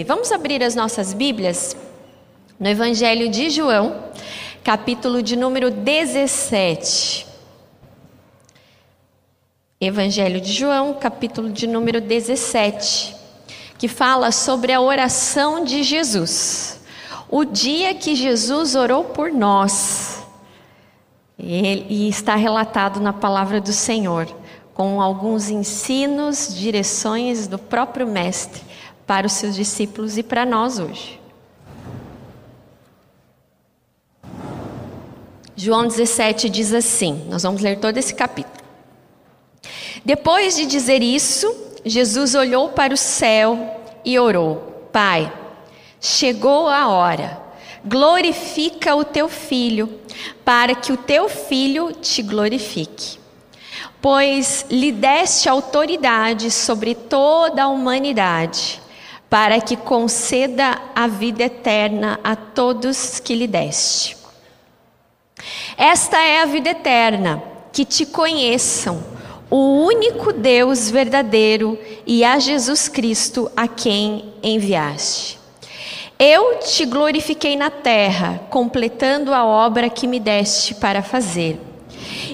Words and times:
Vamos 0.00 0.32
abrir 0.32 0.64
as 0.64 0.74
nossas 0.74 1.12
Bíblias 1.12 1.76
no 2.58 2.66
Evangelho 2.66 3.28
de 3.28 3.50
João, 3.50 4.02
capítulo 4.64 5.22
de 5.22 5.36
número 5.36 5.70
17. 5.70 7.24
Evangelho 9.80 10.40
de 10.40 10.50
João, 10.50 10.94
capítulo 10.94 11.50
de 11.50 11.68
número 11.68 12.00
17, 12.00 13.14
que 13.78 13.86
fala 13.86 14.32
sobre 14.32 14.72
a 14.72 14.80
oração 14.80 15.62
de 15.62 15.84
Jesus. 15.84 16.80
O 17.28 17.44
dia 17.44 17.94
que 17.94 18.16
Jesus 18.16 18.74
orou 18.74 19.04
por 19.04 19.30
nós. 19.30 20.24
E 21.38 22.08
está 22.08 22.34
relatado 22.34 22.98
na 22.98 23.12
palavra 23.12 23.60
do 23.60 23.72
Senhor, 23.72 24.26
com 24.74 25.00
alguns 25.00 25.48
ensinos, 25.48 26.52
direções 26.56 27.46
do 27.46 27.58
próprio 27.58 28.06
Mestre 28.06 28.71
para 29.06 29.26
os 29.26 29.32
seus 29.32 29.54
discípulos 29.54 30.16
e 30.16 30.22
para 30.22 30.44
nós 30.44 30.78
hoje. 30.78 31.20
João 35.56 35.86
17 35.86 36.48
diz 36.48 36.72
assim: 36.72 37.24
nós 37.28 37.42
vamos 37.42 37.62
ler 37.62 37.78
todo 37.78 37.96
esse 37.96 38.14
capítulo. 38.14 38.62
Depois 40.04 40.56
de 40.56 40.66
dizer 40.66 41.02
isso, 41.02 41.54
Jesus 41.84 42.34
olhou 42.34 42.70
para 42.70 42.92
o 42.92 42.96
céu 42.96 43.80
e 44.04 44.18
orou: 44.18 44.88
Pai, 44.92 45.32
chegou 46.00 46.68
a 46.68 46.88
hora, 46.88 47.40
glorifica 47.84 48.96
o 48.96 49.04
teu 49.04 49.28
filho, 49.28 50.00
para 50.44 50.74
que 50.74 50.92
o 50.92 50.96
teu 50.96 51.28
filho 51.28 51.92
te 51.92 52.22
glorifique. 52.22 53.20
Pois 54.00 54.66
lhe 54.68 54.90
deste 54.90 55.48
autoridade 55.48 56.50
sobre 56.50 56.94
toda 56.94 57.62
a 57.62 57.68
humanidade 57.68 58.81
para 59.32 59.62
que 59.62 59.78
conceda 59.78 60.78
a 60.94 61.06
vida 61.06 61.44
eterna 61.44 62.20
a 62.22 62.36
todos 62.36 63.18
que 63.18 63.34
lhe 63.34 63.46
deste. 63.46 64.14
Esta 65.74 66.18
é 66.18 66.42
a 66.42 66.44
vida 66.44 66.68
eterna, 66.68 67.42
que 67.72 67.86
te 67.86 68.04
conheçam, 68.04 69.02
o 69.48 69.86
único 69.86 70.34
Deus 70.34 70.90
verdadeiro 70.90 71.78
e 72.06 72.22
a 72.22 72.38
Jesus 72.38 72.88
Cristo 72.88 73.50
a 73.56 73.66
quem 73.66 74.34
enviaste. 74.42 75.38
Eu 76.18 76.58
te 76.58 76.84
glorifiquei 76.84 77.56
na 77.56 77.70
terra, 77.70 78.38
completando 78.50 79.32
a 79.32 79.46
obra 79.46 79.88
que 79.88 80.06
me 80.06 80.20
deste 80.20 80.74
para 80.74 81.02
fazer. 81.02 81.58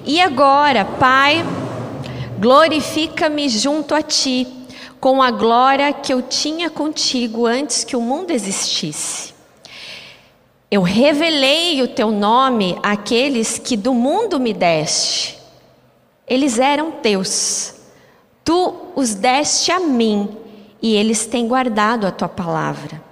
E 0.04 0.20
agora, 0.20 0.84
Pai, 0.84 1.44
glorifica-me 2.40 3.48
junto 3.48 3.94
a 3.94 4.02
ti 4.02 4.57
com 5.00 5.22
a 5.22 5.30
glória 5.30 5.92
que 5.92 6.12
eu 6.12 6.22
tinha 6.22 6.68
contigo 6.68 7.46
antes 7.46 7.84
que 7.84 7.96
o 7.96 8.00
mundo 8.00 8.30
existisse. 8.30 9.34
Eu 10.70 10.82
revelei 10.82 11.80
o 11.82 11.88
teu 11.88 12.10
nome 12.10 12.78
àqueles 12.82 13.58
que 13.58 13.76
do 13.76 13.94
mundo 13.94 14.38
me 14.38 14.52
deste. 14.52 15.38
Eles 16.26 16.58
eram 16.58 16.90
teus. 16.90 17.74
Tu 18.44 18.74
os 18.94 19.14
deste 19.14 19.72
a 19.72 19.80
mim 19.80 20.36
e 20.82 20.94
eles 20.94 21.26
têm 21.26 21.48
guardado 21.48 22.06
a 22.06 22.10
tua 22.10 22.28
palavra. 22.28 23.02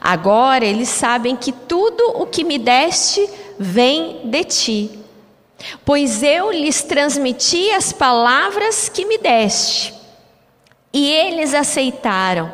Agora 0.00 0.64
eles 0.64 0.88
sabem 0.88 1.36
que 1.36 1.52
tudo 1.52 2.02
o 2.20 2.26
que 2.26 2.44
me 2.44 2.58
deste 2.58 3.26
vem 3.58 4.20
de 4.24 4.44
ti, 4.44 4.98
pois 5.84 6.22
eu 6.22 6.50
lhes 6.50 6.82
transmiti 6.82 7.70
as 7.70 7.92
palavras 7.92 8.88
que 8.88 9.06
me 9.06 9.16
deste. 9.16 9.99
E 10.92 11.08
eles 11.08 11.54
aceitaram. 11.54 12.52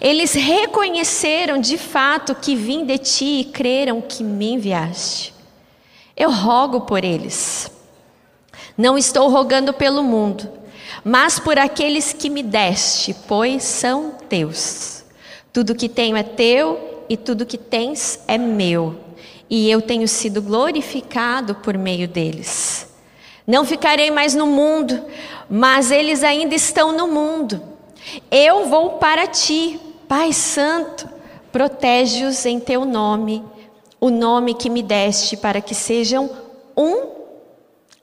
Eles 0.00 0.32
reconheceram 0.32 1.60
de 1.60 1.78
fato 1.78 2.34
que 2.34 2.56
vim 2.56 2.84
de 2.84 2.98
ti 2.98 3.40
e 3.40 3.44
creram 3.44 4.00
que 4.00 4.24
me 4.24 4.52
enviaste. 4.52 5.34
Eu 6.16 6.32
rogo 6.32 6.80
por 6.80 7.04
eles. 7.04 7.70
Não 8.76 8.98
estou 8.98 9.28
rogando 9.28 9.72
pelo 9.72 10.02
mundo, 10.02 10.50
mas 11.04 11.38
por 11.38 11.58
aqueles 11.58 12.12
que 12.12 12.30
me 12.30 12.42
deste, 12.42 13.14
pois 13.26 13.62
são 13.62 14.12
teus. 14.28 15.04
Tudo 15.52 15.74
que 15.74 15.88
tenho 15.88 16.16
é 16.16 16.22
teu 16.22 17.04
e 17.08 17.16
tudo 17.16 17.46
que 17.46 17.58
tens 17.58 18.20
é 18.28 18.36
meu, 18.36 18.98
e 19.48 19.70
eu 19.70 19.80
tenho 19.80 20.06
sido 20.06 20.42
glorificado 20.42 21.54
por 21.56 21.76
meio 21.78 22.06
deles. 22.06 22.87
Não 23.48 23.64
ficarei 23.64 24.10
mais 24.10 24.34
no 24.34 24.46
mundo, 24.46 25.02
mas 25.48 25.90
eles 25.90 26.22
ainda 26.22 26.54
estão 26.54 26.92
no 26.92 27.08
mundo. 27.08 27.62
Eu 28.30 28.66
vou 28.66 28.98
para 28.98 29.26
ti, 29.26 29.80
Pai 30.06 30.34
Santo, 30.34 31.08
protege-os 31.50 32.44
em 32.44 32.60
teu 32.60 32.84
nome, 32.84 33.42
o 33.98 34.10
nome 34.10 34.52
que 34.52 34.68
me 34.68 34.82
deste, 34.82 35.34
para 35.34 35.62
que 35.62 35.74
sejam 35.74 36.28
um, 36.76 37.08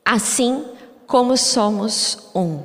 assim 0.04 0.66
como 1.06 1.38
somos 1.38 2.28
um. 2.34 2.62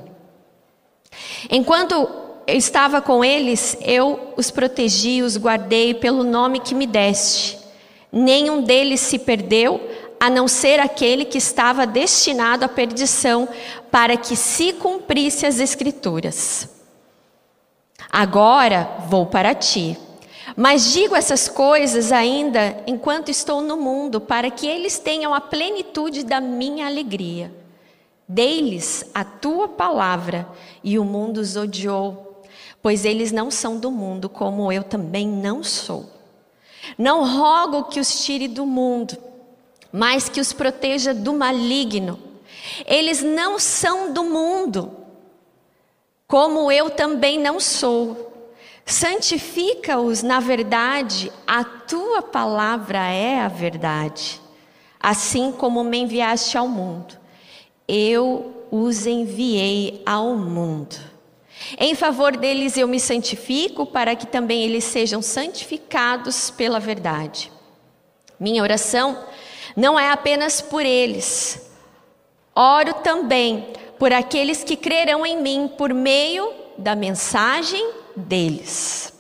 Enquanto 1.50 2.08
eu 2.47 2.56
estava 2.56 3.02
com 3.02 3.22
eles, 3.22 3.76
eu 3.82 4.32
os 4.38 4.50
protegi, 4.50 5.20
os 5.20 5.36
guardei 5.36 5.92
pelo 5.92 6.24
nome 6.24 6.60
que 6.60 6.74
me 6.74 6.86
deste. 6.86 7.58
Nenhum 8.10 8.62
deles 8.62 9.00
se 9.00 9.18
perdeu, 9.18 9.78
a 10.20 10.28
não 10.28 10.47
ser 10.47 10.78
aquele 10.78 11.25
que 11.25 11.38
estava 11.38 11.86
destinado 11.86 12.62
à 12.62 12.69
perdição, 12.69 13.48
para 13.91 14.19
que 14.19 14.36
se 14.36 14.75
cumprisse 14.75 15.47
as 15.47 15.58
Escrituras. 15.58 16.69
Agora 18.12 18.98
vou 19.09 19.25
para 19.25 19.54
ti. 19.54 19.97
Mas 20.54 20.92
digo 20.92 21.16
essas 21.16 21.48
coisas 21.48 22.12
ainda 22.12 22.82
enquanto 22.86 23.30
estou 23.30 23.62
no 23.62 23.78
mundo, 23.78 24.20
para 24.20 24.50
que 24.50 24.66
eles 24.66 24.98
tenham 24.98 25.32
a 25.32 25.41
plenitude 25.41 26.22
da 26.22 26.38
minha 26.38 26.86
alegria. 26.86 27.50
Dei-lhes 28.28 29.06
a 29.14 29.25
tua 29.25 29.69
palavra 29.69 30.47
e 30.84 30.98
o 30.98 31.04
mundo 31.04 31.38
os 31.38 31.56
odiou, 31.56 32.42
pois 32.82 33.06
eles 33.06 33.32
não 33.32 33.50
são 33.50 33.78
do 33.78 33.91
mundo, 33.91 34.28
como 34.28 34.70
eu 34.70 34.84
também 34.84 35.26
não 35.26 35.64
sou. 35.64 36.10
Não 36.98 37.25
rogo 37.25 37.84
que 37.84 38.00
os 38.00 38.22
tire 38.25 38.48
do 38.48 38.66
mundo, 38.66 39.16
mas 39.93 40.28
que 40.28 40.41
os 40.41 40.53
proteja 40.53 41.12
do 41.12 41.33
maligno. 41.33 42.19
Eles 42.87 43.23
não 43.23 43.59
são 43.59 44.12
do 44.12 44.25
mundo, 44.25 44.93
como 46.27 46.71
eu 46.71 46.91
também 46.91 47.39
não 47.39 47.59
sou. 47.59 48.31
Santifica-os 48.84 50.23
na 50.23 50.41
verdade, 50.41 51.33
a 51.47 51.62
tua 51.65 52.23
palavra 52.23 52.99
é 53.09 53.41
a 53.41 53.49
verdade. 53.49 54.41
Assim 54.99 55.53
como 55.53 55.83
me 55.83 55.99
enviaste 55.99 56.59
ao 56.59 56.69
mundo, 56.69 57.19
eu 57.89 58.67
os 58.71 59.07
enviei 59.07 60.03
ao 60.05 60.37
mundo. 60.37 60.97
Em 61.78 61.95
favor 61.95 62.37
deles 62.37 62.77
eu 62.77 62.89
me 62.89 62.99
santifico, 62.99 63.87
para 63.87 64.15
que 64.15 64.27
também 64.27 64.62
eles 64.62 64.84
sejam 64.84 65.21
santificados 65.21 66.51
pela 66.51 66.81
verdade. 66.81 67.51
Minha 68.39 68.62
oração 68.62 69.19
não 69.80 69.98
é 69.98 70.10
apenas 70.10 70.60
por 70.60 70.84
eles, 70.84 71.58
oro 72.54 72.92
também 72.94 73.72
por 73.98 74.12
aqueles 74.12 74.62
que 74.62 74.76
crerão 74.76 75.24
em 75.24 75.41
mim 75.41 75.70
por 75.76 75.94
meio 75.94 76.52
da 76.76 76.94
mensagem 76.94 77.91
deles, 78.14 79.10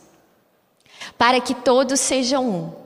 para 1.16 1.40
que 1.40 1.54
todos 1.54 1.98
sejam 1.98 2.46
um. 2.46 2.80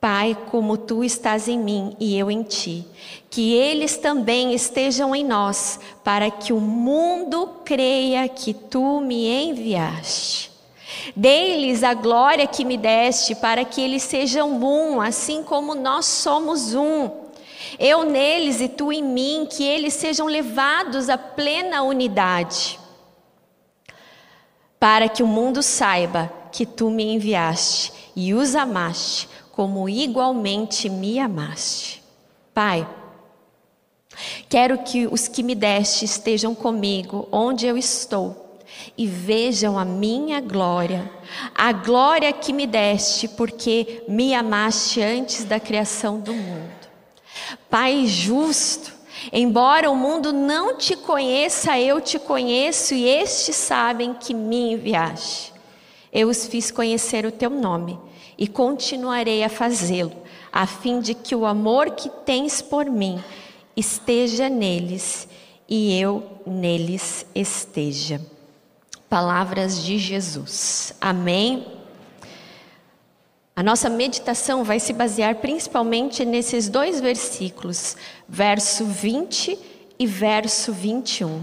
Pai, 0.00 0.34
como 0.50 0.78
tu 0.78 1.04
estás 1.04 1.46
em 1.46 1.58
mim 1.58 1.94
e 2.00 2.18
eu 2.18 2.30
em 2.30 2.42
ti, 2.42 2.86
que 3.28 3.52
eles 3.52 3.98
também 3.98 4.54
estejam 4.54 5.14
em 5.14 5.22
nós, 5.22 5.78
para 6.02 6.30
que 6.30 6.54
o 6.54 6.60
mundo 6.60 7.56
creia 7.66 8.26
que 8.30 8.54
tu 8.54 8.98
me 9.02 9.28
enviaste. 9.28 10.49
Dei-lhes 11.14 11.82
a 11.82 11.94
glória 11.94 12.46
que 12.46 12.64
me 12.64 12.76
deste, 12.76 13.34
para 13.34 13.64
que 13.64 13.80
eles 13.80 14.02
sejam 14.02 14.50
um, 14.62 15.00
assim 15.00 15.42
como 15.42 15.74
nós 15.74 16.06
somos 16.06 16.74
um 16.74 17.30
eu 17.78 18.04
neles 18.04 18.60
e 18.60 18.68
tu 18.68 18.92
em 18.92 19.02
mim, 19.02 19.46
que 19.50 19.62
eles 19.64 19.94
sejam 19.94 20.26
levados 20.26 21.08
à 21.08 21.18
plena 21.18 21.82
unidade, 21.82 22.78
para 24.78 25.08
que 25.08 25.22
o 25.22 25.26
mundo 25.26 25.62
saiba 25.62 26.32
que 26.50 26.64
tu 26.64 26.90
me 26.90 27.04
enviaste 27.04 27.92
e 28.16 28.34
os 28.34 28.54
amaste, 28.54 29.28
como 29.52 29.88
igualmente 29.88 30.88
me 30.88 31.18
amaste. 31.18 32.02
Pai, 32.52 32.88
quero 34.48 34.78
que 34.78 35.06
os 35.06 35.28
que 35.28 35.42
me 35.42 35.54
deste 35.54 36.04
estejam 36.04 36.54
comigo 36.54 37.28
onde 37.30 37.66
eu 37.66 37.76
estou 37.76 38.49
e 38.96 39.06
vejam 39.06 39.78
a 39.78 39.84
minha 39.84 40.40
glória, 40.40 41.10
a 41.54 41.72
glória 41.72 42.32
que 42.32 42.52
me 42.52 42.66
deste, 42.66 43.28
porque 43.28 44.02
me 44.08 44.34
amaste 44.34 45.02
antes 45.02 45.44
da 45.44 45.58
criação 45.58 46.18
do 46.18 46.34
mundo. 46.34 46.80
Pai 47.68 48.06
justo, 48.06 48.92
embora 49.32 49.90
o 49.90 49.96
mundo 49.96 50.32
não 50.32 50.76
te 50.76 50.96
conheça, 50.96 51.78
eu 51.78 52.00
te 52.00 52.18
conheço 52.18 52.94
e 52.94 53.06
estes 53.06 53.56
sabem 53.56 54.14
que 54.14 54.34
me 54.34 54.72
enviaste. 54.72 55.52
eu 56.12 56.28
os 56.28 56.46
fiz 56.46 56.70
conhecer 56.70 57.24
o 57.24 57.32
teu 57.32 57.50
nome 57.50 57.98
e 58.36 58.48
continuarei 58.48 59.44
a 59.44 59.48
fazê-lo, 59.48 60.12
a 60.52 60.66
fim 60.66 61.00
de 61.00 61.14
que 61.14 61.34
o 61.34 61.46
amor 61.46 61.90
que 61.90 62.08
tens 62.24 62.60
por 62.60 62.86
mim 62.86 63.22
esteja 63.76 64.48
neles 64.48 65.28
e 65.68 65.98
eu 65.98 66.22
neles 66.44 67.24
esteja. 67.34 68.20
Palavras 69.10 69.82
de 69.82 69.98
Jesus. 69.98 70.94
Amém. 71.00 71.66
A 73.56 73.60
nossa 73.60 73.90
meditação 73.90 74.62
vai 74.62 74.78
se 74.78 74.92
basear 74.92 75.34
principalmente 75.34 76.24
nesses 76.24 76.68
dois 76.68 77.00
versículos, 77.00 77.96
verso 78.28 78.84
20 78.84 79.58
e 79.98 80.06
verso 80.06 80.72
21. 80.72 81.42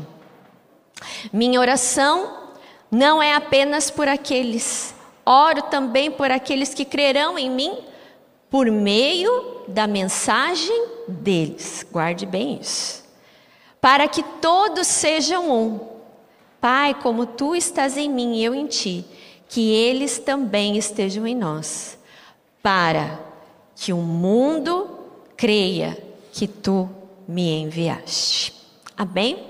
Minha 1.33 1.59
oração 1.59 2.53
não 2.89 3.21
é 3.21 3.35
apenas 3.35 3.91
por 3.91 4.07
aqueles, 4.07 4.95
oro 5.25 5.63
também 5.63 6.09
por 6.09 6.31
aqueles 6.31 6.73
que 6.73 6.85
crerão 6.85 7.37
em 7.37 7.51
mim 7.51 7.79
por 8.49 8.71
meio 8.71 9.65
da 9.67 9.85
mensagem 9.85 10.87
deles. 11.05 11.85
Guarde 11.91 12.25
bem 12.25 12.59
isso. 12.61 13.03
Para 13.81 14.07
que 14.07 14.23
todos 14.23 14.87
sejam 14.87 15.51
um. 15.51 15.96
Pai, 16.59 16.93
como 16.95 17.25
tu 17.25 17.55
estás 17.55 17.97
em 17.97 18.09
mim 18.09 18.35
e 18.35 18.43
eu 18.43 18.55
em 18.55 18.67
ti, 18.67 19.05
que 19.47 19.71
eles 19.71 20.19
também 20.19 20.77
estejam 20.77 21.25
em 21.25 21.35
nós, 21.35 21.97
para 22.61 23.19
que 23.75 23.93
o 23.93 23.97
mundo 23.97 24.89
creia 25.35 25.97
que 26.31 26.47
tu 26.47 26.89
me 27.27 27.61
enviaste. 27.61 28.53
Amém? 28.95 29.47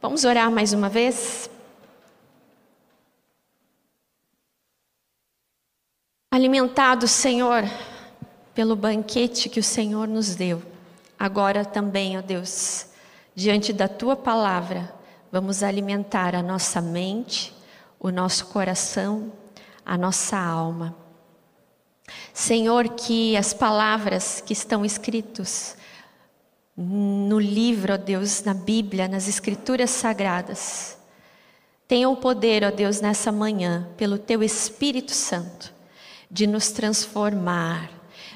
Vamos 0.00 0.24
orar 0.24 0.50
mais 0.50 0.72
uma 0.72 0.88
vez? 0.88 1.50
Alimentado, 6.30 7.08
Senhor, 7.08 7.64
pelo 8.54 8.76
banquete 8.76 9.48
que 9.48 9.58
o 9.58 9.64
Senhor 9.64 10.06
nos 10.06 10.34
deu, 10.34 10.62
agora 11.18 11.64
também, 11.64 12.18
ó 12.18 12.20
Deus, 12.20 12.88
diante 13.34 13.72
da 13.72 13.88
tua 13.88 14.14
palavra, 14.14 14.94
vamos 15.36 15.62
alimentar 15.62 16.34
a 16.34 16.42
nossa 16.42 16.80
mente, 16.80 17.54
o 18.00 18.10
nosso 18.10 18.46
coração, 18.46 19.30
a 19.84 19.94
nossa 19.98 20.38
alma. 20.38 20.96
Senhor, 22.32 22.88
que 22.94 23.36
as 23.36 23.52
palavras 23.52 24.40
que 24.40 24.54
estão 24.54 24.82
escritas 24.82 25.76
no 26.74 27.38
livro, 27.38 27.92
ó 27.92 27.96
Deus, 27.98 28.44
na 28.44 28.54
Bíblia, 28.54 29.08
nas 29.08 29.28
Escrituras 29.28 29.90
Sagradas, 29.90 30.96
tenham 31.86 32.14
o 32.14 32.16
poder, 32.16 32.64
ó 32.64 32.70
Deus, 32.70 33.02
nessa 33.02 33.30
manhã, 33.30 33.90
pelo 33.98 34.16
Teu 34.16 34.42
Espírito 34.42 35.12
Santo, 35.12 35.70
de 36.30 36.46
nos 36.46 36.70
transformar, 36.70 37.90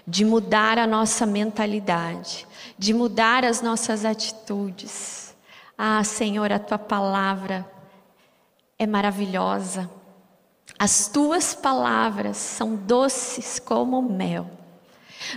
de 0.07 0.23
mudar 0.23 0.77
a 0.79 0.87
nossa 0.87 1.25
mentalidade, 1.25 2.47
de 2.77 2.93
mudar 2.93 3.43
as 3.43 3.63
nossas 3.63 4.05
atitudes. 4.05 5.20
Ah, 5.83 6.05
Senhor, 6.05 6.53
a 6.53 6.59
tua 6.59 6.77
palavra 6.79 7.67
é 8.79 8.87
maravilhosa. 8.87 9.89
As 10.79 11.09
tuas 11.09 11.55
palavras 11.55 12.37
são 12.37 12.77
doces 12.77 13.59
como 13.59 14.03
mel. 14.03 14.51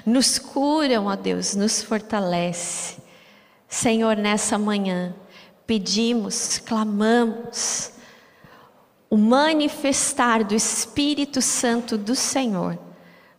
Nos 0.06 0.38
curam, 0.38 1.06
ó 1.06 1.16
Deus, 1.16 1.56
nos 1.56 1.81
fortalece. 1.81 2.98
Senhor, 3.69 4.18
nessa 4.18 4.57
manhã, 4.57 5.16
pedimos, 5.66 6.57
clamamos, 6.57 7.94
o 9.10 9.16
manifestar 9.16 10.44
do 10.44 10.54
Espírito 10.54 11.42
Santo 11.42 11.98
do 11.98 12.16
Senhor 12.16 12.78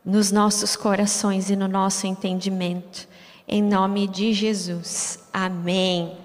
nos 0.03 0.33
nossos 0.33 0.75
corações 0.75 1.50
e 1.50 1.57
no 1.57 1.69
nosso 1.69 2.07
entendimento. 2.07 3.07
Em 3.47 3.62
nome 3.62 4.09
de 4.09 4.33
Jesus. 4.33 5.19
Amém. 5.31 6.24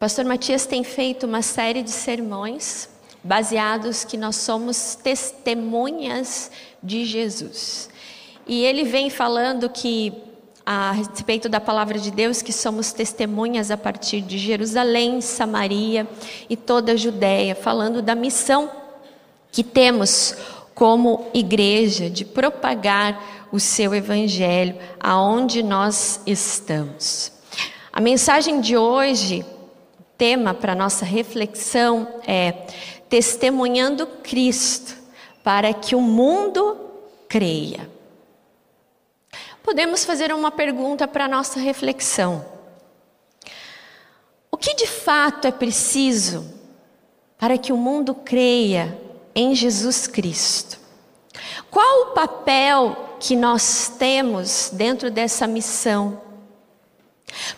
Pastor 0.00 0.24
Matias 0.24 0.64
tem 0.64 0.82
feito 0.82 1.26
uma 1.26 1.42
série 1.42 1.82
de 1.82 1.90
sermões 1.90 2.88
baseados 3.22 4.02
que 4.02 4.16
nós 4.16 4.36
somos 4.36 4.94
testemunhas 4.94 6.50
de 6.82 7.04
Jesus. 7.04 7.90
E 8.46 8.64
ele 8.64 8.84
vem 8.84 9.10
falando 9.10 9.68
que 9.68 10.14
a 10.64 10.92
respeito 10.92 11.50
da 11.50 11.60
palavra 11.60 11.98
de 11.98 12.10
Deus, 12.10 12.40
que 12.40 12.50
somos 12.50 12.94
testemunhas 12.94 13.70
a 13.70 13.76
partir 13.76 14.22
de 14.22 14.38
Jerusalém, 14.38 15.20
Samaria 15.20 16.08
e 16.48 16.56
toda 16.56 16.92
a 16.92 16.96
Judéia, 16.96 17.54
falando 17.54 18.00
da 18.00 18.14
missão 18.14 18.70
que 19.52 19.62
temos 19.62 20.34
como 20.74 21.26
igreja 21.34 22.08
de 22.08 22.24
propagar 22.24 23.48
o 23.52 23.60
seu 23.60 23.94
evangelho 23.94 24.76
aonde 24.98 25.62
nós 25.62 26.22
estamos. 26.26 27.32
A 27.92 28.00
mensagem 28.00 28.62
de 28.62 28.78
hoje, 28.78 29.44
tema 30.20 30.52
para 30.52 30.74
nossa 30.74 31.06
reflexão 31.06 32.20
é 32.26 32.52
testemunhando 33.08 34.06
Cristo 34.06 34.94
para 35.42 35.72
que 35.72 35.96
o 35.96 36.00
mundo 36.02 36.76
creia 37.26 37.88
podemos 39.62 40.04
fazer 40.04 40.32
uma 40.34 40.50
pergunta 40.50 41.06
para 41.06 41.28
nossa 41.28 41.60
reflexão. 41.60 42.44
O 44.50 44.56
que 44.56 44.74
de 44.74 44.86
fato 44.86 45.46
é 45.46 45.52
preciso 45.52 46.44
para 47.38 47.56
que 47.56 47.72
o 47.72 47.76
mundo 47.76 48.14
creia 48.14 48.98
em 49.34 49.54
Jesus 49.54 50.06
Cristo? 50.06 50.78
Qual 51.70 52.02
o 52.02 52.14
papel 52.14 53.16
que 53.20 53.36
nós 53.36 53.92
temos 53.98 54.70
dentro 54.72 55.10
dessa 55.10 55.46
missão 55.46 56.20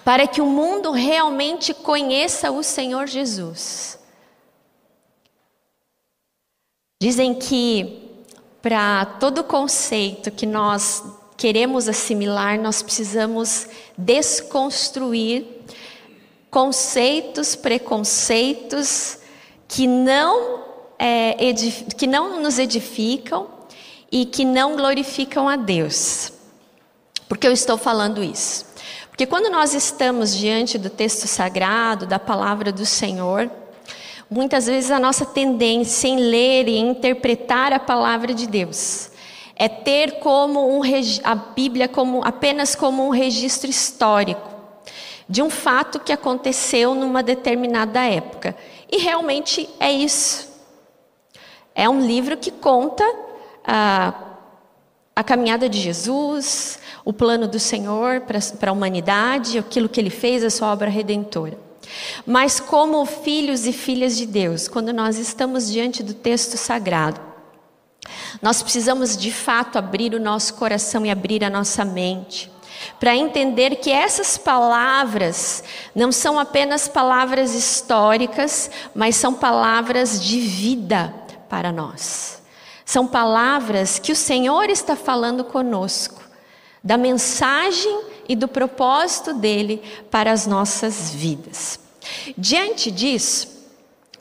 para 0.05 0.27
que 0.27 0.41
o 0.41 0.47
mundo 0.47 0.91
realmente 0.91 1.73
conheça 1.75 2.51
o 2.51 2.63
Senhor 2.63 3.07
Jesus? 3.07 3.99
Dizem 7.01 7.35
que 7.35 8.01
para 8.63 9.05
todo 9.05 9.43
conceito 9.43 10.31
que 10.31 10.47
nós 10.47 11.03
queremos 11.37 11.89
assimilar, 11.89 12.61
nós 12.61 12.81
precisamos 12.83 13.67
desconstruir 13.99 15.45
conceitos, 16.49 17.57
preconceitos 17.57 19.19
que 19.67 19.87
não, 19.87 20.63
é, 20.99 21.35
que 21.97 22.07
não 22.07 22.41
nos 22.41 22.58
edificam 22.58 23.49
e 24.11 24.27
que 24.27 24.44
não 24.44 24.77
glorificam 24.77 25.49
a 25.49 25.56
Deus. 25.56 26.32
Por 27.27 27.39
que 27.39 27.49
eu 27.49 27.53
estou 27.53 27.79
falando 27.79 28.23
isso? 28.23 28.67
Porque 29.22 29.31
quando 29.31 29.52
nós 29.52 29.72
estamos 29.72 30.36
diante 30.36 30.76
do 30.76 30.91
texto 30.91 31.29
sagrado, 31.29 32.06
da 32.06 32.19
palavra 32.19 32.72
do 32.72 32.84
Senhor, 32.84 33.48
muitas 34.29 34.67
vezes 34.67 34.91
a 34.91 34.98
nossa 34.98 35.24
tendência 35.24 36.08
em 36.08 36.17
ler 36.17 36.67
e 36.67 36.76
interpretar 36.76 37.72
a 37.72 37.79
palavra 37.79 38.34
de 38.34 38.48
Deus 38.48 39.12
é 39.55 39.69
ter 39.69 40.19
como 40.19 40.76
um, 40.76 40.82
a 41.22 41.34
Bíblia 41.36 41.86
como, 41.86 42.24
apenas 42.24 42.74
como 42.74 43.06
um 43.06 43.10
registro 43.10 43.70
histórico 43.70 44.50
de 45.29 45.41
um 45.41 45.48
fato 45.48 46.00
que 46.00 46.12
aconteceu 46.12 46.93
numa 46.93 47.22
determinada 47.22 48.02
época. 48.02 48.56
E 48.91 48.96
realmente 48.96 49.70
é 49.79 49.93
isso. 49.93 50.50
É 51.76 51.88
um 51.88 52.00
livro 52.00 52.36
que 52.36 52.50
conta 52.50 53.05
a, 53.64 54.31
a 55.15 55.23
caminhada 55.23 55.69
de 55.69 55.79
Jesus, 55.81 56.79
o 57.05 57.13
plano 57.13 57.47
do 57.47 57.59
Senhor 57.59 58.23
para 58.23 58.71
a 58.71 58.73
humanidade, 58.73 59.59
aquilo 59.59 59.89
que 59.89 60.01
ele 60.01 60.11
fez, 60.11 60.43
a 60.43 60.51
sua 60.51 60.73
obra 60.73 60.89
redentora. 60.89 61.59
Mas, 62.27 62.59
como 62.59 63.05
filhos 63.05 63.67
e 63.67 63.73
filhas 63.73 64.17
de 64.17 64.25
Deus, 64.25 64.69
quando 64.69 64.93
nós 64.93 65.19
estamos 65.19 65.71
diante 65.71 66.03
do 66.03 66.15
texto 66.15 66.57
sagrado, 66.57 67.21
nós 68.41 68.63
precisamos 68.63 69.17
de 69.17 69.31
fato 69.31 69.77
abrir 69.79 70.15
o 70.15 70.21
nosso 70.21 70.55
coração 70.55 71.05
e 71.05 71.11
abrir 71.11 71.45
a 71.45 71.51
nossa 71.51 71.85
mente 71.85 72.51
para 72.99 73.15
entender 73.15 73.77
que 73.77 73.91
essas 73.91 74.37
palavras 74.37 75.63
não 75.95 76.11
são 76.11 76.39
apenas 76.39 76.89
palavras 76.89 77.55
históricas, 77.55 78.71
mas 78.95 79.17
são 79.17 79.35
palavras 79.35 80.21
de 80.21 80.41
vida 80.41 81.15
para 81.49 81.71
nós. 81.71 82.42
São 82.93 83.06
palavras 83.06 83.99
que 83.99 84.13
o 84.13 84.15
Senhor 84.15 84.69
está 84.69 84.94
falando 84.94 85.44
conosco, 85.44 86.20
da 86.84 86.99
mensagem 86.99 88.03
e 88.29 88.37
do 88.37 88.46
propósito 88.46 89.32
dele 89.32 89.81
para 90.11 90.31
as 90.31 90.46
nossas 90.46 91.08
vidas. 91.08 91.81
Diante 92.37 92.91
disso, 92.91 93.49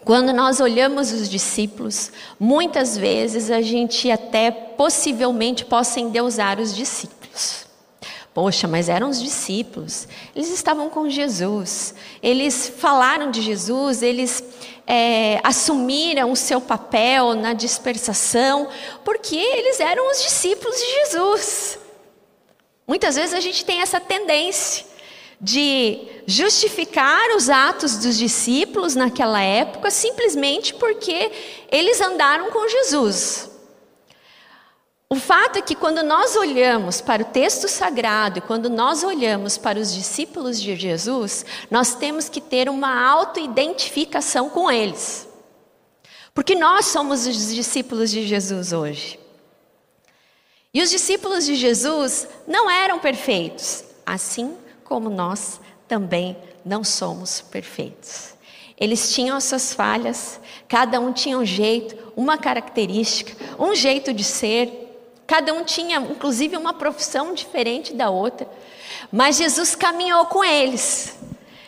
quando 0.06 0.32
nós 0.32 0.62
olhamos 0.62 1.12
os 1.12 1.30
discípulos, 1.30 2.14
muitas 2.40 2.98
vezes 2.98 3.52
a 3.52 3.62
gente 3.62 4.10
até 4.10 4.50
possivelmente 4.50 5.66
possa 5.66 6.00
endeusar 6.00 6.58
os 6.58 6.74
discípulos. 6.74 7.66
Poxa, 8.34 8.70
mas 8.70 8.88
eram 8.88 9.10
os 9.10 9.22
discípulos, 9.22 10.08
eles 10.34 10.50
estavam 10.50 10.90
com 10.90 11.10
Jesus, 11.10 11.94
eles 12.24 12.72
falaram 12.78 13.30
de 13.30 13.42
Jesus, 13.42 14.02
eles 14.02 14.42
é, 14.94 15.40
assumiram 15.42 16.34
o 16.34 16.36
seu 16.36 16.60
papel 16.60 17.34
na 17.34 17.54
dispersação, 17.54 18.68
porque 19.06 19.38
eles 19.38 19.80
eram 19.80 20.12
os 20.12 20.22
discípulos 20.22 20.76
de 20.76 20.86
Jesus. 20.86 21.80
Muitas 22.86 23.16
vezes 23.16 23.34
a 23.34 23.40
gente 23.40 23.64
tem 23.64 23.80
essa 23.80 24.02
tendência 24.02 24.86
de 25.40 25.98
justificar 26.28 27.34
os 27.38 27.50
atos 27.50 28.00
dos 28.00 28.18
discípulos 28.18 28.94
naquela 28.94 29.42
época 29.42 29.90
simplesmente 29.90 30.74
porque 30.74 31.32
eles 31.72 32.02
andaram 32.02 32.52
com 32.52 32.68
Jesus. 32.68 33.50
O 35.12 35.16
fato 35.18 35.58
é 35.58 35.62
que 35.62 35.76
quando 35.76 36.02
nós 36.04 36.38
olhamos 36.38 37.02
para 37.02 37.22
o 37.22 37.26
texto 37.26 37.68
sagrado 37.68 38.38
e 38.38 38.42
quando 38.42 38.70
nós 38.70 39.04
olhamos 39.04 39.58
para 39.58 39.78
os 39.78 39.94
discípulos 39.94 40.58
de 40.58 40.74
Jesus, 40.74 41.46
nós 41.70 41.94
temos 41.94 42.30
que 42.30 42.40
ter 42.40 42.70
uma 42.70 43.10
autoidentificação 43.10 44.50
com 44.50 44.72
eles. 44.72 45.28
Porque 46.34 46.56
nós 46.56 46.86
somos 46.86 47.28
os 47.28 47.54
discípulos 47.54 48.10
de 48.10 48.26
Jesus 48.26 48.72
hoje. 48.72 49.20
E 50.74 50.82
os 50.82 50.90
discípulos 50.90 51.46
de 51.46 51.56
Jesus 51.56 52.26
não 52.48 52.72
eram 52.72 52.98
perfeitos, 52.98 53.84
assim 54.06 54.56
como 54.86 55.10
nós 55.10 55.60
também 55.90 56.38
não 56.64 56.86
somos 56.86 57.42
perfeitos. 57.42 58.34
Eles 58.78 59.14
tinham 59.14 59.36
as 59.36 59.44
suas 59.44 59.74
falhas, 59.74 60.40
cada 60.70 61.02
um 61.02 61.12
tinha 61.12 61.38
um 61.38 61.46
jeito, 61.46 62.14
uma 62.16 62.38
característica, 62.38 63.36
um 63.60 63.76
jeito 63.76 64.14
de 64.14 64.24
ser, 64.24 64.81
Cada 65.32 65.54
um 65.54 65.64
tinha, 65.64 65.96
inclusive, 65.96 66.58
uma 66.58 66.74
profissão 66.74 67.34
diferente 67.34 67.94
da 67.94 68.10
outra. 68.10 68.46
Mas 69.10 69.38
Jesus 69.38 69.76
caminhou 69.76 70.26
com 70.26 70.44
eles. 70.44 71.18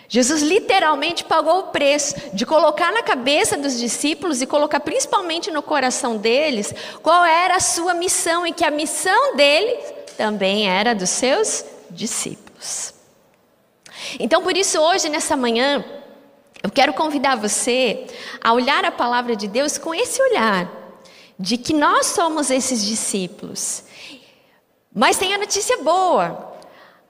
Jesus 0.09 0.41
literalmente 0.41 1.23
pagou 1.23 1.59
o 1.59 1.67
preço 1.67 2.13
de 2.33 2.45
colocar 2.45 2.91
na 2.91 3.01
cabeça 3.01 3.55
dos 3.55 3.79
discípulos 3.79 4.41
e 4.41 4.45
colocar 4.45 4.81
principalmente 4.81 5.49
no 5.49 5.61
coração 5.61 6.17
deles 6.17 6.75
qual 7.01 7.23
era 7.23 7.55
a 7.55 7.61
sua 7.61 7.93
missão 7.93 8.45
e 8.45 8.51
que 8.51 8.65
a 8.65 8.69
missão 8.69 9.37
deles 9.37 9.93
também 10.17 10.69
era 10.69 10.93
dos 10.93 11.11
seus 11.11 11.63
discípulos. 11.89 12.93
Então, 14.19 14.43
por 14.43 14.57
isso, 14.57 14.77
hoje, 14.77 15.07
nessa 15.07 15.37
manhã, 15.37 15.85
eu 16.61 16.69
quero 16.69 16.91
convidar 16.91 17.37
você 17.37 18.07
a 18.43 18.51
olhar 18.51 18.83
a 18.83 18.91
palavra 18.91 19.37
de 19.37 19.47
Deus 19.47 19.77
com 19.77 19.95
esse 19.95 20.21
olhar 20.21 20.82
de 21.39 21.57
que 21.57 21.73
nós 21.73 22.07
somos 22.07 22.49
esses 22.49 22.83
discípulos. 22.85 23.83
Mas 24.93 25.17
tem 25.17 25.33
a 25.33 25.37
notícia 25.37 25.77
boa. 25.83 26.53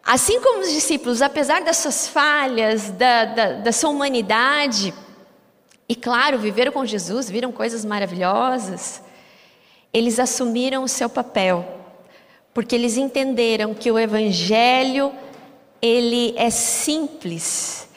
Assim 0.04 0.42
como 0.42 0.60
os 0.60 0.72
discípulos, 0.72 1.22
apesar 1.22 1.64
das 1.64 1.78
suas 1.78 2.08
falhas, 2.08 2.90
da, 2.92 3.26
da, 3.26 3.52
da 3.54 3.72
sua 3.72 3.90
humanidade, 3.90 4.94
e 5.88 5.96
claro, 5.96 6.38
viveram 6.38 6.72
com 6.72 6.86
Jesus, 6.86 7.30
viram 7.30 7.52
coisas 7.52 7.86
maravilhosas, 7.86 9.02
eles 9.94 10.20
assumiram 10.20 10.84
o 10.84 10.88
seu 10.88 11.10
papel, 11.10 11.66
porque 12.54 12.76
eles 12.76 12.98
entenderam 12.98 13.74
que 13.74 13.92
o 13.92 14.00
Evangelho, 14.00 15.14
ele 15.82 16.34
é 16.36 16.50
simples, 16.50 17.88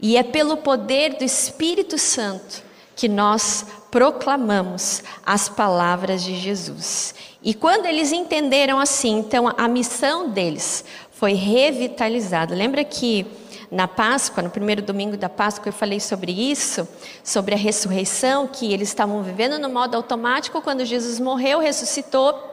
e 0.00 0.16
é 0.16 0.22
pelo 0.22 0.56
poder 0.56 1.14
do 1.14 1.24
Espírito 1.24 1.98
Santo 1.98 2.62
que 2.96 3.08
nós 3.08 3.66
proclamamos 3.92 5.04
as 5.24 5.50
palavras 5.50 6.24
de 6.24 6.34
Jesus. 6.34 7.14
E 7.42 7.52
quando 7.52 7.84
eles 7.84 8.10
entenderam 8.10 8.80
assim, 8.80 9.18
então 9.18 9.52
a 9.54 9.68
missão 9.68 10.30
deles 10.30 10.82
foi 11.10 11.34
revitalizada. 11.34 12.54
Lembra 12.54 12.82
que 12.84 13.26
na 13.70 13.86
Páscoa, 13.86 14.42
no 14.42 14.48
primeiro 14.48 14.80
domingo 14.80 15.16
da 15.18 15.28
Páscoa, 15.28 15.68
eu 15.68 15.74
falei 15.74 16.00
sobre 16.00 16.32
isso, 16.32 16.88
sobre 17.22 17.54
a 17.54 17.58
ressurreição, 17.58 18.46
que 18.46 18.72
eles 18.72 18.88
estavam 18.88 19.22
vivendo 19.22 19.58
no 19.58 19.68
modo 19.68 19.94
automático 19.94 20.62
quando 20.62 20.86
Jesus 20.86 21.20
morreu, 21.20 21.58
ressuscitou 21.60 22.51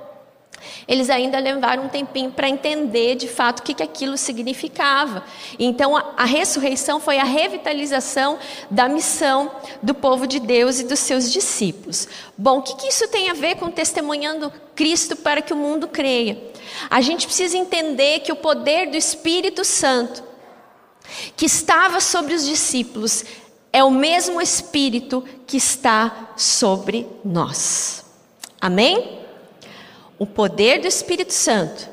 eles 0.87 1.09
ainda 1.09 1.39
levaram 1.39 1.85
um 1.85 1.89
tempinho 1.89 2.31
para 2.31 2.49
entender 2.49 3.15
de 3.15 3.27
fato 3.27 3.59
o 3.59 3.63
que, 3.63 3.73
que 3.73 3.83
aquilo 3.83 4.17
significava. 4.17 5.23
Então, 5.57 5.95
a, 5.95 6.13
a 6.17 6.25
ressurreição 6.25 6.99
foi 6.99 7.17
a 7.19 7.23
revitalização 7.23 8.37
da 8.69 8.87
missão 8.87 9.51
do 9.81 9.93
povo 9.93 10.25
de 10.27 10.39
Deus 10.39 10.79
e 10.79 10.83
dos 10.83 10.99
seus 10.99 11.31
discípulos. 11.31 12.07
Bom, 12.37 12.59
o 12.59 12.61
que, 12.61 12.75
que 12.75 12.87
isso 12.87 13.07
tem 13.07 13.29
a 13.29 13.33
ver 13.33 13.55
com 13.55 13.69
testemunhando 13.69 14.51
Cristo 14.75 15.15
para 15.15 15.41
que 15.41 15.53
o 15.53 15.57
mundo 15.57 15.87
creia? 15.87 16.41
A 16.89 17.01
gente 17.01 17.25
precisa 17.25 17.57
entender 17.57 18.19
que 18.19 18.31
o 18.31 18.35
poder 18.35 18.89
do 18.89 18.97
Espírito 18.97 19.63
Santo, 19.63 20.23
que 21.35 21.45
estava 21.45 21.99
sobre 21.99 22.33
os 22.33 22.45
discípulos, 22.45 23.25
é 23.71 23.83
o 23.83 23.91
mesmo 23.91 24.41
Espírito 24.41 25.23
que 25.45 25.57
está 25.57 26.31
sobre 26.35 27.07
nós. 27.23 28.03
Amém? 28.59 29.19
O 30.19 30.25
poder 30.25 30.81
do 30.81 30.87
Espírito 30.87 31.33
Santo 31.33 31.89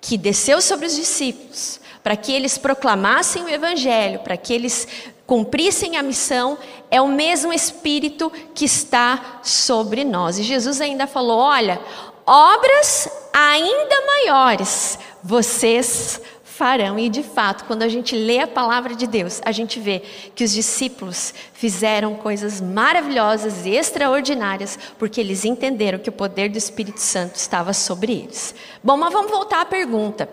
que 0.00 0.16
desceu 0.16 0.62
sobre 0.62 0.86
os 0.86 0.94
discípulos, 0.94 1.80
para 2.02 2.16
que 2.16 2.32
eles 2.32 2.56
proclamassem 2.56 3.44
o 3.44 3.48
Evangelho, 3.48 4.20
para 4.20 4.36
que 4.36 4.52
eles 4.52 4.86
cumprissem 5.26 5.96
a 5.96 6.02
missão, 6.02 6.58
é 6.90 7.00
o 7.00 7.08
mesmo 7.08 7.52
Espírito 7.52 8.32
que 8.54 8.64
está 8.64 9.40
sobre 9.42 10.04
nós. 10.04 10.38
E 10.38 10.42
Jesus 10.42 10.80
ainda 10.80 11.06
falou: 11.06 11.38
olha, 11.38 11.80
obras 12.26 13.08
ainda 13.32 14.06
maiores 14.06 14.98
vocês 15.22 16.20
farão. 16.60 16.98
E 16.98 17.08
de 17.08 17.22
fato, 17.22 17.64
quando 17.64 17.82
a 17.82 17.88
gente 17.88 18.14
lê 18.14 18.40
a 18.40 18.46
palavra 18.46 18.94
de 18.94 19.06
Deus, 19.06 19.40
a 19.46 19.50
gente 19.50 19.80
vê 19.80 20.02
que 20.34 20.44
os 20.44 20.52
discípulos 20.52 21.32
fizeram 21.54 22.14
coisas 22.14 22.60
maravilhosas 22.60 23.64
e 23.64 23.70
extraordinárias, 23.70 24.78
porque 24.98 25.22
eles 25.22 25.46
entenderam 25.46 25.98
que 25.98 26.10
o 26.10 26.12
poder 26.12 26.50
do 26.50 26.58
Espírito 26.58 27.00
Santo 27.00 27.36
estava 27.36 27.72
sobre 27.72 28.12
eles. 28.12 28.54
Bom, 28.84 28.98
mas 28.98 29.10
vamos 29.10 29.30
voltar 29.30 29.62
à 29.62 29.64
pergunta. 29.64 30.28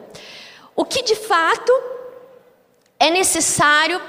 O 0.75 0.84
que 0.84 1.01
de 1.01 1.15
fato 1.15 1.72
é 3.00 3.10
necessário 3.10 4.01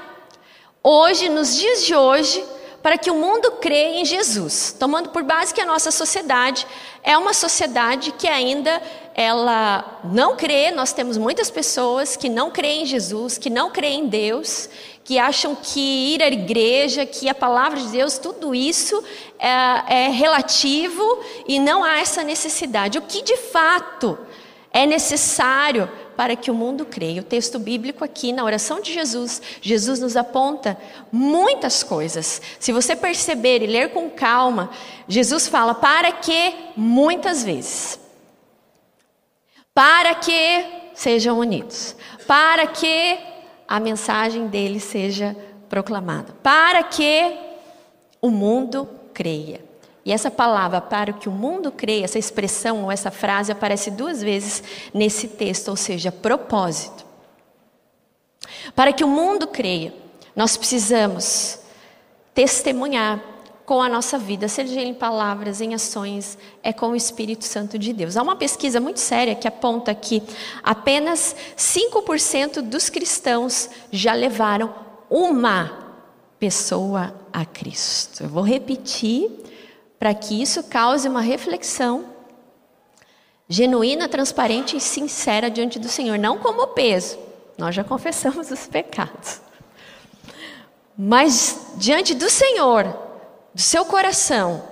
hoje, 0.83 1.29
nos 1.29 1.55
dias 1.55 1.85
de 1.85 1.95
hoje, 1.95 2.43
para 2.89 2.97
que 2.97 3.11
o 3.11 3.13
mundo 3.13 3.51
creia 3.61 4.01
em 4.01 4.03
Jesus, 4.03 4.75
tomando 4.79 5.09
por 5.09 5.21
base 5.21 5.53
que 5.53 5.61
a 5.61 5.65
nossa 5.65 5.91
sociedade 5.91 6.65
é 7.03 7.15
uma 7.15 7.35
sociedade 7.35 8.11
que 8.13 8.27
ainda 8.27 8.81
ela 9.13 9.99
não 10.05 10.35
crê, 10.35 10.71
nós 10.71 10.91
temos 10.91 11.15
muitas 11.15 11.51
pessoas 11.51 12.15
que 12.15 12.27
não 12.27 12.49
creem 12.49 12.81
em 12.81 12.85
Jesus, 12.87 13.37
que 13.37 13.47
não 13.47 13.69
creem 13.69 14.05
em 14.05 14.07
Deus, 14.07 14.67
que 15.03 15.19
acham 15.19 15.55
que 15.55 16.15
ir 16.15 16.23
à 16.23 16.29
igreja, 16.29 17.05
que 17.05 17.29
a 17.29 17.35
palavra 17.35 17.79
de 17.79 17.89
Deus, 17.89 18.17
tudo 18.17 18.55
isso 18.55 19.03
é, 19.37 20.05
é 20.05 20.09
relativo 20.09 21.23
e 21.47 21.59
não 21.59 21.83
há 21.83 21.99
essa 21.99 22.23
necessidade. 22.23 22.97
O 22.97 23.03
que 23.03 23.21
de 23.21 23.37
fato 23.37 24.17
é 24.73 24.87
necessário 24.87 25.87
para 26.19 26.35
que 26.35 26.51
o 26.51 26.53
mundo 26.53 26.85
creia. 26.85 27.21
O 27.21 27.23
texto 27.23 27.57
bíblico 27.57 28.03
aqui, 28.03 28.33
na 28.33 28.43
oração 28.43 28.81
de 28.81 28.93
Jesus, 28.93 29.41
Jesus 29.61 30.01
nos 30.01 30.17
aponta 30.17 30.77
muitas 31.09 31.81
coisas. 31.81 32.41
Se 32.59 32.73
você 32.73 32.93
perceber 32.93 33.63
e 33.63 33.67
ler 33.67 33.93
com 33.93 34.09
calma, 34.09 34.69
Jesus 35.07 35.47
fala 35.47 35.73
para 35.73 36.11
que 36.11 36.53
muitas 36.75 37.41
vezes. 37.41 37.97
Para 39.73 40.13
que 40.13 40.65
sejam 40.93 41.39
unidos. 41.39 41.95
Para 42.27 42.67
que 42.67 43.17
a 43.65 43.79
mensagem 43.79 44.47
dele 44.47 44.81
seja 44.81 45.33
proclamada. 45.69 46.33
Para 46.43 46.83
que 46.83 47.33
o 48.21 48.29
mundo 48.29 48.89
creia. 49.13 49.68
E 50.09 50.11
essa 50.11 50.31
palavra, 50.31 50.81
para 50.81 51.13
que 51.13 51.29
o 51.29 51.31
mundo 51.31 51.71
creia, 51.71 52.03
essa 52.03 52.17
expressão 52.17 52.85
ou 52.85 52.91
essa 52.91 53.11
frase 53.11 53.51
aparece 53.51 53.91
duas 53.91 54.23
vezes 54.23 54.63
nesse 54.91 55.27
texto, 55.27 55.67
ou 55.67 55.75
seja, 55.75 56.11
propósito. 56.11 57.05
Para 58.75 58.91
que 58.91 59.03
o 59.03 59.07
mundo 59.07 59.45
creia, 59.45 59.93
nós 60.35 60.57
precisamos 60.57 61.59
testemunhar 62.33 63.23
com 63.67 63.83
a 63.83 63.87
nossa 63.87 64.17
vida, 64.17 64.47
seja 64.47 64.81
em 64.81 64.95
palavras, 64.95 65.61
em 65.61 65.75
ações, 65.75 66.39
é 66.63 66.73
com 66.73 66.87
o 66.87 66.95
Espírito 66.95 67.45
Santo 67.45 67.77
de 67.77 67.93
Deus. 67.93 68.17
Há 68.17 68.23
uma 68.23 68.35
pesquisa 68.35 68.79
muito 68.79 68.99
séria 68.99 69.35
que 69.35 69.47
aponta 69.47 69.93
que 69.93 70.23
apenas 70.63 71.35
5% 71.55 72.61
dos 72.61 72.89
cristãos 72.89 73.69
já 73.91 74.13
levaram 74.13 74.73
uma 75.07 75.71
pessoa 76.39 77.13
a 77.31 77.45
Cristo. 77.45 78.23
Eu 78.23 78.29
vou 78.29 78.41
repetir 78.41 79.48
para 79.99 80.13
que 80.13 80.41
isso 80.41 80.63
cause 80.63 81.07
uma 81.07 81.21
reflexão 81.21 82.05
genuína, 83.49 84.07
transparente 84.07 84.77
e 84.77 84.79
sincera 84.79 85.49
diante 85.49 85.77
do 85.77 85.89
Senhor, 85.89 86.17
não 86.17 86.37
como 86.37 86.67
peso. 86.67 87.19
Nós 87.57 87.75
já 87.75 87.83
confessamos 87.83 88.49
os 88.51 88.67
pecados. 88.67 89.41
Mas 90.97 91.73
diante 91.75 92.13
do 92.13 92.29
Senhor, 92.29 92.85
do 93.53 93.61
seu 93.61 93.83
coração, 93.85 94.63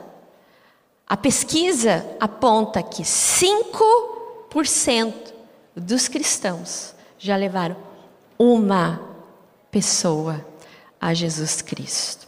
a 1.08 1.18
pesquisa 1.18 2.06
aponta 2.20 2.84
que 2.84 3.04
5% 3.04 5.34
dos 5.76 6.08
cristãos 6.08 6.96
já 7.18 7.36
levaram 7.36 7.76
uma 8.38 9.02
pessoa 9.72 10.46
a 11.00 11.14
Jesus 11.14 11.62
Cristo. 11.62 12.27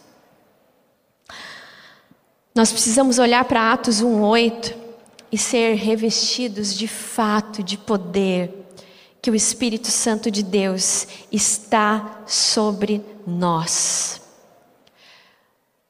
Nós 2.52 2.72
precisamos 2.72 3.18
olhar 3.20 3.44
para 3.44 3.72
Atos 3.72 4.02
1:8 4.02 4.74
e 5.30 5.38
ser 5.38 5.74
revestidos 5.74 6.74
de 6.74 6.88
fato 6.88 7.62
de 7.62 7.78
poder 7.78 8.66
que 9.22 9.30
o 9.30 9.34
Espírito 9.36 9.88
Santo 9.88 10.30
de 10.30 10.42
Deus 10.42 11.06
está 11.30 12.22
sobre 12.26 13.04
nós. 13.24 14.20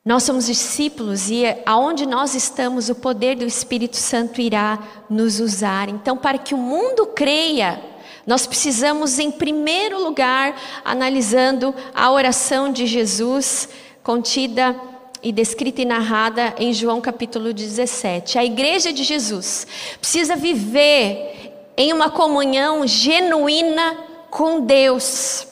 Nós 0.04 0.22
somos 0.22 0.46
discípulos 0.46 1.30
e 1.30 1.44
aonde 1.64 2.04
nós 2.04 2.34
estamos, 2.34 2.90
o 2.90 2.94
poder 2.94 3.36
do 3.36 3.46
Espírito 3.46 3.96
Santo 3.96 4.40
irá 4.40 4.78
nos 5.08 5.40
usar. 5.40 5.88
Então, 5.88 6.16
para 6.16 6.36
que 6.38 6.54
o 6.54 6.58
mundo 6.58 7.06
creia, 7.06 7.82
nós 8.26 8.46
precisamos, 8.46 9.18
em 9.18 9.30
primeiro 9.30 10.02
lugar, 10.02 10.54
analisando 10.84 11.74
a 11.94 12.10
oração 12.10 12.70
de 12.70 12.86
Jesus 12.86 13.68
contida 14.02 14.74
e 15.22 15.32
descrita 15.32 15.82
e 15.82 15.84
narrada 15.84 16.54
em 16.58 16.72
João 16.72 17.00
capítulo 17.00 17.52
17. 17.52 18.38
A 18.38 18.44
igreja 18.44 18.92
de 18.92 19.04
Jesus 19.04 19.66
precisa 19.98 20.36
viver 20.36 21.72
em 21.76 21.92
uma 21.92 22.10
comunhão 22.10 22.86
genuína 22.86 23.96
com 24.30 24.60
Deus. 24.60 25.46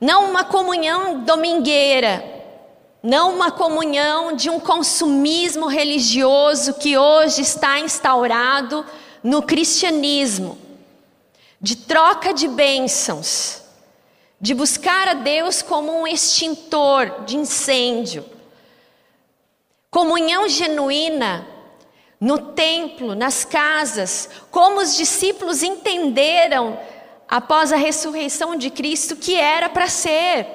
Não 0.00 0.30
uma 0.30 0.44
comunhão 0.44 1.20
domingueira, 1.20 2.24
não 3.02 3.34
uma 3.34 3.50
comunhão 3.50 4.34
de 4.34 4.48
um 4.48 4.58
consumismo 4.58 5.66
religioso 5.66 6.74
que 6.74 6.96
hoje 6.96 7.42
está 7.42 7.78
instaurado 7.78 8.84
no 9.22 9.42
cristianismo, 9.42 10.58
de 11.60 11.76
troca 11.76 12.32
de 12.32 12.48
bênçãos 12.48 13.59
de 14.40 14.54
buscar 14.54 15.08
a 15.08 15.14
Deus 15.14 15.60
como 15.60 15.92
um 15.92 16.06
extintor 16.06 17.24
de 17.26 17.36
incêndio. 17.36 18.24
Comunhão 19.90 20.48
genuína 20.48 21.46
no 22.18 22.52
templo, 22.52 23.14
nas 23.14 23.44
casas, 23.44 24.28
como 24.50 24.80
os 24.80 24.96
discípulos 24.96 25.62
entenderam 25.62 26.78
após 27.28 27.72
a 27.72 27.76
ressurreição 27.76 28.56
de 28.56 28.70
Cristo 28.70 29.16
que 29.16 29.36
era 29.36 29.68
para 29.68 29.88
ser. 29.88 30.46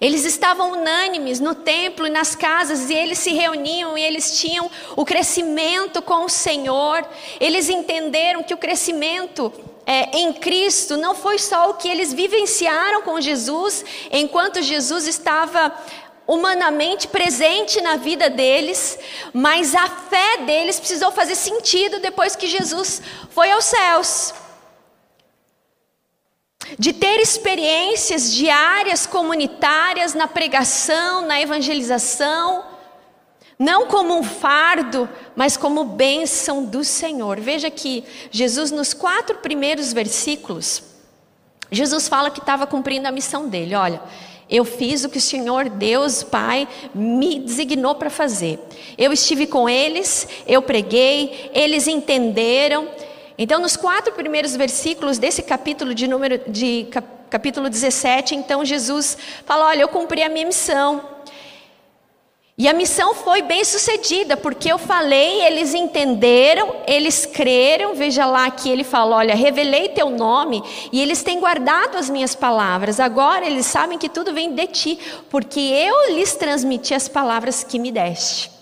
Eles 0.00 0.24
estavam 0.24 0.72
unânimes 0.72 1.38
no 1.38 1.54
templo 1.54 2.06
e 2.06 2.10
nas 2.10 2.34
casas, 2.34 2.90
e 2.90 2.94
eles 2.94 3.18
se 3.18 3.32
reuniam 3.32 3.96
e 3.96 4.02
eles 4.02 4.38
tinham 4.38 4.68
o 4.96 5.04
crescimento 5.04 6.02
com 6.02 6.24
o 6.24 6.28
Senhor. 6.28 7.06
Eles 7.38 7.68
entenderam 7.68 8.42
que 8.42 8.52
o 8.52 8.58
crescimento 8.58 9.52
é, 9.86 10.16
em 10.18 10.32
Cristo 10.32 10.96
não 10.96 11.14
foi 11.14 11.38
só 11.38 11.70
o 11.70 11.74
que 11.74 11.88
eles 11.88 12.12
vivenciaram 12.12 13.02
com 13.02 13.20
Jesus, 13.20 13.84
enquanto 14.10 14.62
Jesus 14.62 15.06
estava 15.06 15.72
humanamente 16.26 17.06
presente 17.06 17.80
na 17.80 17.96
vida 17.96 18.30
deles, 18.30 18.98
mas 19.32 19.74
a 19.74 19.86
fé 19.88 20.38
deles 20.38 20.80
precisou 20.80 21.12
fazer 21.12 21.34
sentido 21.34 22.00
depois 22.00 22.34
que 22.34 22.46
Jesus 22.46 23.02
foi 23.30 23.50
aos 23.50 23.64
céus. 23.66 24.34
De 26.78 26.94
ter 26.94 27.20
experiências 27.20 28.32
diárias 28.32 29.06
comunitárias 29.06 30.14
na 30.14 30.26
pregação, 30.26 31.26
na 31.26 31.38
evangelização, 31.38 32.73
não 33.64 33.86
como 33.86 34.14
um 34.14 34.22
fardo, 34.22 35.08
mas 35.34 35.56
como 35.56 35.84
bênção 35.84 36.66
do 36.66 36.84
Senhor. 36.84 37.40
Veja 37.40 37.70
que 37.70 38.04
Jesus, 38.30 38.70
nos 38.70 38.92
quatro 38.92 39.36
primeiros 39.36 39.90
versículos, 39.90 40.82
Jesus 41.70 42.06
fala 42.06 42.30
que 42.30 42.40
estava 42.40 42.66
cumprindo 42.66 43.08
a 43.08 43.10
missão 43.10 43.48
dele. 43.48 43.74
Olha, 43.74 44.02
eu 44.50 44.66
fiz 44.66 45.02
o 45.02 45.08
que 45.08 45.16
o 45.16 45.20
Senhor 45.20 45.70
Deus 45.70 46.22
Pai 46.22 46.68
me 46.94 47.38
designou 47.38 47.94
para 47.94 48.10
fazer. 48.10 48.58
Eu 48.98 49.14
estive 49.14 49.46
com 49.46 49.66
eles, 49.66 50.28
eu 50.46 50.60
preguei, 50.60 51.50
eles 51.54 51.86
entenderam. 51.88 52.86
Então, 53.38 53.58
nos 53.62 53.78
quatro 53.78 54.12
primeiros 54.12 54.54
versículos 54.54 55.16
desse 55.16 55.42
capítulo 55.42 55.94
de 55.94 56.06
número 56.06 56.38
de 56.46 56.86
capítulo 57.30 57.70
17, 57.70 58.34
então 58.34 58.62
Jesus 58.62 59.16
fala: 59.46 59.68
"Olha, 59.68 59.80
eu 59.80 59.88
cumpri 59.88 60.22
a 60.22 60.28
minha 60.28 60.46
missão. 60.46 61.13
E 62.56 62.68
a 62.68 62.72
missão 62.72 63.14
foi 63.14 63.42
bem 63.42 63.64
sucedida, 63.64 64.36
porque 64.36 64.70
eu 64.70 64.78
falei, 64.78 65.42
eles 65.44 65.74
entenderam, 65.74 66.76
eles 66.86 67.26
creram. 67.26 67.96
Veja 67.96 68.24
lá 68.26 68.48
que 68.48 68.70
ele 68.70 68.84
fala: 68.84 69.16
Olha, 69.16 69.34
revelei 69.34 69.88
teu 69.88 70.08
nome 70.08 70.62
e 70.92 71.02
eles 71.02 71.20
têm 71.24 71.40
guardado 71.40 71.96
as 71.96 72.08
minhas 72.08 72.36
palavras. 72.36 73.00
Agora 73.00 73.44
eles 73.44 73.66
sabem 73.66 73.98
que 73.98 74.08
tudo 74.08 74.32
vem 74.32 74.54
de 74.54 74.66
ti, 74.68 74.98
porque 75.28 75.58
eu 75.58 76.14
lhes 76.14 76.36
transmiti 76.36 76.94
as 76.94 77.08
palavras 77.08 77.64
que 77.64 77.76
me 77.76 77.90
deste. 77.90 78.52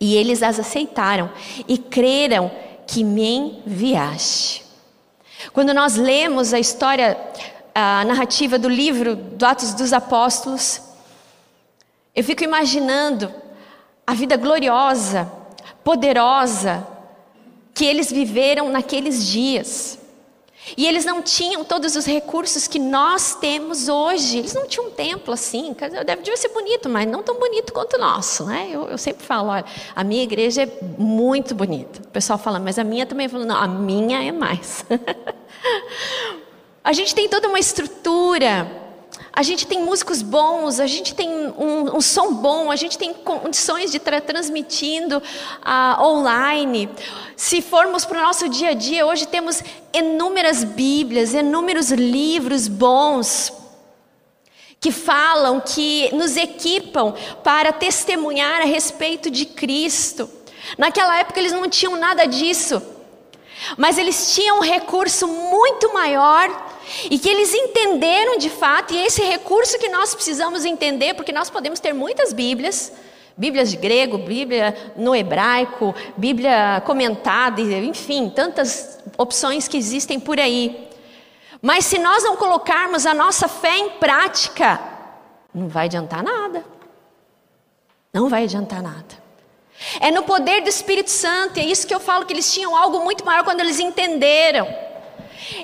E 0.00 0.16
eles 0.16 0.42
as 0.42 0.58
aceitaram 0.58 1.30
e 1.68 1.78
creram 1.78 2.50
que 2.84 3.04
me 3.04 3.62
enviaste. 3.64 4.64
Quando 5.52 5.72
nós 5.72 5.94
lemos 5.94 6.52
a 6.52 6.58
história, 6.58 7.16
a 7.72 8.04
narrativa 8.04 8.58
do 8.58 8.68
livro 8.68 9.14
do 9.14 9.46
Atos 9.46 9.72
dos 9.72 9.92
Apóstolos, 9.92 10.89
eu 12.14 12.24
fico 12.24 12.42
imaginando 12.42 13.32
a 14.06 14.14
vida 14.14 14.36
gloriosa, 14.36 15.30
poderosa, 15.84 16.86
que 17.72 17.84
eles 17.84 18.10
viveram 18.10 18.68
naqueles 18.68 19.26
dias. 19.26 19.98
E 20.76 20.86
eles 20.86 21.04
não 21.04 21.22
tinham 21.22 21.64
todos 21.64 21.96
os 21.96 22.04
recursos 22.04 22.68
que 22.68 22.78
nós 22.78 23.34
temos 23.34 23.88
hoje. 23.88 24.38
Eles 24.38 24.52
não 24.52 24.66
tinham 24.66 24.88
um 24.88 24.90
templo 24.90 25.32
assim. 25.32 25.74
Deve 26.04 26.36
ser 26.36 26.48
bonito, 26.48 26.88
mas 26.88 27.08
não 27.08 27.22
tão 27.22 27.38
bonito 27.38 27.72
quanto 27.72 27.96
o 27.96 27.98
nosso. 27.98 28.44
Né? 28.44 28.68
Eu, 28.70 28.88
eu, 28.88 28.98
sempre 28.98 29.24
falo: 29.24 29.48
olha, 29.48 29.64
a 29.96 30.04
minha 30.04 30.22
igreja 30.22 30.62
é 30.62 30.68
muito 30.98 31.54
bonita. 31.54 32.00
O 32.02 32.08
pessoal 32.08 32.38
fala, 32.38 32.58
mas 32.58 32.78
a 32.78 32.84
minha 32.84 33.06
também. 33.06 33.28
fala, 33.28 33.46
não, 33.46 33.56
a 33.56 33.66
minha 33.66 34.22
é 34.22 34.32
mais. 34.32 34.84
a 36.84 36.92
gente 36.92 37.14
tem 37.14 37.28
toda 37.28 37.48
uma 37.48 37.58
estrutura 37.58 38.89
a 39.32 39.42
gente 39.42 39.66
tem 39.66 39.82
músicos 39.82 40.22
bons, 40.22 40.80
a 40.80 40.86
gente 40.86 41.14
tem 41.14 41.28
um, 41.28 41.96
um 41.96 42.00
som 42.00 42.34
bom, 42.34 42.70
a 42.70 42.76
gente 42.76 42.98
tem 42.98 43.14
condições 43.14 43.90
de 43.90 43.98
estar 43.98 44.20
transmitindo 44.20 45.18
uh, 45.18 46.02
online. 46.02 46.88
Se 47.36 47.62
formos 47.62 48.04
para 48.04 48.18
o 48.18 48.22
nosso 48.22 48.48
dia 48.48 48.70
a 48.70 48.74
dia, 48.74 49.06
hoje 49.06 49.26
temos 49.26 49.62
inúmeras 49.92 50.64
Bíblias, 50.64 51.32
inúmeros 51.32 51.90
livros 51.90 52.66
bons 52.66 53.52
que 54.80 54.90
falam, 54.90 55.60
que 55.60 56.12
nos 56.14 56.36
equipam 56.36 57.12
para 57.44 57.70
testemunhar 57.70 58.62
a 58.62 58.64
respeito 58.64 59.30
de 59.30 59.44
Cristo. 59.44 60.28
Naquela 60.78 61.18
época 61.18 61.38
eles 61.38 61.52
não 61.52 61.68
tinham 61.68 61.96
nada 61.96 62.26
disso, 62.26 62.82
mas 63.76 63.98
eles 63.98 64.34
tinham 64.34 64.58
um 64.58 64.62
recurso 64.62 65.28
muito 65.28 65.92
maior 65.92 66.48
e 67.10 67.18
que 67.18 67.28
eles 67.28 67.54
entenderam 67.54 68.38
de 68.38 68.50
fato, 68.50 68.92
e 68.92 68.98
é 68.98 69.06
esse 69.06 69.22
recurso 69.22 69.78
que 69.78 69.88
nós 69.88 70.14
precisamos 70.14 70.64
entender, 70.64 71.14
porque 71.14 71.32
nós 71.32 71.50
podemos 71.50 71.80
ter 71.80 71.92
muitas 71.92 72.32
Bíblias, 72.32 72.92
Bíblias 73.36 73.70
de 73.70 73.76
grego, 73.76 74.18
Bíblia 74.18 74.92
no 74.96 75.14
hebraico, 75.14 75.94
Bíblia 76.16 76.82
comentada, 76.84 77.60
enfim, 77.60 78.28
tantas 78.28 78.98
opções 79.16 79.66
que 79.66 79.76
existem 79.76 80.20
por 80.20 80.38
aí. 80.38 80.88
Mas 81.62 81.86
se 81.86 81.98
nós 81.98 82.22
não 82.22 82.36
colocarmos 82.36 83.06
a 83.06 83.14
nossa 83.14 83.48
fé 83.48 83.76
em 83.78 83.90
prática, 83.90 84.80
não 85.54 85.68
vai 85.68 85.86
adiantar 85.86 86.22
nada. 86.22 86.64
Não 88.12 88.28
vai 88.28 88.44
adiantar 88.44 88.82
nada. 88.82 89.20
É 90.00 90.10
no 90.10 90.22
poder 90.22 90.62
do 90.62 90.68
Espírito 90.68 91.10
Santo, 91.10 91.58
e 91.58 91.62
é 91.62 91.64
isso 91.64 91.86
que 91.86 91.94
eu 91.94 92.00
falo 92.00 92.26
que 92.26 92.32
eles 92.32 92.52
tinham 92.52 92.76
algo 92.76 93.02
muito 93.02 93.24
maior 93.24 93.44
quando 93.44 93.60
eles 93.60 93.78
entenderam. 93.78 94.89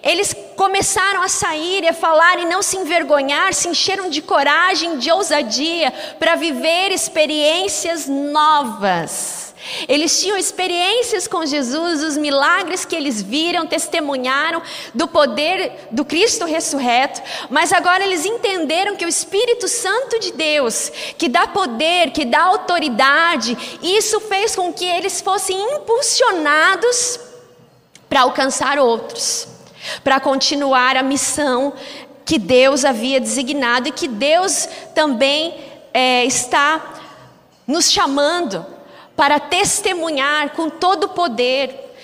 Eles 0.02 0.34
começaram 0.56 1.22
a 1.22 1.28
sair 1.28 1.84
e 1.84 1.88
a 1.88 1.92
falar 1.92 2.38
e 2.38 2.44
não 2.46 2.62
se 2.62 2.76
envergonhar, 2.76 3.52
se 3.52 3.68
encheram 3.68 4.08
de 4.08 4.22
coragem, 4.22 4.98
de 4.98 5.10
ousadia 5.10 5.92
para 6.18 6.34
viver 6.34 6.90
experiências 6.90 8.08
novas. 8.08 9.46
Eles 9.88 10.20
tinham 10.20 10.36
experiências 10.36 11.26
com 11.26 11.44
Jesus, 11.44 12.02
os 12.02 12.16
milagres 12.16 12.84
que 12.84 12.94
eles 12.94 13.20
viram, 13.20 13.66
testemunharam 13.66 14.62
do 14.94 15.08
poder 15.08 15.88
do 15.90 16.04
Cristo 16.04 16.44
ressurreto, 16.44 17.20
mas 17.50 17.72
agora 17.72 18.04
eles 18.04 18.24
entenderam 18.24 18.94
que 18.94 19.04
o 19.04 19.08
Espírito 19.08 19.66
Santo 19.66 20.20
de 20.20 20.32
Deus, 20.32 20.90
que 21.18 21.28
dá 21.28 21.48
poder, 21.48 22.12
que 22.12 22.24
dá 22.24 22.42
autoridade, 22.42 23.58
isso 23.82 24.20
fez 24.20 24.54
com 24.54 24.72
que 24.72 24.84
eles 24.84 25.20
fossem 25.20 25.60
impulsionados 25.74 27.18
para 28.08 28.20
alcançar 28.20 28.78
outros 28.78 29.55
para 30.02 30.20
continuar 30.20 30.96
a 30.96 31.02
missão 31.02 31.72
que 32.24 32.38
Deus 32.38 32.84
havia 32.84 33.20
designado 33.20 33.88
e 33.88 33.92
que 33.92 34.08
Deus 34.08 34.68
também 34.94 35.54
é, 35.94 36.24
está 36.24 36.94
nos 37.66 37.90
chamando 37.90 38.66
para 39.16 39.40
testemunhar 39.40 40.50
com 40.50 40.68
todo 40.68 41.04
o 41.04 41.08
poder. 41.10 41.94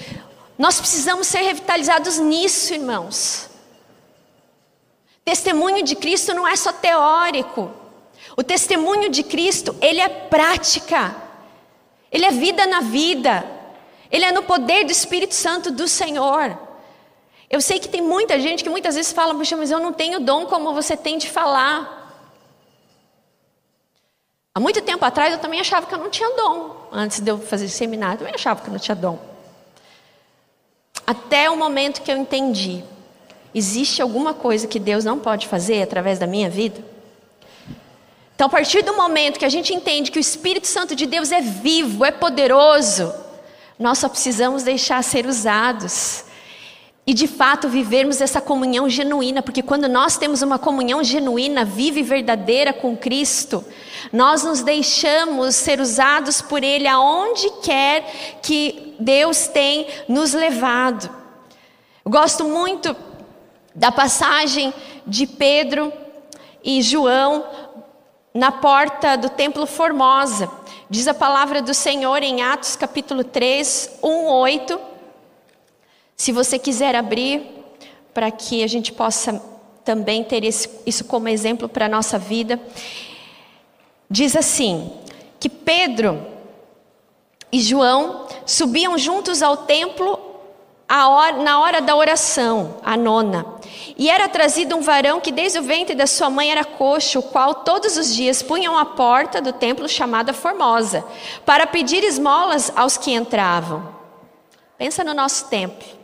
Nós 0.57 0.81
precisamos 0.81 1.27
ser 1.27 1.40
revitalizados 1.40 2.18
nisso, 2.18 2.73
irmãos. 2.73 3.51
Testemunho 5.25 5.85
de 5.85 5.95
Cristo 5.95 6.33
não 6.35 6.47
é 6.47 6.57
só 6.57 6.73
teórico. 6.73 7.71
O 8.37 8.42
testemunho 8.42 9.11
de 9.11 9.23
Cristo, 9.23 9.77
ele 9.81 10.01
é 10.01 10.09
prática. 10.09 11.14
Ele 12.11 12.25
é 12.25 12.31
vida 12.31 12.66
na 12.66 12.81
vida. 12.81 13.45
Ele 14.11 14.25
é 14.25 14.33
no 14.33 14.42
poder 14.42 14.85
do 14.85 14.92
Espírito 14.92 15.35
Santo 15.35 15.71
do 15.71 15.87
Senhor. 15.87 16.57
Eu 17.52 17.60
sei 17.60 17.78
que 17.78 17.86
tem 17.86 18.00
muita 18.00 18.40
gente 18.40 18.64
que 18.64 18.70
muitas 18.70 18.94
vezes 18.94 19.12
fala, 19.12 19.34
puxa, 19.34 19.54
mas 19.58 19.70
eu 19.70 19.78
não 19.78 19.92
tenho 19.92 20.18
dom 20.18 20.46
como 20.46 20.72
você 20.72 20.96
tem 20.96 21.18
de 21.18 21.28
falar. 21.28 22.00
Há 24.54 24.58
muito 24.58 24.80
tempo 24.80 25.04
atrás 25.04 25.34
eu 25.34 25.38
também 25.38 25.60
achava 25.60 25.86
que 25.86 25.94
eu 25.94 25.98
não 25.98 26.08
tinha 26.08 26.34
dom. 26.34 26.88
Antes 26.90 27.20
de 27.20 27.30
eu 27.30 27.38
fazer 27.38 27.68
seminário, 27.68 28.14
eu 28.14 28.18
também 28.20 28.34
achava 28.34 28.62
que 28.62 28.68
eu 28.68 28.72
não 28.72 28.80
tinha 28.80 28.94
dom. 28.94 29.18
Até 31.06 31.50
o 31.50 31.56
momento 31.56 32.00
que 32.00 32.10
eu 32.10 32.16
entendi, 32.16 32.82
existe 33.54 34.00
alguma 34.00 34.32
coisa 34.32 34.66
que 34.66 34.78
Deus 34.78 35.04
não 35.04 35.18
pode 35.18 35.46
fazer 35.46 35.82
através 35.82 36.18
da 36.18 36.26
minha 36.26 36.48
vida? 36.48 36.82
Então, 38.34 38.46
a 38.46 38.50
partir 38.50 38.80
do 38.80 38.96
momento 38.96 39.38
que 39.38 39.44
a 39.44 39.50
gente 39.50 39.74
entende 39.74 40.10
que 40.10 40.18
o 40.18 40.20
Espírito 40.20 40.66
Santo 40.66 40.96
de 40.96 41.04
Deus 41.04 41.30
é 41.30 41.42
vivo, 41.42 42.02
é 42.02 42.10
poderoso, 42.10 43.12
nós 43.78 43.98
só 43.98 44.08
precisamos 44.08 44.62
deixar 44.62 45.04
ser 45.04 45.26
usados. 45.26 46.32
E 47.04 47.12
de 47.12 47.26
fato 47.26 47.68
vivermos 47.68 48.20
essa 48.20 48.40
comunhão 48.40 48.88
genuína, 48.88 49.42
porque 49.42 49.62
quando 49.62 49.88
nós 49.88 50.16
temos 50.16 50.40
uma 50.40 50.56
comunhão 50.56 51.02
genuína, 51.02 51.64
viva 51.64 51.98
e 51.98 52.02
verdadeira 52.02 52.72
com 52.72 52.96
Cristo, 52.96 53.64
nós 54.12 54.44
nos 54.44 54.62
deixamos 54.62 55.56
ser 55.56 55.80
usados 55.80 56.40
por 56.40 56.62
Ele 56.62 56.86
aonde 56.86 57.50
quer 57.60 58.38
que 58.40 58.94
Deus 59.00 59.48
tem 59.48 59.88
nos 60.08 60.32
levado. 60.32 61.10
Eu 62.04 62.10
gosto 62.10 62.44
muito 62.44 62.94
da 63.74 63.90
passagem 63.90 64.72
de 65.04 65.26
Pedro 65.26 65.92
e 66.62 66.80
João 66.82 67.44
na 68.32 68.52
porta 68.52 69.16
do 69.16 69.28
Templo 69.28 69.66
Formosa. 69.66 70.48
Diz 70.88 71.08
a 71.08 71.14
palavra 71.14 71.60
do 71.60 71.74
Senhor 71.74 72.22
em 72.22 72.42
Atos 72.42 72.76
capítulo 72.76 73.24
3, 73.24 73.98
1, 74.02 74.26
8. 74.26 74.91
Se 76.22 76.30
você 76.30 76.56
quiser 76.56 76.94
abrir, 76.94 77.42
para 78.14 78.30
que 78.30 78.62
a 78.62 78.68
gente 78.68 78.92
possa 78.92 79.42
também 79.85 80.22
ter 80.22 80.44
isso 80.44 81.04
como 81.06 81.26
exemplo 81.26 81.68
para 81.68 81.87
a 81.87 81.88
nossa 81.88 82.16
vida. 82.16 82.61
Diz 84.08 84.37
assim: 84.37 84.92
que 85.40 85.48
Pedro 85.48 86.24
e 87.50 87.61
João 87.61 88.28
subiam 88.46 88.96
juntos 88.96 89.42
ao 89.42 89.56
templo 89.56 90.16
hora, 90.88 91.38
na 91.38 91.58
hora 91.58 91.80
da 91.80 91.96
oração, 91.96 92.76
a 92.85 92.96
nona. 92.96 93.44
E 93.98 94.08
era 94.08 94.28
trazido 94.28 94.76
um 94.76 94.80
varão 94.80 95.20
que 95.20 95.32
desde 95.32 95.58
o 95.58 95.64
ventre 95.64 95.96
da 95.96 96.06
sua 96.06 96.30
mãe 96.30 96.52
era 96.52 96.64
coxo, 96.64 97.18
o 97.18 97.22
qual 97.24 97.52
todos 97.52 97.96
os 97.96 98.14
dias 98.14 98.44
punham 98.44 98.78
a 98.78 98.85
porta 98.85 99.40
do 99.40 99.52
templo 99.52 99.88
chamada 99.88 100.32
Formosa, 100.32 101.04
para 101.44 101.66
pedir 101.66 102.04
esmolas 102.04 102.72
aos 102.76 102.96
que 102.96 103.11
entravam. 103.11 103.88
Pensa 104.78 105.02
no 105.02 105.14
nosso 105.14 105.48
templo. 105.48 106.01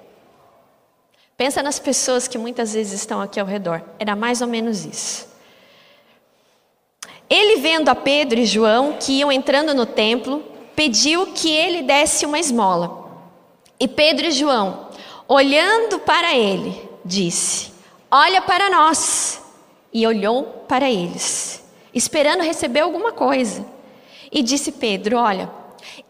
Pensa 1.39 1.63
nas 1.63 1.79
pessoas 1.79 2.27
que 2.27 2.37
muitas 2.37 2.75
vezes 2.75 2.95
estão 2.95 3.21
aqui 3.21 3.39
ao 3.39 3.47
redor. 3.47 3.81
Era 3.97 4.17
mais 4.17 4.43
ou 4.43 4.49
menos 4.49 4.85
isso. 4.85 5.29
Ele 7.31 7.61
vendo 7.61 7.89
a 7.89 7.95
Pedro 7.95 8.41
e 8.41 8.45
João 8.45 8.97
que 8.99 9.13
iam 9.21 9.31
entrando 9.31 9.73
no 9.73 9.87
templo, 9.87 10.45
pediu 10.75 11.29
que 11.29 11.49
ele 11.49 11.83
desse 11.83 12.27
uma 12.27 12.41
esmola. 12.41 13.09
E 13.79 13.87
Pedro 13.87 14.27
e 14.27 14.33
João, 14.33 14.89
olhando 15.29 16.01
para 16.01 16.35
ele, 16.35 16.75
disse: 17.05 17.73
Olha 18.11 18.43
para 18.43 18.69
nós. 18.69 19.41
E 19.91 20.07
olhou 20.07 20.43
para 20.69 20.91
eles, 20.91 21.65
esperando 21.95 22.43
receber 22.43 22.81
alguma 22.81 23.13
coisa. 23.13 23.65
E 24.33 24.43
disse 24.43 24.73
Pedro: 24.73 25.17
Olha, 25.17 25.49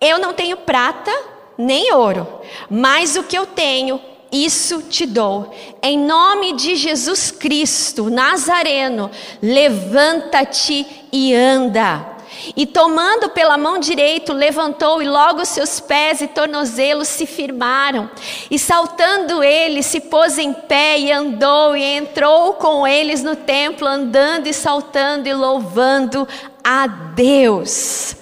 eu 0.01 0.19
não 0.19 0.33
tenho 0.33 0.57
prata 0.57 1.13
nem 1.59 1.93
ouro, 1.93 2.27
mas 2.71 3.15
o 3.17 3.25
que 3.25 3.37
eu 3.37 3.45
tenho, 3.45 4.01
isso 4.31 4.83
te 4.83 5.07
dou. 5.07 5.55
Em 5.83 5.99
nome 5.99 6.55
de 6.55 6.77
Jesus 6.77 7.31
Cristo, 7.31 8.11
Nazareno, 8.11 9.11
levanta-te 9.43 10.87
e 11.13 11.35
anda. 11.35 12.19
E 12.57 12.67
tomando 12.67 13.31
pela 13.31 13.59
mão 13.59 13.79
direita, 13.79 14.33
levantou, 14.33 15.03
e 15.03 15.09
logo 15.09 15.45
seus 15.45 15.81
pés 15.81 16.21
e 16.21 16.29
tornozelos 16.29 17.09
se 17.09 17.27
firmaram. 17.27 18.11
E 18.51 18.59
saltando 18.59 19.43
ele, 19.43 19.83
se 19.83 20.01
pôs 20.01 20.39
em 20.39 20.53
pé 20.53 20.99
e 20.99 21.11
andou, 21.11 21.77
e 21.77 21.83
entrou 21.83 22.55
com 22.55 22.87
eles 22.87 23.23
no 23.23 23.35
templo, 23.35 23.87
andando 23.87 24.47
e 24.47 24.55
saltando 24.55 25.29
e 25.29 25.35
louvando 25.35 26.27
a 26.63 26.87
Deus. 26.87 28.17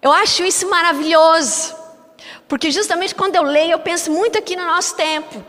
Eu 0.00 0.12
acho 0.12 0.42
isso 0.44 0.68
maravilhoso, 0.68 1.74
porque 2.52 2.70
justamente 2.70 3.14
quando 3.14 3.34
eu 3.34 3.44
leio, 3.44 3.72
eu 3.72 3.78
penso 3.78 4.10
muito 4.10 4.36
aqui 4.36 4.54
no 4.54 4.66
nosso 4.66 4.94
tempo. 4.94 5.42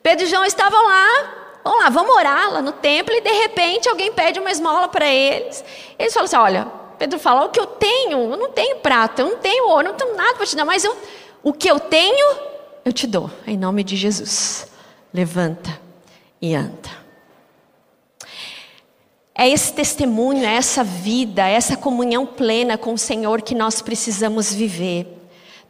Pedro 0.00 0.24
e 0.24 0.28
João 0.28 0.44
estavam 0.44 0.86
lá, 0.86 1.34
Vamos 1.64 1.80
lá, 1.80 1.88
vamos 1.88 2.14
orar 2.14 2.52
lá 2.52 2.62
no 2.62 2.70
templo 2.70 3.12
e 3.12 3.20
de 3.20 3.32
repente 3.32 3.88
alguém 3.88 4.12
pede 4.12 4.38
uma 4.38 4.52
esmola 4.52 4.86
para 4.86 5.04
eles. 5.08 5.64
Eles 5.98 6.14
falam 6.14 6.26
assim: 6.26 6.36
olha, 6.36 6.68
Pedro 6.96 7.18
fala: 7.18 7.46
o 7.46 7.48
que 7.48 7.58
eu 7.58 7.66
tenho, 7.66 8.30
eu 8.30 8.36
não 8.36 8.50
tenho 8.50 8.76
prata, 8.76 9.22
eu 9.22 9.30
não 9.30 9.38
tenho 9.38 9.66
ouro, 9.66 9.88
eu 9.88 9.90
não 9.90 9.98
tenho 9.98 10.14
nada 10.14 10.36
para 10.36 10.46
te 10.46 10.54
dar, 10.54 10.64
mas 10.64 10.84
eu, 10.84 10.96
o 11.42 11.52
que 11.52 11.68
eu 11.68 11.80
tenho, 11.80 12.36
eu 12.84 12.92
te 12.92 13.04
dou, 13.08 13.28
em 13.44 13.56
nome 13.56 13.82
de 13.82 13.96
Jesus. 13.96 14.68
Levanta 15.12 15.76
e 16.40 16.54
anda. 16.54 16.88
É 19.34 19.48
esse 19.48 19.72
testemunho, 19.72 20.44
é 20.44 20.54
essa 20.54 20.84
vida, 20.84 21.48
é 21.48 21.54
essa 21.54 21.76
comunhão 21.76 22.24
plena 22.24 22.78
com 22.78 22.94
o 22.94 22.98
Senhor 22.98 23.42
que 23.42 23.56
nós 23.56 23.82
precisamos 23.82 24.54
viver. 24.54 25.15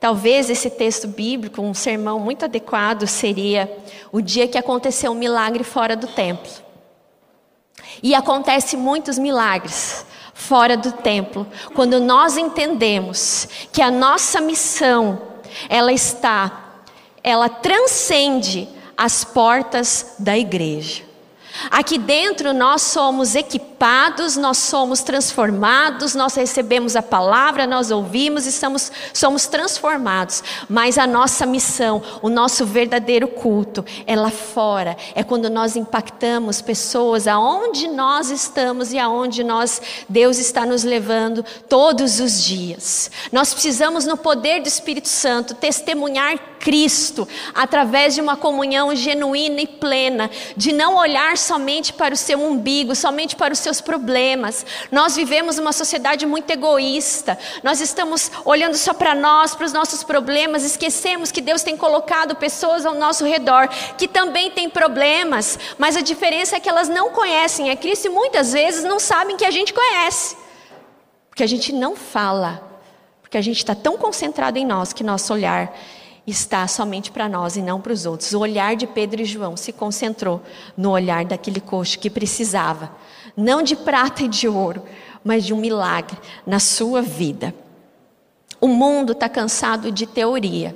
Talvez 0.07 0.49
esse 0.49 0.71
texto 0.71 1.09
bíblico, 1.09 1.61
um 1.61 1.75
sermão 1.75 2.21
muito 2.21 2.45
adequado, 2.45 3.09
seria 3.09 3.69
o 4.13 4.21
dia 4.21 4.47
que 4.47 4.57
aconteceu 4.57 5.11
um 5.11 5.17
milagre 5.17 5.65
fora 5.65 5.97
do 5.97 6.07
templo. 6.07 6.49
E 8.01 8.15
acontece 8.15 8.77
muitos 8.77 9.19
milagres 9.19 10.07
fora 10.33 10.77
do 10.77 10.93
templo, 10.93 11.45
quando 11.75 11.99
nós 11.99 12.37
entendemos 12.37 13.49
que 13.73 13.83
a 13.83 13.91
nossa 13.91 14.41
missão, 14.41 15.21
ela 15.69 15.93
está, 15.93 16.77
ela 17.21 17.49
transcende 17.49 18.69
as 18.97 19.25
portas 19.25 20.15
da 20.21 20.39
igreja. 20.39 21.03
Aqui 21.69 21.99
dentro 21.99 22.55
nós 22.55 22.83
somos 22.83 23.35
equipados, 23.35 23.76
nós 24.37 24.59
somos 24.59 25.03
transformados, 25.03 26.15
nós 26.15 26.35
recebemos 26.35 26.97
a 26.97 27.03
palavra, 27.03 27.67
nós 27.67 27.91
ouvimos 27.91 28.47
e 28.47 28.53
somos, 28.53 28.91
somos 29.13 29.47
transformados. 29.47 30.43
Mas 30.69 30.99
a 30.99 31.07
nossa 31.07 31.45
missão, 31.45 32.03
o 32.23 32.29
nosso 32.29 32.65
verdadeiro 32.65 33.29
culto 33.29 33.85
é 34.07 34.17
lá 34.17 34.31
fora, 34.31 34.97
é 35.15 35.23
quando 35.23 35.51
nós 35.51 35.77
impactamos 35.77 36.63
pessoas 36.63 37.27
aonde 37.27 37.89
nós 37.89 38.31
estamos 38.31 38.93
e 38.93 38.99
aonde 38.99 39.45
nós, 39.45 39.81
Deus 40.09 40.39
está 40.39 40.65
nos 40.65 40.83
levando 40.83 41.45
todos 41.69 42.21
os 42.21 42.43
dias. 42.43 43.11
Nós 43.31 43.53
precisamos, 43.53 44.07
no 44.07 44.17
poder 44.17 44.63
do 44.63 44.69
Espírito 44.69 45.09
Santo, 45.09 45.55
testemunhar 45.55 46.39
Cristo 46.59 47.29
através 47.55 48.15
de 48.15 48.21
uma 48.21 48.37
comunhão 48.37 48.95
genuína 48.95 49.61
e 49.61 49.67
plena, 49.67 50.31
de 50.57 50.73
não 50.73 50.97
olhar 50.97 51.37
somente 51.37 51.93
para 51.93 52.15
o 52.15 52.17
seu 52.17 52.43
umbigo, 52.43 52.95
somente 52.95 53.37
para 53.37 53.53
os 53.53 53.66
seus 53.67 53.81
problemas. 53.81 54.65
Nós 54.93 55.17
vivemos 55.17 55.59
uma 55.59 55.73
sociedade 55.73 56.25
muito 56.25 56.49
egoísta. 56.49 57.37
Nós 57.65 57.81
estamos 57.81 58.31
olhando 58.45 58.77
só 58.77 58.95
para 58.95 59.13
nós, 59.13 59.57
para 59.57 59.67
os 59.67 59.73
nossos 59.73 60.05
problemas, 60.05 60.63
esquecemos 60.63 61.33
que 61.33 61.41
Deus 61.41 61.65
tem 61.65 61.77
colocado 61.77 62.37
pessoas 62.37 62.87
ao 62.87 62.95
nosso 62.95 63.25
redor 63.25 63.69
que 63.99 64.07
também 64.07 64.53
têm 64.53 64.71
problemas, 64.71 65.59
mas 65.79 65.97
a 65.97 66.01
diferença 66.01 66.57
é 66.57 66.61
que 66.61 66.69
elas 66.69 66.89
não 66.89 67.11
conhecem 67.11 67.71
a 67.71 67.77
Cristo 67.77 68.07
e 68.07 68.11
muitas 68.11 68.53
vezes 68.53 68.85
não 68.85 69.01
sabem 69.01 69.37
que 69.37 69.45
a 69.45 69.51
gente 69.51 69.75
conhece. 69.75 70.37
Porque 71.29 71.43
a 71.43 71.47
gente 71.47 71.73
não 71.73 71.97
fala, 71.97 72.63
porque 73.21 73.37
a 73.37 73.43
gente 73.43 73.59
está 73.59 73.75
tão 73.75 73.99
concentrado 73.99 74.59
em 74.59 74.65
nós 74.65 74.93
que 74.93 75.03
nosso 75.03 75.33
olhar 75.33 75.77
está 76.25 76.67
somente 76.69 77.11
para 77.11 77.29
nós 77.29 77.57
e 77.57 77.63
não 77.63 77.81
para 77.81 77.93
os 77.93 78.07
outros. 78.07 78.33
O 78.33 78.41
olhar 78.41 78.77
de 78.77 78.87
Pedro 78.87 79.23
e 79.23 79.25
João 79.25 79.57
se 79.57 79.73
concentrou 79.73 80.41
no 80.77 80.91
olhar 80.91 81.25
daquele 81.25 81.61
coxo 81.61 81.99
que 81.99 82.11
precisava, 82.11 82.91
não 83.37 83.63
de 83.63 83.77
prata 83.77 84.23
e 84.23 84.29
de 84.29 84.49
ouro, 84.49 84.83
mas 85.23 85.45
de 85.45 85.53
um 85.53 85.59
milagre 85.59 86.17
na 86.47 86.59
sua 86.59 87.03
vida. 87.03 87.55
O 88.61 88.69
mundo 88.69 89.13
está 89.13 89.29
cansado 89.29 89.93
de 89.93 90.07
teoria. 90.07 90.75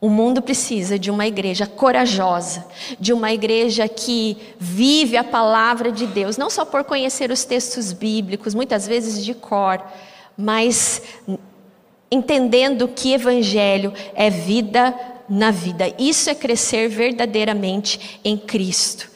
O 0.00 0.08
mundo 0.08 0.42
precisa 0.42 0.98
de 0.98 1.10
uma 1.10 1.26
igreja 1.26 1.64
corajosa, 1.64 2.66
de 2.98 3.12
uma 3.12 3.32
igreja 3.32 3.86
que 3.86 4.36
vive 4.58 5.16
a 5.16 5.22
palavra 5.22 5.92
de 5.92 6.06
Deus, 6.06 6.36
não 6.36 6.50
só 6.50 6.64
por 6.64 6.82
conhecer 6.82 7.30
os 7.30 7.44
textos 7.44 7.92
bíblicos, 7.92 8.52
muitas 8.52 8.84
vezes 8.86 9.24
de 9.24 9.32
cor, 9.32 9.80
mas 10.36 11.02
entendendo 12.10 12.88
que 12.88 13.12
evangelho 13.12 13.92
é 14.14 14.28
vida 14.28 14.92
na 15.28 15.50
vida. 15.50 15.94
Isso 15.98 16.28
é 16.28 16.34
crescer 16.34 16.88
verdadeiramente 16.88 18.20
em 18.24 18.36
Cristo. 18.36 19.08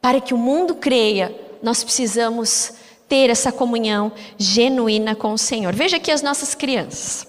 Para 0.00 0.20
que 0.20 0.34
o 0.34 0.38
mundo 0.38 0.74
creia, 0.74 1.32
nós 1.62 1.82
precisamos 1.84 2.72
ter 3.08 3.28
essa 3.30 3.50
comunhão 3.50 4.12
genuína 4.38 5.14
com 5.14 5.32
o 5.32 5.38
Senhor. 5.38 5.74
Veja 5.74 5.96
aqui 5.96 6.10
as 6.10 6.22
nossas 6.22 6.54
crianças. 6.54 7.26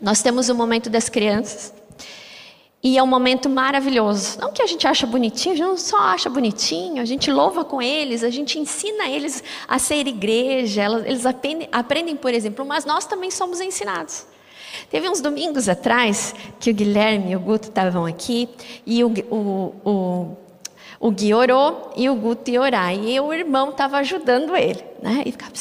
Nós 0.00 0.22
temos 0.22 0.48
o 0.48 0.54
momento 0.54 0.90
das 0.90 1.08
crianças. 1.08 1.72
E 2.82 2.96
é 2.96 3.02
um 3.02 3.06
momento 3.06 3.48
maravilhoso. 3.48 4.38
Não 4.40 4.52
que 4.52 4.62
a 4.62 4.66
gente 4.66 4.86
acha 4.86 5.04
bonitinho, 5.06 5.54
a 5.54 5.56
gente 5.56 5.66
não 5.66 5.76
só 5.76 5.98
acha 5.98 6.30
bonitinho, 6.30 7.02
a 7.02 7.04
gente 7.04 7.30
louva 7.30 7.64
com 7.64 7.82
eles, 7.82 8.22
a 8.22 8.30
gente 8.30 8.58
ensina 8.58 9.08
eles 9.08 9.42
a 9.66 9.78
ser 9.80 10.06
igreja, 10.06 10.84
eles 11.04 11.26
aprendem, 11.26 11.68
aprendem, 11.72 12.16
por 12.16 12.32
exemplo, 12.32 12.64
mas 12.64 12.84
nós 12.84 13.04
também 13.04 13.32
somos 13.32 13.60
ensinados. 13.60 14.26
Teve 14.90 15.08
uns 15.08 15.20
domingos 15.20 15.68
atrás 15.68 16.34
que 16.60 16.70
o 16.70 16.74
Guilherme 16.74 17.32
e 17.32 17.36
o 17.36 17.40
Guto 17.40 17.68
estavam 17.68 18.06
aqui 18.06 18.48
e 18.86 19.02
o, 19.02 19.12
o, 19.30 19.74
o, 19.84 20.36
o 21.00 21.10
Gui 21.10 21.32
orou 21.32 21.92
e 21.96 22.10
o 22.10 22.14
Guto 22.14 22.50
ia 22.50 22.60
orar. 22.60 22.92
E 22.94 23.18
o 23.20 23.32
irmão 23.32 23.70
estava 23.70 23.98
ajudando 23.98 24.56
ele. 24.56 24.84
Né? 25.00 25.22
E 25.24 25.32
ficava... 25.32 25.52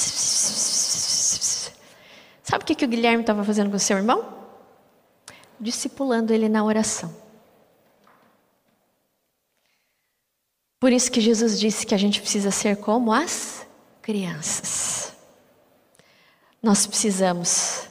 Sabe 2.43 2.63
o 2.63 2.65
que, 2.65 2.76
que 2.76 2.86
o 2.86 2.88
Guilherme 2.88 3.21
estava 3.21 3.43
fazendo 3.43 3.69
com 3.69 3.76
o 3.76 3.80
seu 3.80 3.97
irmão? 3.97 4.26
Discipulando 5.60 6.34
ele 6.34 6.50
na 6.50 6.63
oração. 6.63 7.13
Por 10.80 10.91
isso 10.91 11.12
que 11.12 11.19
Jesus 11.19 11.60
disse 11.60 11.86
que 11.86 11.93
a 11.93 11.97
gente 11.97 12.21
precisa 12.21 12.52
ser 12.52 12.78
como 12.78 13.12
as 13.12 13.67
crianças. 14.02 15.13
Nós 16.62 16.88
precisamos 16.88 17.88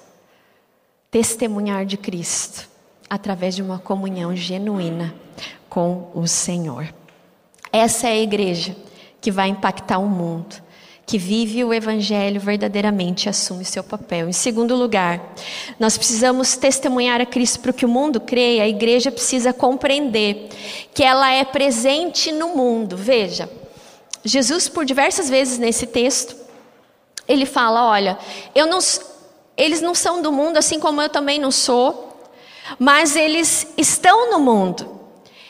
testemunhar 1.10 1.84
de 1.84 1.96
Cristo 1.96 2.68
através 3.08 3.54
de 3.54 3.62
uma 3.62 3.78
comunhão 3.78 4.34
genuína 4.34 5.14
com 5.68 6.10
o 6.14 6.26
Senhor. 6.26 6.92
Essa 7.72 8.08
é 8.08 8.12
a 8.12 8.20
igreja 8.20 8.76
que 9.20 9.30
vai 9.30 9.48
impactar 9.48 9.98
o 9.98 10.06
mundo 10.08 10.66
que 11.06 11.18
vive 11.18 11.62
o 11.62 11.72
Evangelho 11.72 12.40
verdadeiramente 12.40 13.28
assume 13.28 13.64
seu 13.64 13.84
papel. 13.84 14.28
Em 14.28 14.32
segundo 14.32 14.74
lugar, 14.74 15.34
nós 15.78 15.96
precisamos 15.96 16.56
testemunhar 16.56 17.20
a 17.20 17.26
Cristo 17.26 17.60
para 17.60 17.72
que 17.72 17.86
o 17.86 17.88
mundo 17.88 18.20
creia, 18.20 18.64
a 18.64 18.68
igreja 18.68 19.12
precisa 19.12 19.52
compreender 19.52 20.48
que 20.92 21.04
ela 21.04 21.30
é 21.30 21.44
presente 21.44 22.32
no 22.32 22.56
mundo. 22.56 22.96
Veja, 22.96 23.48
Jesus, 24.24 24.68
por 24.68 24.84
diversas 24.84 25.30
vezes 25.30 25.58
nesse 25.58 25.86
texto, 25.86 26.34
ele 27.28 27.46
fala: 27.46 27.86
olha, 27.86 28.18
eu 28.52 28.66
não, 28.66 28.80
eles 29.56 29.80
não 29.80 29.94
são 29.94 30.20
do 30.20 30.32
mundo, 30.32 30.56
assim 30.56 30.80
como 30.80 31.00
eu 31.00 31.08
também 31.08 31.38
não 31.38 31.52
sou, 31.52 32.18
mas 32.80 33.14
eles 33.14 33.68
estão 33.76 34.32
no 34.32 34.40
mundo. 34.40 34.95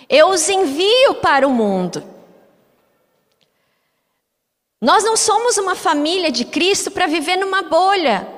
Eu 0.09 0.29
os 0.29 0.49
envio 0.49 1.15
para 1.17 1.47
o 1.47 1.51
mundo. 1.51 2.03
Nós 4.81 5.03
não 5.05 5.17
somos 5.17 5.57
uma 5.57 5.75
família 5.75 6.31
de 6.31 6.45
Cristo 6.45 6.91
para 6.91 7.07
viver 7.07 7.37
numa 7.37 7.63
bolha, 7.63 8.29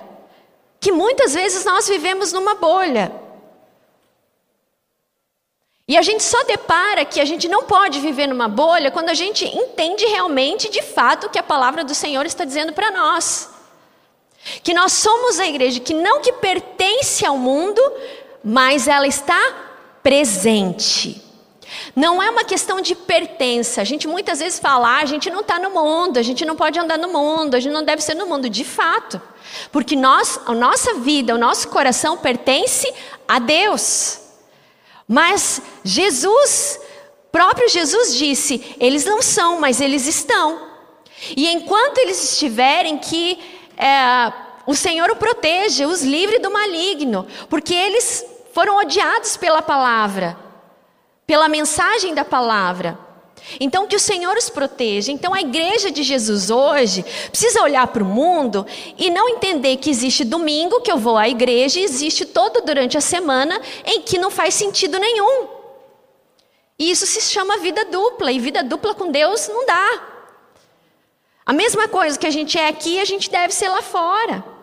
que 0.81 0.93
muitas 0.93 1.35
vezes 1.35 1.65
nós 1.65 1.89
vivemos 1.89 2.33
numa 2.33 2.55
bolha. 2.55 3.13
E 5.87 5.97
a 5.97 6.03
gente 6.03 6.23
só 6.23 6.43
depara 6.45 7.05
que 7.05 7.21
a 7.21 7.25
gente 7.25 7.49
não 7.49 7.65
pode 7.65 7.99
viver 7.99 8.27
numa 8.27 8.47
bolha 8.47 8.91
quando 8.91 9.09
a 9.09 9.15
gente 9.15 9.45
entende 9.47 10.05
realmente, 10.07 10.69
de 10.69 10.83
fato, 10.83 11.27
o 11.27 11.31
que 11.31 11.39
a 11.39 11.43
palavra 11.43 11.83
do 11.83 11.95
Senhor 11.95 12.27
está 12.27 12.45
dizendo 12.45 12.73
para 12.73 12.91
nós. 12.91 13.51
Que 14.63 14.75
nós 14.75 14.93
somos 14.93 15.41
a 15.41 15.47
igreja 15.47 15.81
que 15.81 15.95
não 15.95 16.21
que 16.21 16.33
pertence 16.35 17.27
ao 17.27 17.37
mundo, 17.37 17.81
mas 18.45 18.87
ela 18.87 19.07
está 19.07 19.41
presente. 20.03 21.28
Não 21.95 22.23
é 22.23 22.31
uma 22.31 22.45
questão 22.45 22.81
de 22.81 22.95
pertença. 22.95 23.81
A 23.81 23.85
gente 23.85 24.07
muitas 24.07 24.39
vezes 24.39 24.59
fala, 24.59 24.97
ah, 24.97 25.01
a 25.01 25.07
gente 25.07 25.31
não 25.31 25.41
está 25.41 25.59
no 25.59 25.71
mundo, 25.71 26.19
a 26.19 26.23
gente 26.23 26.45
não 26.45 26.57
pode 26.57 26.79
andar 26.79 26.99
no 26.99 27.09
mundo, 27.09 27.55
a 27.55 27.61
gente 27.61 27.73
não 27.73 27.85
deve 27.85 28.03
ser 28.03 28.15
no 28.15 28.27
mundo. 28.27 28.49
De 28.49 28.65
fato. 28.65 29.21
Porque 29.71 29.97
nós, 29.97 30.41
a 30.47 30.53
nossa 30.53 30.95
vida, 30.95 31.35
o 31.35 31.39
nosso 31.39 31.69
coração 31.69 32.17
pertence 32.17 32.93
a 33.27 33.39
Deus. 33.39 34.21
Mas 35.07 35.61
Jesus, 35.85 36.81
próprio 37.33 37.69
Jesus 37.69 38.15
disse: 38.15 38.77
eles 38.79 39.05
não 39.05 39.23
são, 39.23 39.61
mas 39.61 39.81
eles 39.81 40.07
estão. 40.07 40.69
E 41.37 41.49
enquanto 41.49 41.99
eles 41.99 42.33
estiverem, 42.33 42.99
que 42.99 43.39
é, 43.77 44.33
o 44.67 44.75
Senhor 44.75 45.11
o 45.11 45.17
proteja, 45.17 45.89
os 45.89 46.03
livre 46.03 46.39
do 46.39 46.51
maligno, 46.51 47.27
porque 47.49 47.75
eles 47.75 48.25
foram 48.53 48.77
odiados 48.77 49.37
pela 49.37 49.63
palavra 49.63 50.48
pela 51.29 51.47
mensagem 51.47 52.15
da 52.15 52.25
palavra. 52.25 52.99
Então, 53.61 53.87
que 53.87 53.95
o 53.95 54.01
Senhor 54.01 54.35
os 54.39 54.49
proteja. 54.49 55.13
Então, 55.13 55.35
a 55.35 55.43
igreja 55.43 55.91
de 55.91 56.03
Jesus 56.03 56.49
hoje 56.49 57.05
precisa 57.29 57.63
olhar 57.63 57.87
para 57.89 58.03
o 58.03 58.07
mundo 58.07 58.67
e 58.97 59.11
não 59.11 59.29
entender 59.29 59.77
que 59.77 59.91
existe 59.91 60.25
domingo 60.25 60.81
que 60.81 60.91
eu 60.91 60.97
vou 60.97 61.19
à 61.19 61.29
igreja 61.29 61.79
e 61.79 61.85
existe 61.85 62.25
todo 62.25 62.63
durante 62.63 62.97
a 62.97 63.03
semana 63.03 63.61
em 63.85 64.01
que 64.01 64.19
não 64.19 64.31
faz 64.31 64.55
sentido 64.55 64.99
nenhum. 64.99 65.49
E 66.79 66.91
isso 66.91 67.05
se 67.05 67.21
chama 67.21 67.59
vida 67.59 67.85
dupla, 67.85 68.33
e 68.33 68.39
vida 68.39 68.63
dupla 68.63 68.95
com 68.95 69.11
Deus 69.11 69.49
não 69.49 69.67
dá. 69.67 70.03
A 71.45 71.53
mesma 71.53 71.89
coisa 71.89 72.19
que 72.19 72.27
a 72.27 72.31
gente 72.31 72.59
é 72.59 72.69
aqui, 72.69 72.99
a 72.99 73.05
gente 73.05 73.31
deve 73.31 73.53
ser 73.53 73.69
lá 73.69 73.83
fora. 73.83 74.58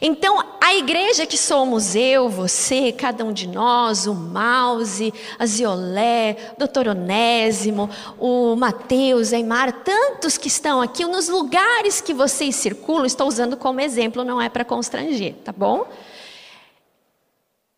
Então, 0.00 0.42
a 0.60 0.74
igreja 0.74 1.26
que 1.26 1.36
somos 1.36 1.94
eu, 1.94 2.28
você, 2.28 2.92
cada 2.92 3.24
um 3.24 3.32
de 3.32 3.46
nós, 3.46 4.06
o 4.06 4.14
Mouse, 4.14 5.12
a 5.38 5.46
Ziolé, 5.46 6.36
o 6.54 6.58
doutor 6.58 6.88
Onésimo, 6.88 7.88
o 8.18 8.56
Mateus, 8.56 9.32
a 9.32 9.38
Imara, 9.38 9.72
tantos 9.72 10.38
que 10.38 10.48
estão 10.48 10.80
aqui, 10.80 11.04
nos 11.04 11.28
lugares 11.28 12.00
que 12.00 12.14
vocês 12.14 12.56
circulam, 12.56 13.04
estou 13.04 13.28
usando 13.28 13.56
como 13.56 13.80
exemplo, 13.80 14.24
não 14.24 14.40
é 14.40 14.48
para 14.48 14.64
constranger, 14.64 15.34
tá 15.44 15.52
bom? 15.52 15.86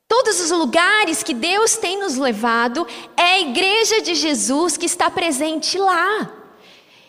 Todos 0.08 0.40
os 0.40 0.50
lugares 0.50 1.22
que 1.22 1.34
Deus 1.34 1.76
tem 1.76 1.98
nos 1.98 2.16
levado, 2.16 2.86
é 3.16 3.22
a 3.22 3.40
igreja 3.40 4.00
de 4.00 4.14
Jesus 4.14 4.76
que 4.76 4.86
está 4.86 5.10
presente 5.10 5.76
lá. 5.78 6.45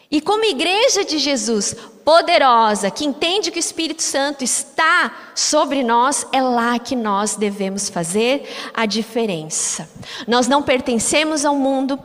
E 0.09 0.21
como 0.21 0.45
igreja 0.45 1.03
de 1.03 1.17
Jesus, 1.17 1.75
poderosa, 2.05 2.89
que 2.89 3.03
entende 3.03 3.51
que 3.51 3.59
o 3.59 3.59
Espírito 3.59 4.01
Santo 4.01 4.41
está 4.41 5.31
sobre 5.35 5.83
nós, 5.83 6.25
é 6.31 6.41
lá 6.41 6.79
que 6.79 6.95
nós 6.95 7.35
devemos 7.35 7.89
fazer 7.89 8.49
a 8.73 8.85
diferença. 8.85 9.89
Nós 10.25 10.47
não 10.47 10.63
pertencemos 10.63 11.43
ao 11.43 11.55
mundo, 11.55 11.99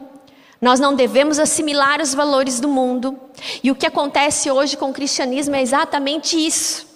nós 0.61 0.81
não 0.81 0.95
devemos 0.95 1.39
assimilar 1.39 2.01
os 2.01 2.15
valores 2.15 2.59
do 2.59 2.69
mundo. 2.69 3.17
E 3.63 3.71
o 3.71 3.75
que 3.77 3.87
acontece 3.87 4.51
hoje 4.51 4.77
com 4.77 4.91
o 4.91 4.93
cristianismo 4.93 5.55
é 5.55 5.63
exatamente 5.63 6.37
isso. 6.37 6.92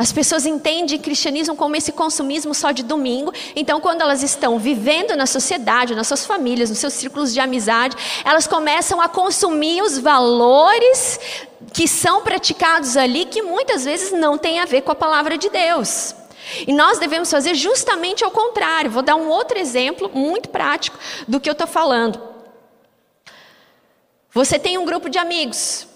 As 0.00 0.10
pessoas 0.10 0.46
entendem 0.46 0.98
cristianismo 0.98 1.54
como 1.54 1.76
esse 1.76 1.92
consumismo 1.92 2.54
só 2.54 2.70
de 2.70 2.82
domingo. 2.82 3.34
Então, 3.54 3.82
quando 3.82 4.00
elas 4.00 4.22
estão 4.22 4.58
vivendo 4.58 5.14
na 5.14 5.26
sociedade, 5.26 5.94
nas 5.94 6.08
suas 6.08 6.24
famílias, 6.24 6.70
nos 6.70 6.78
seus 6.78 6.94
círculos 6.94 7.34
de 7.34 7.38
amizade, 7.38 7.94
elas 8.24 8.46
começam 8.46 8.98
a 8.98 9.10
consumir 9.10 9.82
os 9.82 9.98
valores 9.98 11.20
que 11.74 11.86
são 11.86 12.22
praticados 12.22 12.96
ali, 12.96 13.26
que 13.26 13.42
muitas 13.42 13.84
vezes 13.84 14.10
não 14.10 14.38
têm 14.38 14.58
a 14.58 14.64
ver 14.64 14.80
com 14.80 14.90
a 14.90 14.94
palavra 14.94 15.36
de 15.36 15.50
Deus. 15.50 16.14
E 16.66 16.72
nós 16.72 16.98
devemos 16.98 17.30
fazer 17.30 17.54
justamente 17.54 18.24
ao 18.24 18.30
contrário. 18.30 18.90
Vou 18.90 19.02
dar 19.02 19.16
um 19.16 19.28
outro 19.28 19.58
exemplo 19.58 20.10
muito 20.14 20.48
prático 20.48 20.98
do 21.28 21.38
que 21.38 21.46
eu 21.46 21.52
estou 21.52 21.66
falando. 21.66 22.18
Você 24.32 24.58
tem 24.58 24.78
um 24.78 24.86
grupo 24.86 25.10
de 25.10 25.18
amigos. 25.18 25.86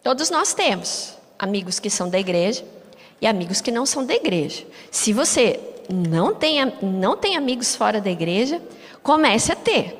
Todos 0.00 0.30
nós 0.30 0.54
temos 0.54 1.14
amigos 1.36 1.80
que 1.80 1.90
são 1.90 2.08
da 2.08 2.20
igreja 2.20 2.77
e 3.20 3.26
amigos 3.26 3.60
que 3.60 3.70
não 3.70 3.84
são 3.84 4.04
da 4.04 4.14
igreja. 4.14 4.64
Se 4.90 5.12
você 5.12 5.60
não 5.88 6.34
tem, 6.34 6.58
não 6.82 7.16
tem 7.16 7.36
amigos 7.36 7.74
fora 7.74 8.00
da 8.00 8.10
igreja, 8.10 8.62
comece 9.02 9.52
a 9.52 9.56
ter. 9.56 9.96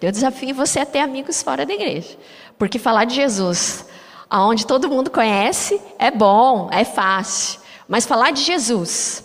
Eu 0.00 0.12
desafio 0.12 0.54
você 0.54 0.80
a 0.80 0.86
ter 0.86 1.00
amigos 1.00 1.42
fora 1.42 1.64
da 1.64 1.72
igreja. 1.72 2.16
Porque 2.58 2.78
falar 2.78 3.04
de 3.04 3.14
Jesus, 3.14 3.86
aonde 4.28 4.66
todo 4.66 4.88
mundo 4.88 5.10
conhece, 5.10 5.80
é 5.98 6.10
bom, 6.10 6.68
é 6.70 6.84
fácil. 6.84 7.60
Mas 7.88 8.06
falar 8.06 8.30
de 8.30 8.42
Jesus, 8.42 9.24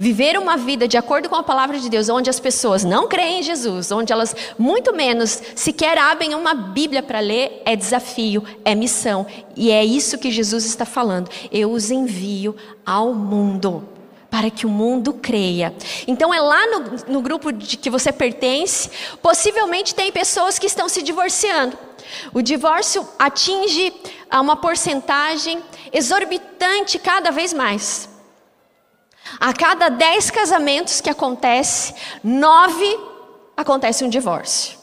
Viver 0.00 0.38
uma 0.38 0.56
vida 0.56 0.86
de 0.86 0.96
acordo 0.96 1.28
com 1.28 1.34
a 1.34 1.42
palavra 1.42 1.78
de 1.78 1.90
Deus, 1.90 2.08
onde 2.08 2.30
as 2.30 2.38
pessoas 2.38 2.84
não 2.84 3.08
creem 3.08 3.40
em 3.40 3.42
Jesus, 3.42 3.90
onde 3.90 4.12
elas 4.12 4.34
muito 4.56 4.94
menos 4.94 5.42
sequer 5.56 5.98
abrem 5.98 6.36
uma 6.36 6.54
Bíblia 6.54 7.02
para 7.02 7.18
ler, 7.18 7.62
é 7.64 7.74
desafio, 7.74 8.44
é 8.64 8.76
missão. 8.76 9.26
E 9.56 9.72
é 9.72 9.84
isso 9.84 10.16
que 10.16 10.30
Jesus 10.30 10.64
está 10.64 10.84
falando. 10.84 11.28
Eu 11.50 11.72
os 11.72 11.90
envio 11.90 12.54
ao 12.86 13.12
mundo 13.12 13.88
para 14.30 14.50
que 14.50 14.66
o 14.66 14.68
mundo 14.68 15.14
creia. 15.14 15.74
Então 16.06 16.32
é 16.32 16.40
lá 16.40 16.64
no, 16.66 17.14
no 17.14 17.20
grupo 17.20 17.50
de 17.50 17.76
que 17.76 17.90
você 17.90 18.12
pertence, 18.12 18.90
possivelmente 19.20 19.96
tem 19.96 20.12
pessoas 20.12 20.60
que 20.60 20.66
estão 20.66 20.88
se 20.88 21.02
divorciando. 21.02 21.76
O 22.32 22.40
divórcio 22.40 23.06
atinge 23.18 23.92
uma 24.30 24.54
porcentagem 24.54 25.60
exorbitante 25.92 27.00
cada 27.00 27.32
vez 27.32 27.52
mais. 27.52 28.17
A 29.40 29.52
cada 29.52 29.88
dez 29.88 30.30
casamentos 30.30 31.00
que 31.00 31.10
acontece, 31.10 31.94
nove 32.22 32.98
acontece 33.56 34.04
um 34.04 34.08
divórcio. 34.08 34.78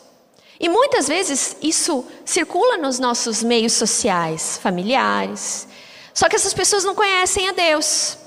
E 0.60 0.70
muitas 0.70 1.08
vezes 1.08 1.58
isso 1.62 2.06
circula 2.24 2.78
nos 2.78 3.00
nossos 3.00 3.44
meios 3.44 3.74
sociais, 3.74 4.58
familiares. 4.58 5.68
Só 6.14 6.30
que 6.30 6.36
essas 6.36 6.54
pessoas 6.54 6.84
não 6.84 6.96
conhecem 6.96 7.50
a 7.50 7.52
Deus. 7.52 8.18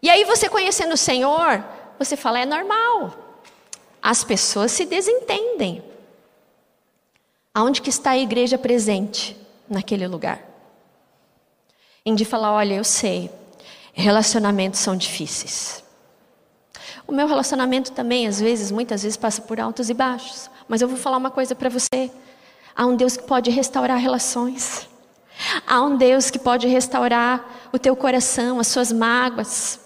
E 0.00 0.08
aí 0.08 0.24
você 0.24 0.48
conhecendo 0.48 0.94
o 0.94 0.96
Senhor, 0.96 1.62
você 1.98 2.16
fala, 2.16 2.40
é 2.40 2.46
normal. 2.46 3.12
As 4.02 4.24
pessoas 4.24 4.72
se 4.72 4.86
desentendem. 4.86 5.82
Aonde 7.52 7.82
que 7.82 7.90
está 7.90 8.10
a 8.10 8.18
igreja 8.18 8.56
presente 8.56 9.36
naquele 9.68 10.06
lugar? 10.06 10.42
Em 12.04 12.14
de 12.14 12.24
falar, 12.24 12.52
olha, 12.52 12.74
eu 12.74 12.84
sei, 12.84 13.30
relacionamentos 14.02 14.80
são 14.80 14.96
difíceis. 14.96 15.82
O 17.06 17.12
meu 17.12 17.26
relacionamento 17.26 17.92
também, 17.92 18.26
às 18.26 18.40
vezes, 18.40 18.70
muitas 18.70 19.02
vezes, 19.02 19.16
passa 19.16 19.40
por 19.40 19.58
altos 19.58 19.88
e 19.88 19.94
baixos. 19.94 20.50
Mas 20.68 20.82
eu 20.82 20.88
vou 20.88 20.96
falar 20.98 21.16
uma 21.16 21.30
coisa 21.30 21.54
para 21.54 21.70
você. 21.70 22.10
Há 22.74 22.84
um 22.84 22.94
Deus 22.94 23.16
que 23.16 23.22
pode 23.22 23.50
restaurar 23.50 23.98
relações. 23.98 24.88
Há 25.66 25.82
um 25.82 25.96
Deus 25.96 26.30
que 26.30 26.38
pode 26.38 26.66
restaurar 26.66 27.68
o 27.72 27.78
teu 27.78 27.96
coração, 27.96 28.58
as 28.58 28.66
suas 28.66 28.92
mágoas. 28.92 29.80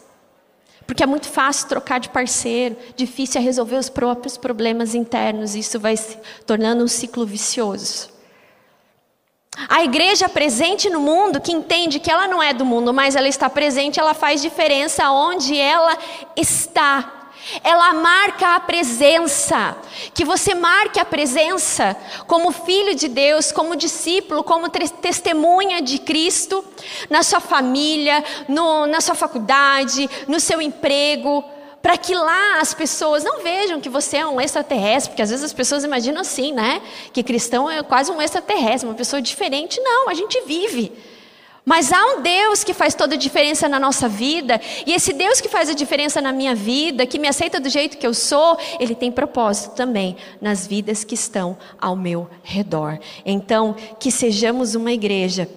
Porque 0.87 1.05
é 1.05 1.07
muito 1.07 1.29
fácil 1.29 1.69
trocar 1.69 2.01
de 2.01 2.09
parceiro, 2.09 2.77
difícil 2.97 3.41
é 3.41 3.45
resolver 3.45 3.77
os 3.77 3.89
próprios 3.89 4.37
problemas 4.37 4.93
internos, 4.93 5.55
e 5.55 5.61
isso 5.61 5.79
vai 5.79 5.97
se 5.97 6.19
tornando 6.45 6.83
um 6.83 6.89
ciclo 6.89 7.25
vicioso. 7.25 8.11
A 9.69 9.83
igreja 9.83 10.29
presente 10.29 10.89
no 10.89 11.01
mundo, 11.01 11.41
que 11.41 11.53
entende 11.53 11.99
que 11.99 12.11
ela 12.11 12.29
não 12.29 12.43
é 12.43 12.53
do 12.53 12.65
mundo, 12.65 12.95
mas 12.95 13.17
ela 13.17 13.29
está 13.29 13.51
presente, 13.51 13.99
ela 13.99 14.15
faz 14.15 14.41
diferença 14.41 15.11
onde 15.11 15.59
ela 15.59 15.99
está. 16.37 17.21
Ela 17.65 17.95
marca 17.95 18.55
a 18.55 18.61
presença. 18.61 19.77
Que 20.15 20.25
você 20.25 20.55
marque 20.55 21.01
a 21.01 21.05
presença 21.05 21.97
como 22.27 22.53
filho 22.53 22.95
de 22.95 23.09
Deus, 23.09 23.51
como 23.51 23.75
discípulo, 23.75 24.45
como 24.45 24.69
testemunha 24.69 25.83
de 25.83 25.99
Cristo 25.99 26.65
na 27.09 27.23
sua 27.23 27.41
família, 27.41 28.23
no, 28.49 28.87
na 28.87 29.01
sua 29.01 29.17
faculdade, 29.17 30.09
no 30.29 30.39
seu 30.39 30.63
emprego. 30.63 31.45
Para 31.83 31.97
que 31.97 32.15
lá 32.15 32.61
as 32.61 32.75
pessoas 32.75 33.25
não 33.25 33.43
vejam 33.43 33.81
que 33.81 33.89
você 33.89 34.19
é 34.19 34.27
um 34.27 34.41
extraterrestre, 34.41 35.11
porque 35.11 35.23
às 35.23 35.31
vezes 35.31 35.45
as 35.45 35.53
pessoas 35.53 35.83
imaginam 35.83 36.21
assim, 36.21 36.53
né? 36.53 36.83
Que 37.13 37.23
cristão 37.23 37.71
é 37.71 37.83
quase 37.83 38.13
um 38.13 38.21
extraterrestre, 38.21 38.89
uma 38.89 38.95
pessoa 38.95 39.23
diferente. 39.23 39.81
Não, 39.81 40.09
a 40.09 40.15
gente 40.15 40.43
vive. 40.43 40.93
Mas 41.65 41.93
há 41.93 42.05
um 42.05 42.23
Deus 42.23 42.65
que 42.65 42.75
faz 42.75 42.95
toda 42.95 43.15
a 43.15 43.19
diferença 43.19 43.69
na 43.69 43.79
nossa 43.79 44.09
vida, 44.09 44.61
e 44.87 44.93
esse 44.93 45.13
Deus 45.13 45.41
que 45.41 45.49
faz 45.49 45.69
a 45.69 45.75
diferença 45.75 46.21
na 46.21 46.33
minha 46.33 46.55
vida, 46.55 47.07
que 47.07 47.19
me 47.19 47.29
aceita 47.29 47.61
do 47.61 47.69
jeito 47.69 47.99
que 47.99 48.07
eu 48.07 48.15
sou, 48.15 48.59
ele 48.79 48.95
tem 48.95 49.13
propósito 49.13 49.75
também 49.75 50.17
nas 50.41 50.67
vidas 50.67 51.05
que 51.05 51.15
estão 51.15 51.57
ao 51.81 51.95
meu 51.95 52.29
redor. 52.43 52.99
Então, 53.25 53.77
que 53.99 54.11
sejamos 54.11 54.75
uma 54.75 54.93
igreja 54.93 55.49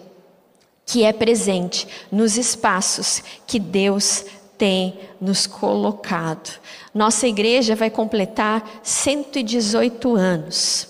que 0.85 1.03
é 1.03 1.13
presente 1.13 1.87
nos 2.11 2.37
espaços 2.37 3.23
que 3.47 3.57
Deus 3.57 4.25
tem 4.63 4.99
nos 5.19 5.45
colocado. 5.45 6.59
Nossa 6.93 7.27
igreja 7.27 7.75
vai 7.75 7.89
completar 7.89 8.63
118 8.81 10.15
anos 10.15 10.87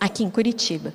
aqui 0.00 0.24
em 0.24 0.30
Curitiba 0.30 0.92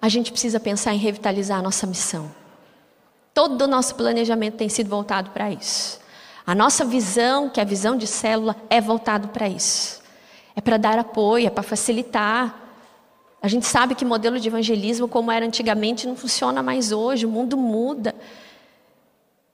a 0.00 0.08
gente 0.08 0.32
precisa 0.32 0.58
pensar 0.58 0.94
em 0.94 0.98
revitalizar 0.98 1.58
a 1.58 1.62
nossa 1.62 1.86
missão. 1.86 2.30
Todo 3.34 3.62
o 3.62 3.66
nosso 3.66 3.94
planejamento 3.94 4.56
tem 4.56 4.68
sido 4.68 4.88
voltado 4.88 5.30
para 5.30 5.50
isso. 5.50 6.00
A 6.46 6.54
nossa 6.54 6.84
visão, 6.84 7.50
que 7.50 7.60
é 7.60 7.62
a 7.62 7.66
visão 7.66 7.96
de 7.96 8.06
célula, 8.06 8.56
é 8.70 8.80
voltado 8.80 9.28
para 9.28 9.48
isso. 9.48 10.00
É 10.56 10.60
para 10.60 10.78
dar 10.78 10.98
apoio, 10.98 11.46
é 11.46 11.50
para 11.50 11.62
facilitar. 11.62 12.58
A 13.42 13.46
gente 13.46 13.66
sabe 13.66 13.94
que 13.94 14.04
modelo 14.04 14.40
de 14.40 14.48
evangelismo, 14.48 15.06
como 15.06 15.30
era 15.30 15.44
antigamente, 15.44 16.06
não 16.06 16.16
funciona 16.16 16.62
mais 16.62 16.92
hoje, 16.92 17.26
o 17.26 17.30
mundo 17.30 17.56
muda. 17.56 18.14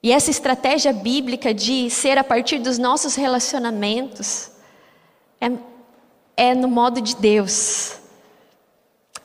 E 0.07 0.11
essa 0.13 0.31
estratégia 0.31 0.93
bíblica 0.93 1.53
de 1.53 1.89
ser 1.89 2.17
a 2.17 2.23
partir 2.23 2.59
dos 2.59 2.77
nossos 2.77 3.15
relacionamentos 3.15 4.49
é, 5.41 5.51
é 6.37 6.55
no 6.55 6.69
modo 6.69 7.01
de 7.01 7.13
Deus 7.17 7.97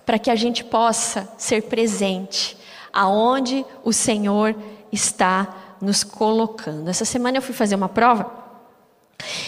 para 0.05 0.19
que 0.19 0.29
a 0.29 0.35
gente 0.35 0.65
possa 0.65 1.33
ser 1.39 1.63
presente 1.69 2.59
aonde 2.93 3.65
o 3.85 3.93
Senhor 3.93 4.57
está 4.91 5.77
nos 5.81 6.03
colocando. 6.03 6.91
Essa 6.91 7.05
semana 7.05 7.39
eu 7.39 7.43
fui 7.43 7.55
fazer 7.55 7.77
uma 7.77 7.89
prova 7.89 8.29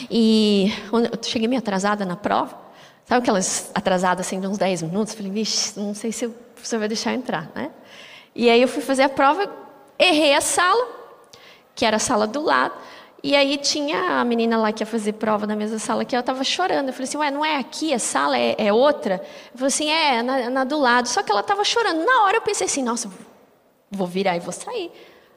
e 0.09 0.73
eu 0.93 1.19
cheguei 1.21 1.49
meio 1.49 1.59
atrasada 1.59 2.07
na 2.07 2.15
prova. 2.15 2.57
Sabe 3.07 3.23
aquelas 3.23 3.73
atrasadas 3.75 4.25
assim 4.25 4.39
de 4.39 4.47
uns 4.47 4.57
10 4.57 4.83
minutos? 4.83 5.15
Falei, 5.15 5.33
vixe, 5.33 5.81
não 5.81 5.97
sei 5.97 6.13
se 6.13 6.27
o 6.27 6.31
professor 6.31 6.79
vai 6.79 6.87
deixar 6.87 7.13
entrar, 7.13 7.51
né? 7.57 7.73
E 8.37 8.49
aí 8.49 8.63
eu 8.63 8.69
fui 8.69 8.83
fazer 8.83 9.03
a 9.03 9.09
prova, 9.09 9.53
errei 9.99 10.33
a 10.33 10.41
sala, 10.41 11.03
que 11.75 11.85
era 11.85 11.97
a 11.97 12.01
sala 12.01 12.27
do 12.27 12.43
lado. 12.43 12.75
E 13.23 13.35
aí 13.35 13.57
tinha 13.57 14.21
a 14.21 14.25
menina 14.25 14.59
lá 14.59 14.71
que 14.71 14.83
ia 14.83 14.87
fazer 14.87 15.15
prova 15.15 15.47
na 15.47 15.57
mesma 15.57 15.79
sala 15.79 16.05
que 16.05 16.15
ela 16.15 16.21
estava 16.21 16.45
chorando. 16.45 16.89
Eu 16.89 16.93
falei 16.93 17.09
assim, 17.09 17.17
ué, 17.17 17.31
não 17.31 17.43
é 17.45 17.57
aqui 17.57 17.95
a 17.95 17.99
sala, 17.99 18.39
é, 18.39 18.55
é 18.59 18.73
outra? 18.73 19.15
Eu 19.53 19.59
falei 19.59 19.69
assim, 19.69 19.91
é, 19.91 20.23
na, 20.23 20.51
na 20.51 20.65
do 20.65 20.79
lado. 20.79 21.09
Só 21.09 21.23
que 21.23 21.33
ela 21.33 21.41
estava 21.41 21.65
chorando. 21.65 22.05
Na 22.05 22.25
hora 22.25 22.37
eu 22.37 22.43
pensei 22.43 22.67
assim, 22.67 22.83
nossa, 22.83 23.11
vou 23.91 24.07
virar 24.07 24.37
e 24.37 24.41
vou 24.41 24.53
sair. 24.53 24.93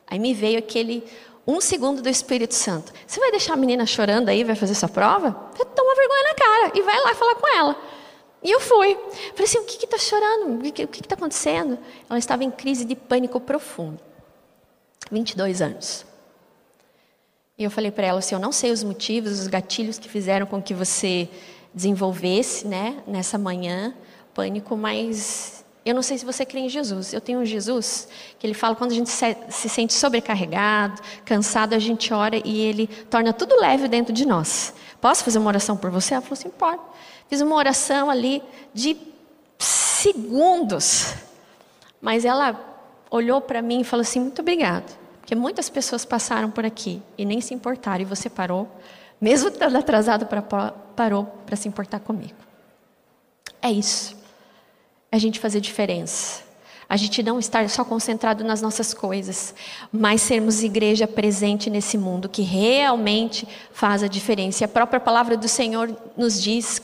Aí 0.05 0.19
me 0.19 0.33
veio 0.33 0.59
aquele 0.59 1.03
um 1.47 1.61
segundo 1.61 2.01
do 2.01 2.09
Espírito 2.09 2.53
Santo. 2.53 2.91
Você 3.07 3.21
vai 3.21 3.31
deixar 3.31 3.53
a 3.53 3.57
menina 3.57 3.85
chorando 3.85 4.27
aí, 4.27 4.43
vai 4.43 4.55
fazer 4.55 4.75
sua 4.75 4.89
prova? 4.89 5.31
Toma 5.31 5.95
vergonha 5.95 6.23
na 6.23 6.33
cara 6.33 6.71
e 6.75 6.81
vai 6.81 6.99
lá 6.99 7.15
falar 7.15 7.35
com 7.35 7.57
ela. 7.57 7.77
E 8.43 8.51
eu 8.51 8.59
fui. 8.59 8.95
Falei 9.31 9.45
assim, 9.45 9.59
o 9.59 9.63
que 9.63 9.85
está 9.85 9.97
chorando? 9.97 10.59
O 10.59 10.71
que 10.71 10.81
está 10.83 11.15
acontecendo? 11.15 11.79
Ela 12.09 12.19
estava 12.19 12.43
em 12.43 12.51
crise 12.51 12.83
de 12.83 12.95
pânico 12.95 13.39
profundo. 13.39 13.99
22 15.09 15.61
anos. 15.61 16.06
E 17.59 17.63
eu 17.63 17.71
falei 17.71 17.89
para 17.89 18.05
ela 18.05 18.19
assim: 18.19 18.35
eu 18.35 18.39
não 18.39 18.51
sei 18.51 18.71
os 18.71 18.83
motivos, 18.83 19.39
os 19.39 19.47
gatilhos 19.47 19.97
que 19.97 20.07
fizeram 20.07 20.45
com 20.45 20.61
que 20.61 20.75
você 20.75 21.27
desenvolvesse, 21.73 22.67
né, 22.67 23.01
nessa 23.07 23.37
manhã, 23.37 23.93
pânico, 24.33 24.77
mas 24.77 25.65
eu 25.83 25.95
não 25.95 26.03
sei 26.03 26.19
se 26.19 26.25
você 26.25 26.45
crê 26.45 26.59
em 26.59 26.69
Jesus. 26.69 27.13
Eu 27.13 27.21
tenho 27.21 27.39
um 27.39 27.45
Jesus 27.45 28.07
que 28.37 28.45
ele 28.45 28.53
fala 28.53 28.75
quando 28.75 28.91
a 28.91 28.93
gente 28.93 29.09
se, 29.09 29.37
se 29.49 29.69
sente 29.69 29.93
sobrecarregado, 29.93 31.01
cansado, 31.25 31.73
a 31.73 31.79
gente 31.79 32.13
ora 32.13 32.39
e 32.45 32.61
ele 32.61 32.87
torna 33.09 33.33
tudo 33.33 33.59
leve 33.59 33.87
dentro 33.87 34.13
de 34.13 34.25
nós. 34.25 34.73
Posso 35.01 35.23
fazer 35.23 35.39
uma 35.39 35.47
oração 35.47 35.75
por 35.75 35.89
você? 35.89 36.13
Ela 36.13 36.21
falou 36.21 36.37
assim: 36.37 36.49
pode. 36.49 36.81
Fiz 37.27 37.41
uma 37.41 37.55
oração 37.55 38.09
ali 38.11 38.43
de 38.71 38.95
segundos. 39.57 41.15
Mas 41.99 42.23
ela 42.23 42.55
olhou 43.09 43.41
para 43.41 43.63
mim 43.63 43.81
e 43.81 43.83
falou 43.83 44.01
assim: 44.01 44.19
muito 44.19 44.41
obrigado. 44.43 45.06
Porque 45.27 45.35
muitas 45.35 45.69
pessoas 45.69 46.05
passaram 46.05 46.49
por 46.49 46.65
aqui 46.65 47.01
e 47.17 47.25
nem 47.25 47.41
se 47.41 47.53
importaram, 47.53 48.01
e 48.01 48.05
você 48.05 48.29
parou, 48.29 48.65
mesmo 49.19 49.49
estando 49.49 49.75
atrasado, 49.75 50.25
parou 50.95 51.25
para 51.45 51.57
se 51.57 51.67
importar 51.67 51.99
comigo. 51.99 52.37
É 53.61 53.69
isso. 53.69 54.15
É 55.11 55.17
a 55.17 55.19
gente 55.19 55.37
fazer 55.37 55.59
diferença. 55.59 56.43
A 56.87 56.95
gente 56.95 57.21
não 57.21 57.39
estar 57.39 57.69
só 57.69 57.83
concentrado 57.83 58.45
nas 58.45 58.61
nossas 58.61 58.93
coisas, 58.93 59.53
mas 59.91 60.21
sermos 60.21 60.63
igreja 60.63 61.05
presente 61.05 61.69
nesse 61.69 61.97
mundo 61.97 62.29
que 62.29 62.41
realmente 62.41 63.45
faz 63.73 64.03
a 64.03 64.07
diferença. 64.07 64.63
E 64.63 64.65
a 64.65 64.69
própria 64.69 65.01
palavra 65.01 65.35
do 65.35 65.49
Senhor 65.49 65.93
nos 66.15 66.41
diz, 66.41 66.81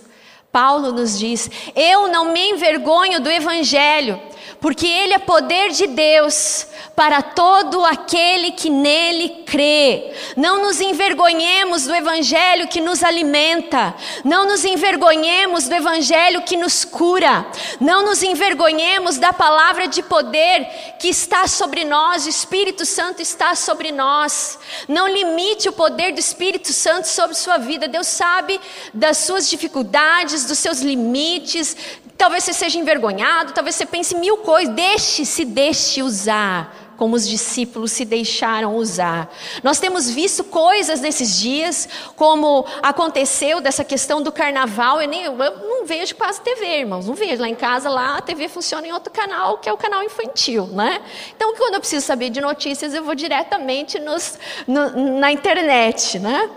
Paulo 0.52 0.92
nos 0.92 1.18
diz: 1.18 1.50
Eu 1.74 2.10
não 2.10 2.34
me 2.34 2.50
envergonho 2.50 3.22
do 3.22 3.32
Evangelho, 3.32 4.20
porque 4.60 4.88
ele 4.88 5.14
é 5.14 5.20
poder 5.20 5.72
de 5.72 5.88
Deus 5.88 6.68
para 6.96 7.22
todo 7.22 7.84
aquele 7.84 8.52
que 8.52 8.70
nele 8.70 9.44
crê. 9.46 10.14
Não 10.38 10.62
nos 10.62 10.80
envergonhemos 10.80 11.84
do 11.84 11.96
evangelho 11.96 12.68
que 12.68 12.80
nos 12.80 13.04
alimenta, 13.04 13.96
não 14.24 14.46
nos 14.46 14.64
envergonhemos 14.64 15.68
do 15.68 15.76
evangelho 15.76 16.44
que 16.44 16.56
nos 16.56 16.86
cura, 16.86 17.46
não 17.80 18.06
nos 18.06 18.22
envergonhemos 18.22 19.18
da 19.18 19.34
palavra 19.34 19.88
de 19.88 20.04
poder 20.04 20.68
que 21.00 21.08
está 21.08 21.48
sobre 21.48 21.84
nós, 21.84 22.26
o 22.26 22.30
Espírito 22.30 22.86
Santo 22.86 23.22
está 23.22 23.56
sobre 23.56 23.92
nós. 23.92 24.60
Não 24.88 25.08
limite 25.08 25.68
o 25.68 25.74
poder 25.74 26.14
do 26.14 26.20
Espírito 26.20 26.72
Santo 26.72 27.08
sobre 27.08 27.36
sua 27.36 27.58
vida. 27.58 27.88
Deus 27.88 28.08
sabe 28.08 28.60
das 28.94 29.18
suas 29.18 29.50
dificuldades, 29.50 30.46
dos 30.46 30.60
seus 30.60 30.82
limites, 30.82 31.76
Talvez 32.18 32.44
você 32.44 32.54
seja 32.54 32.80
envergonhado, 32.80 33.54
talvez 33.54 33.76
você 33.76 33.86
pense 33.86 34.16
mil 34.16 34.38
coisas. 34.38 34.74
Deixe, 34.74 35.26
se 35.26 35.44
deixe 35.44 36.02
usar 36.02 36.84
como 36.98 37.16
os 37.16 37.28
discípulos 37.28 37.92
se 37.92 38.06
deixaram 38.06 38.76
usar. 38.76 39.34
Nós 39.64 39.80
temos 39.80 40.10
visto 40.10 40.44
coisas 40.44 41.02
nesses 41.02 41.40
dias, 41.40 41.90
como 42.16 42.66
aconteceu 42.82 43.60
dessa 43.60 43.84
questão 43.84 44.22
do 44.22 44.32
carnaval. 44.32 45.02
Eu, 45.02 45.08
nem, 45.08 45.24
eu 45.24 45.36
não 45.36 45.86
vejo 45.86 46.16
quase 46.16 46.42
TV, 46.42 46.80
irmãos, 46.80 47.08
não 47.08 47.14
vejo. 47.14 47.42
Lá 47.42 47.50
em 47.50 47.56
casa, 47.56 47.90
lá 47.90 48.18
a 48.18 48.22
TV 48.22 48.48
funciona 48.48 48.88
em 48.88 48.92
outro 48.94 49.12
canal, 49.12 49.58
que 49.58 49.68
é 49.68 49.74
o 49.74 49.78
canal 49.78 50.04
infantil, 50.04 50.68
né? 50.68 51.02
Então, 51.36 51.56
quando 51.56 51.74
eu 51.74 51.80
preciso 51.80 52.06
saber 52.06 52.30
de 52.30 52.40
notícias, 52.40 52.94
eu 52.94 53.04
vou 53.04 53.16
diretamente 53.16 54.00
nos, 54.00 54.38
no, 54.68 55.20
na 55.20 55.32
internet, 55.32 56.20
né? 56.20 56.50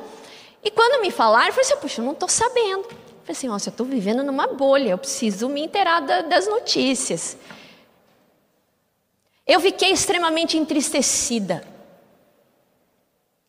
E 0.62 0.70
quando 0.70 1.00
me 1.00 1.10
falaram, 1.10 1.46
eu 1.46 1.52
falei 1.52 1.70
assim, 1.70 1.80
puxa, 1.80 2.00
eu 2.00 2.04
não 2.04 2.12
estou 2.12 2.28
sabendo. 2.28 3.05
Falei 3.26 3.36
assim: 3.36 3.48
nossa, 3.48 3.68
eu 3.68 3.72
estou 3.72 3.84
vivendo 3.84 4.22
numa 4.22 4.46
bolha, 4.46 4.90
eu 4.90 4.98
preciso 4.98 5.48
me 5.48 5.60
inteirar 5.60 6.00
da, 6.00 6.22
das 6.22 6.46
notícias. 6.46 7.36
Eu 9.44 9.60
fiquei 9.60 9.90
extremamente 9.90 10.56
entristecida, 10.56 11.66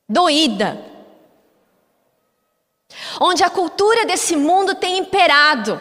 doída, 0.09 0.83
onde 3.19 3.43
a 3.43 3.49
cultura 3.49 4.05
desse 4.05 4.35
mundo 4.35 4.75
tem 4.75 4.97
imperado. 4.97 5.79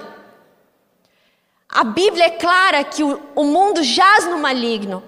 A 1.68 1.84
Bíblia 1.84 2.26
é 2.26 2.30
clara 2.30 2.84
que 2.84 3.02
o, 3.02 3.20
o 3.34 3.44
mundo 3.44 3.82
jaz 3.82 4.26
no 4.26 4.38
maligno. 4.38 5.02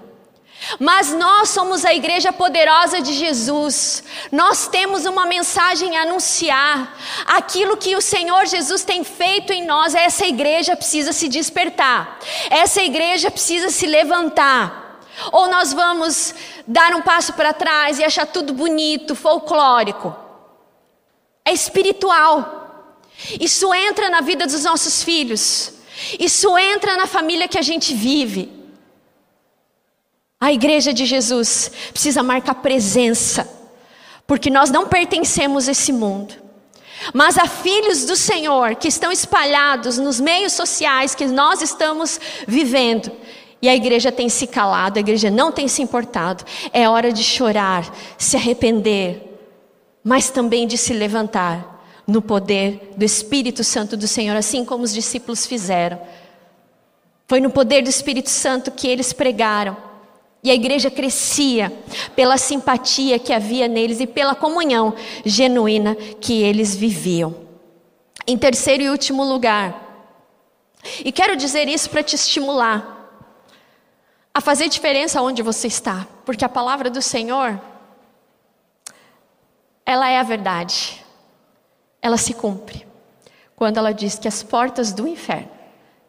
Mas 0.77 1.11
nós 1.13 1.49
somos 1.49 1.85
a 1.85 1.93
igreja 1.93 2.33
poderosa 2.33 3.01
de 3.01 3.13
Jesus. 3.13 4.03
Nós 4.31 4.67
temos 4.67 5.05
uma 5.05 5.25
mensagem 5.25 5.97
a 5.97 6.01
anunciar. 6.01 6.97
Aquilo 7.25 7.77
que 7.77 7.95
o 7.95 8.01
Senhor 8.01 8.45
Jesus 8.45 8.83
tem 8.83 9.03
feito 9.03 9.53
em 9.53 9.65
nós, 9.65 9.95
essa 9.95 10.25
igreja 10.25 10.75
precisa 10.75 11.13
se 11.13 11.27
despertar. 11.27 12.19
Essa 12.49 12.81
igreja 12.81 13.31
precisa 13.31 13.69
se 13.69 13.85
levantar. 13.85 14.99
Ou 15.31 15.49
nós 15.49 15.73
vamos 15.73 16.35
dar 16.67 16.93
um 16.93 17.01
passo 17.01 17.33
para 17.33 17.53
trás 17.53 17.97
e 17.97 18.03
achar 18.03 18.27
tudo 18.27 18.53
bonito, 18.53 19.15
folclórico. 19.15 20.15
É 21.43 21.53
espiritual. 21.53 22.95
Isso 23.39 23.73
entra 23.73 24.09
na 24.09 24.21
vida 24.21 24.45
dos 24.45 24.63
nossos 24.63 25.03
filhos. 25.03 25.73
Isso 26.19 26.57
entra 26.57 26.95
na 26.95 27.07
família 27.07 27.47
que 27.47 27.57
a 27.57 27.61
gente 27.61 27.93
vive. 27.93 28.58
A 30.39 30.53
igreja 30.53 30.93
de 30.93 31.05
Jesus 31.05 31.69
precisa 31.91 32.23
marcar 32.23 32.55
presença, 32.55 33.47
porque 34.25 34.49
nós 34.49 34.69
não 34.69 34.87
pertencemos 34.87 35.67
a 35.67 35.71
esse 35.71 35.91
mundo. 35.91 36.33
Mas 37.13 37.37
há 37.37 37.45
filhos 37.45 38.05
do 38.05 38.15
Senhor 38.15 38.75
que 38.75 38.87
estão 38.87 39.11
espalhados 39.11 39.97
nos 39.97 40.19
meios 40.19 40.53
sociais 40.53 41.13
que 41.13 41.25
nós 41.25 41.61
estamos 41.61 42.19
vivendo. 42.47 43.11
E 43.61 43.67
a 43.67 43.75
igreja 43.75 44.11
tem 44.11 44.29
se 44.29 44.47
calado, 44.47 44.97
a 44.97 45.01
igreja 45.01 45.29
não 45.29 45.51
tem 45.51 45.67
se 45.67 45.81
importado. 45.81 46.45
É 46.71 46.87
hora 46.87 47.11
de 47.11 47.23
chorar, 47.23 47.93
se 48.17 48.37
arrepender, 48.37 49.37
mas 50.03 50.29
também 50.29 50.65
de 50.65 50.77
se 50.77 50.93
levantar 50.93 51.83
no 52.07 52.21
poder 52.21 52.93
do 52.95 53.03
Espírito 53.03 53.63
Santo 53.63 53.97
do 53.97 54.07
Senhor, 54.07 54.35
assim 54.35 54.63
como 54.63 54.83
os 54.83 54.93
discípulos 54.93 55.45
fizeram. 55.45 55.99
Foi 57.27 57.39
no 57.39 57.49
poder 57.49 57.83
do 57.83 57.89
Espírito 57.89 58.29
Santo 58.29 58.71
que 58.71 58.87
eles 58.87 59.11
pregaram. 59.13 59.88
E 60.43 60.49
a 60.49 60.53
igreja 60.53 60.89
crescia 60.89 61.71
pela 62.15 62.37
simpatia 62.37 63.19
que 63.19 63.33
havia 63.33 63.67
neles 63.67 63.99
e 63.99 64.07
pela 64.07 64.33
comunhão 64.35 64.93
genuína 65.25 65.95
que 65.95 66.41
eles 66.41 66.75
viviam. 66.75 67.35
Em 68.25 68.37
terceiro 68.37 68.83
e 68.83 68.89
último 68.89 69.23
lugar, 69.23 69.87
e 71.03 71.11
quero 71.11 71.35
dizer 71.35 71.67
isso 71.67 71.89
para 71.89 72.03
te 72.03 72.15
estimular 72.15 72.97
a 74.33 74.39
fazer 74.39 74.69
diferença 74.69 75.21
onde 75.21 75.41
você 75.41 75.67
está, 75.67 76.07
porque 76.25 76.45
a 76.45 76.49
palavra 76.49 76.89
do 76.89 77.01
Senhor, 77.01 77.59
ela 79.85 80.09
é 80.09 80.17
a 80.17 80.23
verdade 80.23 81.03
ela 82.01 82.17
se 82.17 82.33
cumpre 82.33 82.85
quando 83.55 83.77
ela 83.77 83.93
diz 83.93 84.17
que 84.17 84.27
as 84.27 84.41
portas 84.41 84.93
do 84.93 85.07
inferno 85.07 85.49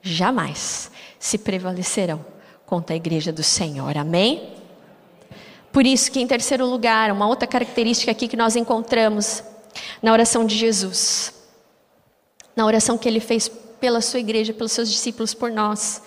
jamais 0.01 0.91
se 1.19 1.37
prevalecerão 1.37 2.25
contra 2.71 2.95
a 2.95 2.97
igreja 2.97 3.33
do 3.33 3.43
Senhor. 3.43 3.99
Amém? 3.99 4.55
Por 5.73 5.85
isso 5.85 6.11
que 6.11 6.21
em 6.21 6.27
terceiro 6.27 6.65
lugar, 6.65 7.11
uma 7.11 7.27
outra 7.27 7.47
característica 7.47 8.13
aqui 8.13 8.29
que 8.29 8.37
nós 8.37 8.55
encontramos 8.55 9.43
na 10.01 10.13
oração 10.13 10.47
de 10.47 10.57
Jesus, 10.57 11.35
na 12.55 12.65
oração 12.65 12.97
que 12.97 13.09
ele 13.09 13.19
fez 13.19 13.49
pela 13.81 14.01
sua 14.01 14.21
igreja, 14.21 14.55
pelos 14.55 14.71
seus 14.71 14.89
discípulos, 14.89 15.35
por 15.35 15.51
nós. 15.51 16.01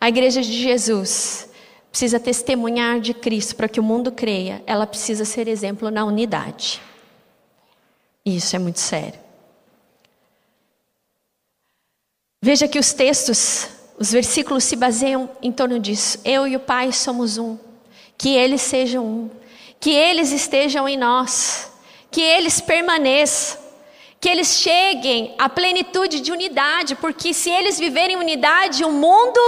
A 0.00 0.08
igreja 0.08 0.40
de 0.40 0.52
Jesus 0.52 1.50
precisa 1.90 2.18
testemunhar 2.18 2.98
de 2.98 3.12
Cristo 3.12 3.54
para 3.54 3.68
que 3.68 3.78
o 3.78 3.82
mundo 3.82 4.10
creia, 4.10 4.62
ela 4.66 4.86
precisa 4.86 5.26
ser 5.26 5.48
exemplo 5.48 5.90
na 5.90 6.04
unidade. 6.06 6.80
Isso 8.24 8.56
é 8.56 8.58
muito 8.58 8.80
sério. 8.80 9.20
Veja 12.42 12.66
que 12.66 12.78
os 12.78 12.94
textos, 12.94 13.68
os 14.00 14.10
versículos 14.10 14.64
se 14.64 14.76
baseiam 14.76 15.28
em 15.42 15.52
torno 15.52 15.78
disso. 15.78 16.18
Eu 16.24 16.46
e 16.46 16.56
o 16.56 16.60
Pai 16.60 16.90
somos 16.90 17.36
um. 17.36 17.58
Que 18.16 18.30
eles 18.30 18.62
sejam 18.62 19.04
um. 19.04 19.30
Que 19.78 19.90
eles 19.90 20.32
estejam 20.32 20.88
em 20.88 20.96
nós. 20.96 21.70
Que 22.10 22.22
eles 22.22 22.62
permaneçam. 22.62 23.60
Que 24.18 24.30
eles 24.30 24.58
cheguem 24.58 25.34
à 25.38 25.50
plenitude 25.50 26.20
de 26.20 26.32
unidade. 26.32 26.94
Porque 26.94 27.34
se 27.34 27.50
eles 27.50 27.78
viverem 27.78 28.16
unidade, 28.16 28.86
o 28.86 28.90
mundo 28.90 29.38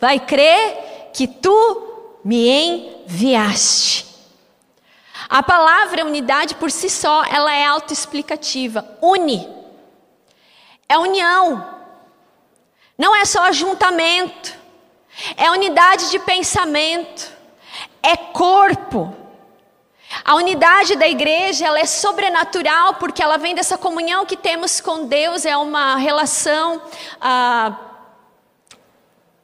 vai 0.00 0.20
crer 0.20 1.10
que 1.12 1.26
tu 1.26 2.20
me 2.24 2.48
enviaste. 2.48 4.06
A 5.28 5.42
palavra 5.42 6.04
unidade 6.04 6.54
por 6.54 6.70
si 6.70 6.88
só, 6.88 7.24
ela 7.24 7.52
é 7.52 7.64
autoexplicativa. 7.64 8.96
Une. 9.02 9.48
É 10.88 10.96
união. 10.96 11.77
Não 12.98 13.14
é 13.14 13.24
só 13.24 13.44
ajuntamento. 13.44 14.52
É 15.36 15.50
unidade 15.50 16.10
de 16.10 16.18
pensamento. 16.18 17.32
É 18.02 18.16
corpo. 18.16 19.14
A 20.24 20.34
unidade 20.34 20.96
da 20.96 21.06
igreja, 21.06 21.66
ela 21.66 21.78
é 21.78 21.86
sobrenatural 21.86 22.94
porque 22.94 23.22
ela 23.22 23.36
vem 23.36 23.54
dessa 23.54 23.78
comunhão 23.78 24.26
que 24.26 24.36
temos 24.36 24.80
com 24.80 25.06
Deus, 25.06 25.44
é 25.44 25.56
uma 25.56 25.96
relação 25.96 26.82
ah, 27.20 27.76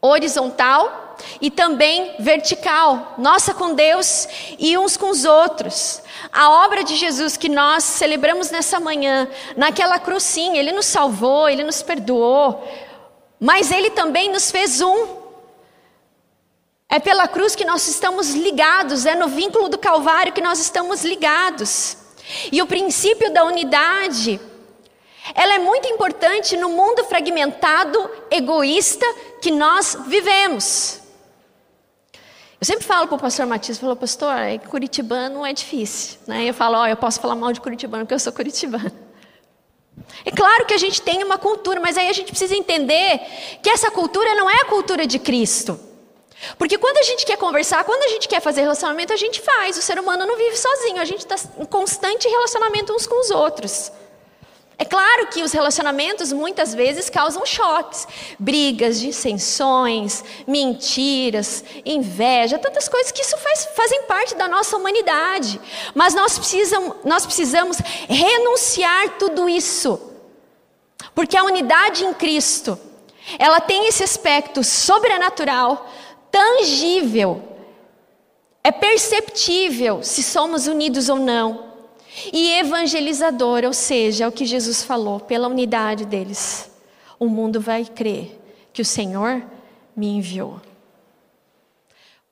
horizontal 0.00 1.16
e 1.40 1.50
também 1.50 2.16
vertical, 2.18 3.14
nossa 3.18 3.54
com 3.54 3.74
Deus 3.74 4.26
e 4.58 4.76
uns 4.76 4.96
com 4.96 5.10
os 5.10 5.24
outros. 5.24 6.02
A 6.32 6.50
obra 6.64 6.82
de 6.82 6.96
Jesus 6.96 7.36
que 7.36 7.48
nós 7.48 7.84
celebramos 7.84 8.50
nessa 8.50 8.80
manhã, 8.80 9.28
naquela 9.56 9.98
cruz, 9.98 10.22
sim, 10.22 10.56
Ele 10.56 10.72
nos 10.72 10.86
salvou, 10.86 11.48
Ele 11.48 11.62
nos 11.62 11.82
perdoou, 11.82 12.66
mas 13.40 13.70
Ele 13.70 13.90
também 13.90 14.30
nos 14.30 14.50
fez 14.50 14.80
um. 14.80 15.24
É 16.88 16.98
pela 16.98 17.26
cruz 17.26 17.56
que 17.56 17.64
nós 17.64 17.88
estamos 17.88 18.34
ligados, 18.34 19.04
é 19.06 19.14
no 19.14 19.28
vínculo 19.28 19.68
do 19.68 19.78
Calvário 19.78 20.32
que 20.32 20.40
nós 20.40 20.58
estamos 20.58 21.04
ligados. 21.04 21.96
E 22.52 22.62
o 22.62 22.66
princípio 22.66 23.32
da 23.32 23.44
unidade, 23.44 24.40
ela 25.34 25.54
é 25.54 25.58
muito 25.58 25.88
importante 25.88 26.56
no 26.56 26.70
mundo 26.70 27.04
fragmentado, 27.04 28.10
egoísta 28.30 29.06
que 29.42 29.50
nós 29.50 29.96
vivemos. 30.06 31.00
Eu 32.60 32.66
sempre 32.66 32.84
falo 32.84 33.06
para 33.06 33.16
o 33.16 33.18
pastor 33.18 33.44
Matias, 33.44 33.76
falou, 33.76 33.94
pastor, 33.94 34.34
é 34.38 34.56
curitibano 34.56 35.44
é 35.44 35.52
difícil. 35.52 36.18
Né? 36.26 36.48
Eu 36.48 36.54
falo, 36.54 36.78
ó, 36.78 36.82
oh, 36.82 36.86
eu 36.86 36.96
posso 36.96 37.20
falar 37.20 37.34
mal 37.34 37.52
de 37.52 37.60
curitibano 37.60 38.04
porque 38.04 38.14
eu 38.14 38.18
sou 38.18 38.32
curitibano. 38.32 39.03
É 40.24 40.30
claro 40.30 40.66
que 40.66 40.74
a 40.74 40.78
gente 40.78 41.02
tem 41.02 41.22
uma 41.22 41.38
cultura, 41.38 41.80
mas 41.80 41.96
aí 41.96 42.08
a 42.08 42.12
gente 42.12 42.30
precisa 42.30 42.54
entender 42.54 43.20
que 43.62 43.68
essa 43.68 43.90
cultura 43.90 44.34
não 44.34 44.48
é 44.48 44.60
a 44.62 44.64
cultura 44.64 45.06
de 45.06 45.18
Cristo. 45.18 45.78
Porque 46.58 46.76
quando 46.78 46.98
a 46.98 47.02
gente 47.02 47.24
quer 47.24 47.36
conversar, 47.36 47.84
quando 47.84 48.02
a 48.02 48.08
gente 48.08 48.28
quer 48.28 48.40
fazer 48.40 48.60
relacionamento, 48.62 49.12
a 49.12 49.16
gente 49.16 49.40
faz. 49.40 49.78
O 49.78 49.82
ser 49.82 49.98
humano 49.98 50.26
não 50.26 50.36
vive 50.36 50.56
sozinho, 50.56 51.00
a 51.00 51.04
gente 51.04 51.20
está 51.20 51.36
em 51.58 51.64
constante 51.64 52.28
relacionamento 52.28 52.92
uns 52.92 53.06
com 53.06 53.20
os 53.20 53.30
outros. 53.30 53.90
É 54.76 54.84
claro 54.84 55.28
que 55.28 55.42
os 55.42 55.52
relacionamentos 55.52 56.32
muitas 56.32 56.74
vezes 56.74 57.08
causam 57.08 57.46
choques, 57.46 58.08
brigas, 58.38 58.98
dissensões, 58.98 60.24
mentiras, 60.48 61.64
inveja, 61.84 62.58
tantas 62.58 62.88
coisas 62.88 63.12
que 63.12 63.22
isso 63.22 63.36
faz, 63.38 63.66
fazem 63.76 64.02
parte 64.02 64.34
da 64.34 64.48
nossa 64.48 64.76
humanidade. 64.76 65.60
Mas 65.94 66.14
nós 66.14 66.36
precisamos, 66.36 66.96
nós 67.04 67.24
precisamos 67.24 67.78
renunciar 68.08 69.10
tudo 69.16 69.48
isso, 69.48 70.00
porque 71.14 71.36
a 71.36 71.44
unidade 71.44 72.04
em 72.04 72.12
Cristo, 72.12 72.76
ela 73.38 73.60
tem 73.60 73.86
esse 73.86 74.02
aspecto 74.02 74.64
sobrenatural, 74.64 75.88
tangível, 76.32 77.42
é 78.64 78.72
perceptível 78.72 80.02
se 80.02 80.20
somos 80.22 80.66
unidos 80.66 81.08
ou 81.08 81.16
não. 81.16 81.73
E 82.32 82.58
evangelizador, 82.58 83.64
ou 83.64 83.72
seja, 83.72 84.24
é 84.24 84.28
o 84.28 84.32
que 84.32 84.44
Jesus 84.44 84.82
falou, 84.82 85.20
pela 85.20 85.48
unidade 85.48 86.04
deles. 86.04 86.70
O 87.18 87.28
mundo 87.28 87.60
vai 87.60 87.84
crer 87.84 88.40
que 88.72 88.82
o 88.82 88.84
Senhor 88.84 89.42
me 89.96 90.08
enviou. 90.08 90.60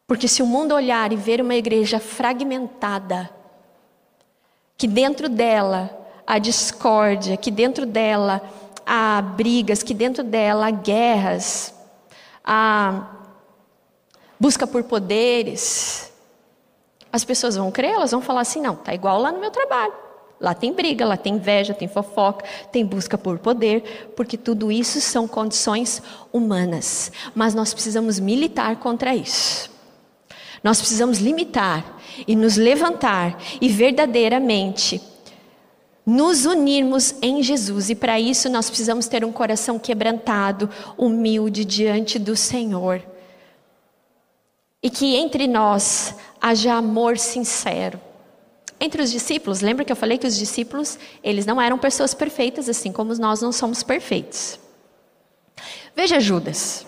Porque 0.07 0.29
se 0.29 0.43
o 0.43 0.47
mundo 0.47 0.75
olhar 0.75 1.13
e 1.13 1.17
ver 1.17 1.41
uma 1.41 1.55
igreja 1.55 1.99
fragmentada, 1.99 3.31
que 4.77 4.87
dentro 4.87 5.29
dela 5.29 5.91
há 6.27 6.39
discórdia, 6.39 7.37
que 7.37 7.51
dentro 7.51 7.87
dela 7.87 8.43
há 8.85 9.23
brigas, 9.23 9.83
que 9.83 9.95
dentro 9.95 10.23
dela 10.23 10.67
há 10.67 10.71
guerras, 10.71 11.75
há 12.45 13.09
busca 14.39 14.67
por 14.67 14.83
poderes, 14.83 16.12
as 17.13 17.25
pessoas 17.25 17.57
vão 17.57 17.71
crer, 17.71 17.93
elas 17.93 18.11
vão 18.11 18.23
falar 18.23 18.41
assim: 18.41 18.61
não, 18.61 18.75
tá 18.75 18.95
igual 18.95 19.21
lá 19.21 19.31
no 19.31 19.39
meu 19.39 19.51
trabalho. 19.51 19.93
Lá 20.41 20.55
tem 20.55 20.73
briga, 20.73 21.07
lá 21.07 21.17
tem 21.17 21.35
inveja, 21.35 21.73
tem 21.73 21.87
fofoca, 21.87 22.45
tem 22.73 22.85
busca 22.85 23.17
por 23.17 23.39
poder, 23.39 24.11
porque 24.17 24.37
tudo 24.37 24.73
isso 24.73 25.01
são 25.01 25.29
condições 25.29 26.03
humanas. 26.33 27.13
Mas 27.33 27.55
nós 27.55 27.73
precisamos 27.73 28.19
militar 28.19 28.75
contra 28.77 29.15
isso. 29.15 29.71
Nós 30.65 30.79
precisamos 30.79 31.19
limitar 31.19 31.85
e 32.27 32.35
nos 32.35 32.57
levantar 32.57 33.39
e 33.61 33.69
verdadeiramente 33.69 35.01
nos 36.05 36.45
unirmos 36.45 37.15
em 37.23 37.41
Jesus. 37.41 37.91
E 37.91 37.95
para 37.95 38.19
isso 38.19 38.49
nós 38.49 38.69
precisamos 38.69 39.07
ter 39.07 39.25
um 39.25 39.31
coração 39.31 39.79
quebrantado, 39.79 40.69
humilde 40.99 41.65
diante 41.65 42.19
do 42.19 42.35
Senhor. 42.35 43.01
E 44.83 44.91
que 44.91 45.15
entre 45.15 45.47
nós 45.47 46.17
haja 46.43 46.75
amor 46.75 47.17
sincero 47.17 48.01
entre 48.83 49.01
os 49.01 49.13
discípulos, 49.13 49.61
lembra 49.61 49.85
que 49.85 49.93
eu 49.93 49.97
falei 49.97 50.19
que 50.19 50.27
os 50.27 50.37
discípulos, 50.37 50.99
eles 51.23 51.47
não 51.47 51.63
eram 51.63 51.79
pessoas 51.79 52.15
perfeitas, 52.15 52.69
assim 52.69 52.91
como 52.91 53.15
nós 53.15 53.41
não 53.41 53.53
somos 53.53 53.85
perfeitos. 53.85 54.59
Veja 55.95 56.19
Judas. 56.19 56.85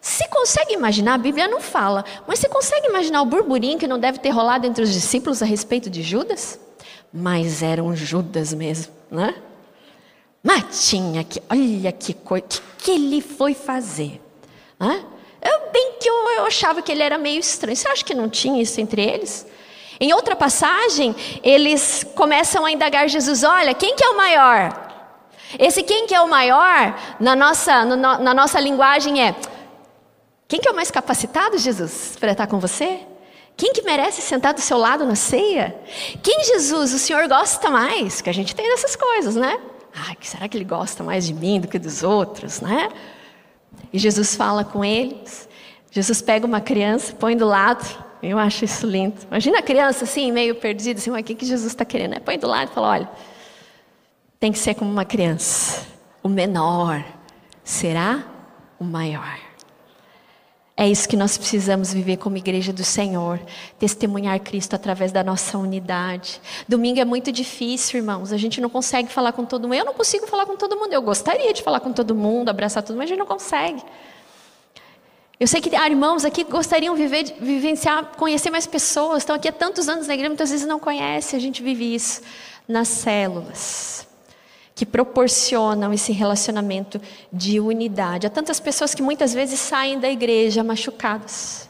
Se 0.00 0.26
consegue 0.26 0.74
imaginar, 0.74 1.14
a 1.14 1.18
Bíblia 1.18 1.46
não 1.46 1.60
fala, 1.60 2.04
mas 2.26 2.40
você 2.40 2.48
consegue 2.48 2.88
imaginar 2.88 3.22
o 3.22 3.26
burburinho 3.26 3.78
que 3.78 3.86
não 3.86 3.96
deve 3.96 4.18
ter 4.18 4.30
rolado 4.30 4.66
entre 4.66 4.82
os 4.82 4.92
discípulos 4.92 5.40
a 5.40 5.46
respeito 5.46 5.88
de 5.88 6.02
Judas? 6.02 6.58
Mas 7.12 7.62
era 7.62 7.80
um 7.80 7.94
Judas 7.94 8.52
mesmo, 8.52 8.92
né? 9.08 9.36
Mas 10.42 10.88
tinha 10.88 11.22
que, 11.22 11.40
olha 11.48 11.92
que 11.92 12.12
coisa, 12.12 12.44
que, 12.48 12.60
que 12.78 12.90
ele 12.90 13.20
foi 13.20 13.54
fazer? 13.54 14.20
Né? 14.80 15.04
Eu, 15.42 15.70
bem 15.72 15.94
que 16.00 16.08
eu, 16.08 16.14
eu 16.30 16.46
achava 16.46 16.82
que 16.82 16.92
ele 16.92 17.02
era 17.02 17.16
meio 17.18 17.40
estranho. 17.40 17.76
Você 17.76 17.88
acha 17.88 18.04
que 18.04 18.14
não 18.14 18.28
tinha 18.28 18.60
isso 18.60 18.80
entre 18.80 19.02
eles? 19.02 19.46
Em 19.98 20.12
outra 20.12 20.34
passagem, 20.34 21.14
eles 21.42 22.04
começam 22.14 22.64
a 22.64 22.72
indagar 22.72 23.08
Jesus: 23.08 23.42
olha, 23.44 23.74
quem 23.74 23.94
que 23.94 24.04
é 24.04 24.08
o 24.08 24.16
maior? 24.16 24.88
Esse 25.58 25.82
quem 25.82 26.06
que 26.06 26.14
é 26.14 26.20
o 26.20 26.28
maior, 26.28 26.98
na 27.18 27.34
nossa, 27.34 27.84
no, 27.84 27.96
na 27.96 28.34
nossa 28.34 28.60
linguagem 28.60 29.22
é: 29.22 29.34
quem 30.48 30.60
que 30.60 30.68
é 30.68 30.72
o 30.72 30.74
mais 30.74 30.90
capacitado, 30.90 31.58
Jesus, 31.58 32.16
para 32.18 32.32
estar 32.32 32.46
com 32.46 32.58
você? 32.58 33.00
Quem 33.56 33.74
que 33.74 33.82
merece 33.82 34.22
sentar 34.22 34.54
do 34.54 34.60
seu 34.60 34.78
lado 34.78 35.04
na 35.04 35.14
ceia? 35.14 35.76
Quem, 36.22 36.44
Jesus, 36.44 36.94
o 36.94 36.98
Senhor 36.98 37.28
gosta 37.28 37.68
mais? 37.68 38.22
Que 38.22 38.30
a 38.30 38.32
gente 38.32 38.54
tem 38.54 38.66
dessas 38.66 38.96
coisas, 38.96 39.36
né? 39.36 39.60
Ah, 39.94 40.14
será 40.22 40.48
que 40.48 40.56
ele 40.56 40.64
gosta 40.64 41.04
mais 41.04 41.26
de 41.26 41.34
mim 41.34 41.60
do 41.60 41.68
que 41.68 41.78
dos 41.78 42.02
outros, 42.02 42.62
né? 42.62 42.88
E 43.92 43.98
Jesus 43.98 44.34
fala 44.34 44.64
com 44.64 44.84
eles. 44.84 45.48
Jesus 45.90 46.22
pega 46.22 46.46
uma 46.46 46.60
criança, 46.60 47.14
põe 47.14 47.36
do 47.36 47.46
lado 47.46 47.84
eu 48.22 48.38
acho 48.38 48.64
isso 48.64 48.86
lindo. 48.86 49.16
Imagina 49.28 49.58
a 49.58 49.62
criança 49.62 50.04
assim, 50.04 50.30
meio 50.30 50.54
perdida, 50.54 50.98
assim, 50.98 51.10
o 51.10 51.24
que, 51.24 51.34
que 51.34 51.46
Jesus 51.46 51.72
está 51.72 51.84
querendo? 51.84 52.14
É, 52.14 52.20
põe 52.20 52.38
do 52.38 52.46
lado 52.46 52.70
e 52.70 52.74
fala: 52.74 52.88
olha, 52.88 53.10
tem 54.38 54.52
que 54.52 54.58
ser 54.58 54.74
como 54.74 54.90
uma 54.90 55.04
criança. 55.04 55.86
O 56.22 56.28
menor 56.28 57.02
será 57.64 58.24
o 58.78 58.84
maior. 58.84 59.38
É 60.80 60.88
isso 60.88 61.06
que 61.06 61.14
nós 61.14 61.36
precisamos 61.36 61.92
viver 61.92 62.16
como 62.16 62.38
igreja 62.38 62.72
do 62.72 62.82
Senhor, 62.82 63.38
testemunhar 63.78 64.40
Cristo 64.40 64.74
através 64.74 65.12
da 65.12 65.22
nossa 65.22 65.58
unidade. 65.58 66.40
Domingo 66.66 66.98
é 66.98 67.04
muito 67.04 67.30
difícil, 67.30 67.98
irmãos. 67.98 68.32
A 68.32 68.38
gente 68.38 68.62
não 68.62 68.70
consegue 68.70 69.12
falar 69.12 69.32
com 69.32 69.44
todo 69.44 69.64
mundo. 69.64 69.74
Eu 69.74 69.84
não 69.84 69.92
consigo 69.92 70.26
falar 70.26 70.46
com 70.46 70.56
todo 70.56 70.78
mundo. 70.78 70.90
Eu 70.90 71.02
gostaria 71.02 71.52
de 71.52 71.62
falar 71.62 71.80
com 71.80 71.92
todo 71.92 72.14
mundo, 72.14 72.48
abraçar 72.48 72.82
todo 72.82 72.94
mundo, 72.94 73.00
mas 73.00 73.08
a 73.08 73.12
gente 73.12 73.18
não 73.18 73.26
consegue. 73.26 73.82
Eu 75.38 75.46
sei 75.46 75.60
que 75.60 75.76
há 75.76 75.86
irmãos 75.86 76.24
aqui 76.24 76.44
que 76.44 76.50
gostariam 76.50 76.94
de 76.94 77.02
viver, 77.02 77.36
vivenciar, 77.38 78.12
conhecer 78.16 78.48
mais 78.48 78.66
pessoas, 78.66 79.18
estão 79.18 79.36
aqui 79.36 79.48
há 79.48 79.52
tantos 79.52 79.86
anos 79.86 80.06
na 80.06 80.14
igreja, 80.14 80.30
muitas 80.30 80.50
vezes 80.50 80.66
não 80.66 80.80
conhecem, 80.80 81.36
a 81.36 81.40
gente 81.40 81.62
vive 81.62 81.94
isso 81.94 82.22
nas 82.66 82.88
células, 82.88 84.08
que 84.80 84.86
proporcionam 84.86 85.92
esse 85.92 86.10
relacionamento 86.10 86.98
de 87.30 87.60
unidade. 87.60 88.26
Há 88.26 88.30
tantas 88.30 88.58
pessoas 88.58 88.94
que 88.94 89.02
muitas 89.02 89.34
vezes 89.34 89.60
saem 89.60 90.00
da 90.00 90.08
igreja 90.08 90.64
machucadas 90.64 91.68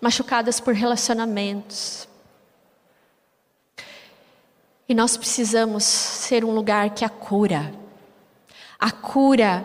machucadas 0.00 0.58
por 0.58 0.74
relacionamentos. 0.74 2.08
E 4.88 4.94
nós 4.96 5.16
precisamos 5.16 5.84
ser 5.84 6.44
um 6.44 6.50
lugar 6.50 6.90
que 6.90 7.04
a 7.04 7.08
cura, 7.08 7.72
a 8.76 8.90
cura 8.90 9.64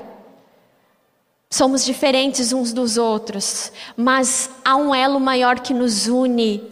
Somos 1.49 1.83
diferentes 1.83 2.53
uns 2.53 2.71
dos 2.71 2.97
outros, 2.97 3.73
mas 3.97 4.49
há 4.63 4.77
um 4.77 4.95
elo 4.95 5.19
maior 5.19 5.59
que 5.59 5.73
nos 5.73 6.07
une. 6.07 6.63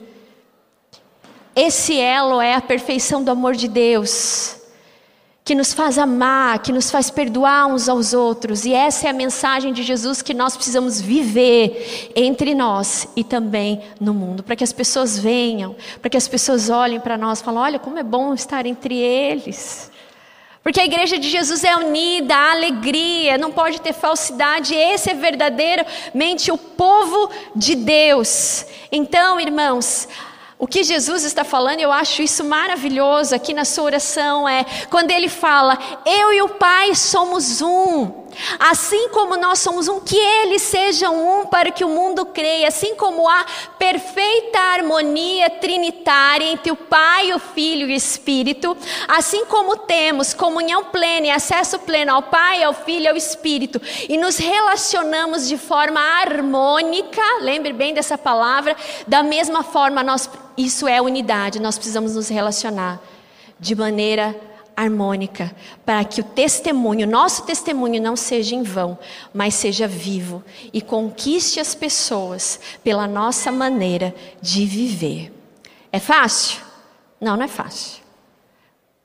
Esse 1.53 1.99
elo 1.99 2.39
é 2.39 2.53
a 2.53 2.61
perfeição 2.61 3.22
do 3.22 3.30
amor 3.30 3.55
de 3.55 3.67
Deus, 3.67 4.59
que 5.43 5.55
nos 5.55 5.73
faz 5.73 5.97
amar, 5.97 6.59
que 6.59 6.71
nos 6.71 6.91
faz 6.91 7.09
perdoar 7.09 7.67
uns 7.67 7.89
aos 7.89 8.13
outros, 8.13 8.65
e 8.65 8.73
essa 8.73 9.07
é 9.07 9.09
a 9.09 9.13
mensagem 9.13 9.73
de 9.73 9.81
Jesus 9.81 10.21
que 10.21 10.33
nós 10.33 10.55
precisamos 10.55 11.01
viver 11.01 12.11
entre 12.15 12.53
nós 12.53 13.07
e 13.15 13.23
também 13.23 13.81
no 13.99 14.13
mundo, 14.13 14.43
para 14.43 14.55
que 14.55 14.63
as 14.63 14.71
pessoas 14.71 15.17
venham, 15.17 15.75
para 16.01 16.09
que 16.09 16.17
as 16.17 16.27
pessoas 16.27 16.69
olhem 16.69 16.99
para 16.99 17.17
nós 17.17 17.41
falem: 17.41 17.59
olha 17.59 17.79
como 17.79 17.97
é 17.97 18.03
bom 18.03 18.33
estar 18.33 18.65
entre 18.65 18.95
eles. 18.95 19.89
Porque 20.61 20.81
a 20.81 20.85
igreja 20.85 21.17
de 21.17 21.29
Jesus 21.29 21.63
é 21.63 21.75
unida, 21.75 22.35
há 22.35 22.51
alegria, 22.51 23.37
não 23.37 23.51
pode 23.51 23.79
ter 23.81 23.93
falsidade, 23.93 24.75
esse 24.75 25.09
é 25.09 25.13
verdadeiramente 25.13 26.51
o 26.51 26.57
povo 26.57 27.29
de 27.55 27.75
Deus. 27.75 28.65
Então, 28.91 29.39
irmãos, 29.39 30.07
o 30.60 30.68
que 30.68 30.84
Jesus 30.84 31.24
está 31.24 31.45
falando, 31.45 31.80
eu 31.80 31.89
acho 31.89 32.22
isso 32.22 32.43
maravilhoso 32.43 33.34
aqui 33.34 33.53
na 33.53 33.64
sua 33.64 33.86
oração, 33.86 34.47
é 34.47 34.66
quando 34.89 35.10
ele 35.10 35.30
fala: 35.30 35.80
Eu 36.05 36.34
e 36.34 36.41
o 36.41 36.49
Pai 36.49 36.93
somos 36.95 37.62
um. 37.62 38.28
Assim 38.59 39.09
como 39.09 39.37
nós 39.37 39.59
somos 39.59 39.87
um, 39.87 39.99
que 39.99 40.17
eles 40.17 40.61
sejam 40.61 41.41
um 41.41 41.45
para 41.45 41.71
que 41.71 41.83
o 41.83 41.89
mundo 41.89 42.25
creia, 42.25 42.67
assim 42.67 42.95
como 42.95 43.27
há 43.27 43.45
perfeita 43.77 44.59
harmonia 44.59 45.49
trinitária 45.49 46.45
entre 46.45 46.71
o 46.71 46.75
Pai, 46.75 47.33
o 47.33 47.39
Filho 47.39 47.89
e 47.89 47.93
o 47.93 47.95
Espírito, 47.95 48.75
assim 49.07 49.45
como 49.45 49.77
temos 49.77 50.33
comunhão 50.33 50.85
plena 50.85 51.27
e 51.27 51.31
acesso 51.31 51.79
pleno 51.79 52.13
ao 52.13 52.23
Pai, 52.23 52.63
ao 52.63 52.73
Filho 52.73 53.05
e 53.05 53.07
ao 53.07 53.15
Espírito, 53.15 53.81
e 54.07 54.17
nos 54.17 54.37
relacionamos 54.37 55.47
de 55.47 55.57
forma 55.57 55.99
harmônica, 55.99 57.21
lembre 57.41 57.73
bem 57.73 57.93
dessa 57.93 58.17
palavra, 58.17 58.75
da 59.07 59.23
mesma 59.23 59.63
forma 59.63 60.03
nós 60.03 60.29
isso 60.57 60.87
é 60.87 61.01
unidade, 61.01 61.61
nós 61.61 61.77
precisamos 61.77 62.15
nos 62.15 62.27
relacionar 62.27 62.99
de 63.57 63.75
maneira 63.75 64.35
harmônica, 64.80 65.53
para 65.86 66.05
que 66.05 66.21
o 66.21 66.23
testemunho, 66.23 67.05
nosso 67.05 67.43
testemunho 67.43 68.01
não 68.01 68.15
seja 68.15 68.55
em 68.55 68.63
vão, 68.63 68.97
mas 69.34 69.53
seja 69.53 69.88
vivo 69.88 70.41
e 70.71 70.82
conquiste 70.82 71.59
as 71.59 71.75
pessoas 71.75 72.59
pela 72.82 73.05
nossa 73.05 73.51
maneira 73.51 74.15
de 74.41 74.65
viver. 74.65 75.34
É 75.91 75.99
fácil? 75.99 76.61
Não, 77.19 77.36
não 77.36 77.43
é 77.43 77.47
fácil. 77.49 78.01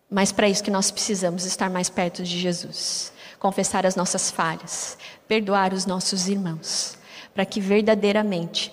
Mas 0.08 0.30
para 0.30 0.48
isso 0.48 0.62
que 0.62 0.70
nós 0.70 0.92
precisamos 0.92 1.44
estar 1.44 1.68
mais 1.68 1.90
perto 1.90 2.22
de 2.22 2.38
Jesus, 2.38 3.12
confessar 3.40 3.84
as 3.84 3.96
nossas 3.96 4.30
falhas, 4.30 4.96
perdoar 5.26 5.74
os 5.74 5.86
nossos 5.86 6.28
irmãos, 6.28 6.96
para 7.34 7.44
que 7.44 7.60
verdadeiramente 7.60 8.72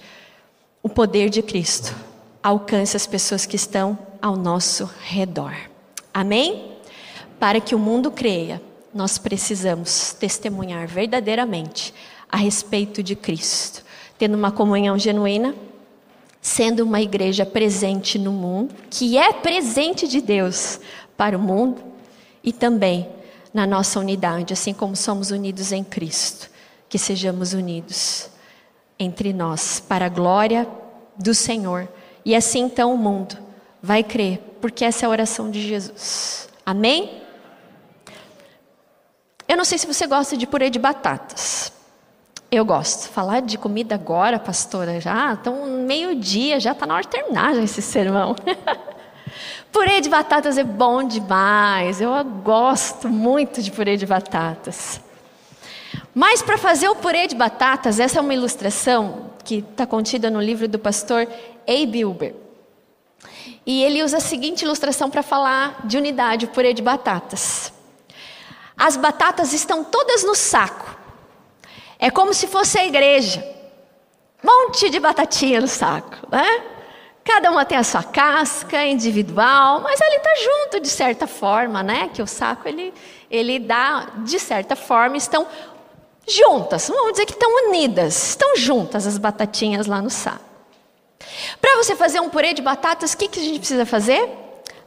o 0.84 0.89
poder 0.89 1.32
de 1.32 1.41
Cristo 1.41 1.95
alcance 2.43 2.95
as 2.95 3.08
pessoas 3.08 3.47
que 3.47 3.56
estão 3.56 3.97
ao 4.22 4.36
nosso 4.36 4.88
redor. 5.02 5.56
Amém? 6.14 6.71
Para 7.42 7.60
que 7.60 7.74
o 7.74 7.80
mundo 7.80 8.12
creia, 8.12 8.62
nós 8.94 9.18
precisamos 9.18 10.14
testemunhar 10.14 10.88
verdadeiramente 10.88 11.92
a 12.32 12.38
respeito 12.38 13.02
de 13.02 13.16
Cristo, 13.16 13.84
tendo 14.16 14.38
uma 14.38 14.52
comunhão 14.52 14.96
genuína, 14.96 15.56
sendo 16.39 16.84
uma 16.84 17.02
igreja 17.02 17.44
presente 17.44 18.20
no 18.20 18.32
mundo, 18.32 18.76
que 18.92 19.18
é 19.18 19.34
presente 19.34 20.08
de 20.08 20.22
Deus 20.22 20.80
para 21.18 21.36
o 21.36 21.42
mundo 21.42 21.82
e 22.44 22.54
também 22.54 23.10
na 23.52 23.66
nossa 23.66 24.00
unidade, 24.00 24.54
assim 24.54 24.72
como 24.72 24.96
somos 24.96 25.32
unidos 25.32 25.72
em 25.72 25.84
Cristo, 25.84 26.48
que 26.88 27.00
sejamos 27.00 27.54
unidos 27.54 28.30
entre 29.00 29.34
nós 29.34 29.80
para 29.80 30.06
a 30.06 30.10
glória 30.10 30.68
do 31.18 31.34
Senhor. 31.34 31.89
E 32.24 32.36
assim 32.36 32.60
então 32.60 32.94
o 32.94 32.98
mundo 33.00 33.36
vai 33.82 34.04
crer, 34.04 34.38
porque 34.62 34.86
essa 34.86 35.06
é 35.06 35.08
a 35.08 35.10
oração 35.10 35.50
de 35.50 35.68
Jesus. 35.68 36.48
Amém? 36.64 37.21
Eu 39.52 39.58
não 39.58 39.66
sei 39.66 39.78
se 39.78 39.86
você 39.86 40.08
gosta 40.08 40.38
de 40.38 40.47
purê 40.47 40.70
de 40.70 40.80
batatas. 40.80 41.74
Eu 42.49 42.64
gosto. 42.64 43.10
Falar 43.10 43.41
de 43.41 43.58
comida 43.58 43.95
agora, 43.95 44.39
pastora, 44.39 45.02
já 45.02 45.34
então 45.34 45.66
meio-dia, 45.68 46.58
já 46.58 46.72
está 46.72 46.86
na 46.86 46.93
hora 46.93 47.04
de 47.04 47.10
terminar 47.10 47.56
já 47.56 47.62
esse 47.62 47.82
sermão. 47.82 48.34
purê 49.70 49.99
de 49.99 50.08
batatas 50.08 50.58
é 50.58 50.64
bom 50.64 51.04
demais. 51.04 51.99
Eu 51.99 52.12
gosto 52.24 53.10
muito 53.10 53.62
de 53.62 53.70
purê 53.72 53.97
de 53.97 54.06
batatas. 54.06 55.02
Mas 56.16 56.41
para 56.41 56.58
fazer 56.58 56.88
o 56.88 56.95
purê 56.95 57.28
de 57.28 57.36
batatas, 57.36 57.99
essa 57.99 58.20
é 58.20 58.22
uma 58.22 58.34
ilustração 58.34 59.32
que 59.43 59.56
está 59.56 59.86
contida 59.86 60.30
no 60.30 60.39
livro 60.39 60.66
do 60.66 60.80
pastor 60.80 61.28
A. 61.68 61.86
Bilber. 61.86 62.34
E 63.66 63.84
ele 63.84 64.02
usa 64.02 64.16
a 64.16 64.22
seguinte 64.22 64.62
ilustração 64.62 65.10
para 65.10 65.22
falar 65.22 65.86
de 65.86 65.97
unidade, 65.97 66.45
o 66.45 66.47
purê 66.47 66.74
de 66.74 66.82
batatas. 66.82 67.74
As 68.78 68.98
batatas 68.98 69.54
estão 69.54 69.84
todas 69.84 70.24
no 70.24 70.36
saco. 70.36 70.98
É 72.00 72.10
como 72.10 72.34
se 72.34 72.48
fosse 72.48 72.80
a 72.80 72.86
igreja. 72.86 73.46
Monte 74.44 74.90
de 74.90 75.00
batatinha 75.00 75.62
no 75.62 75.68
saco, 75.68 76.16
né? 76.32 76.64
Cada 77.24 77.52
uma 77.52 77.64
tem 77.64 77.78
a 77.78 77.84
sua 77.84 78.02
casca 78.02 78.84
individual, 78.84 79.82
mas 79.82 80.02
ele 80.02 80.16
está 80.16 80.32
junto 80.36 80.80
de 80.80 80.88
certa 80.90 81.28
forma, 81.28 81.84
né? 81.84 82.10
Que 82.12 82.22
o 82.22 82.28
saco 82.28 82.68
ele, 82.68 82.92
ele 83.30 83.60
dá, 83.60 84.08
de 84.24 84.40
certa 84.40 84.76
forma, 84.76 85.16
estão 85.16 85.46
juntas. 86.28 86.90
Vamos 86.90 87.12
dizer 87.12 87.28
que 87.28 87.34
estão 87.34 87.68
unidas, 87.68 88.30
estão 88.30 88.56
juntas 88.56 89.06
as 89.06 89.20
batatinhas 89.20 89.86
lá 89.86 90.02
no 90.02 90.10
saco. 90.10 90.52
Para 91.60 91.78
você 91.78 91.96
fazer 91.96 92.20
um 92.20 92.30
purê 92.30 92.54
de 92.54 92.62
batatas, 92.64 93.14
o 93.14 93.18
que, 93.18 93.28
que 93.28 93.40
a 93.40 93.44
gente 93.44 93.60
precisa 93.60 93.86
fazer? 93.86 94.28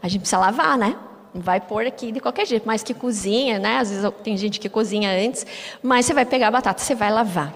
A 0.02 0.08
gente 0.08 0.22
precisa 0.22 0.38
lavar, 0.38 0.76
né? 0.76 0.96
Vai 1.34 1.60
pôr 1.60 1.86
aqui 1.86 2.12
de 2.12 2.20
qualquer 2.20 2.46
jeito, 2.46 2.66
mais 2.66 2.82
que 2.82 2.94
cozinha, 2.94 3.58
né? 3.58 3.78
Às 3.78 3.90
vezes 3.90 4.08
tem 4.22 4.36
gente 4.36 4.60
que 4.60 4.68
cozinha 4.68 5.10
antes, 5.10 5.44
mas 5.82 6.06
você 6.06 6.14
vai 6.14 6.24
pegar 6.24 6.48
a 6.48 6.50
batata, 6.50 6.80
você 6.80 6.94
vai 6.94 7.10
lavar. 7.10 7.52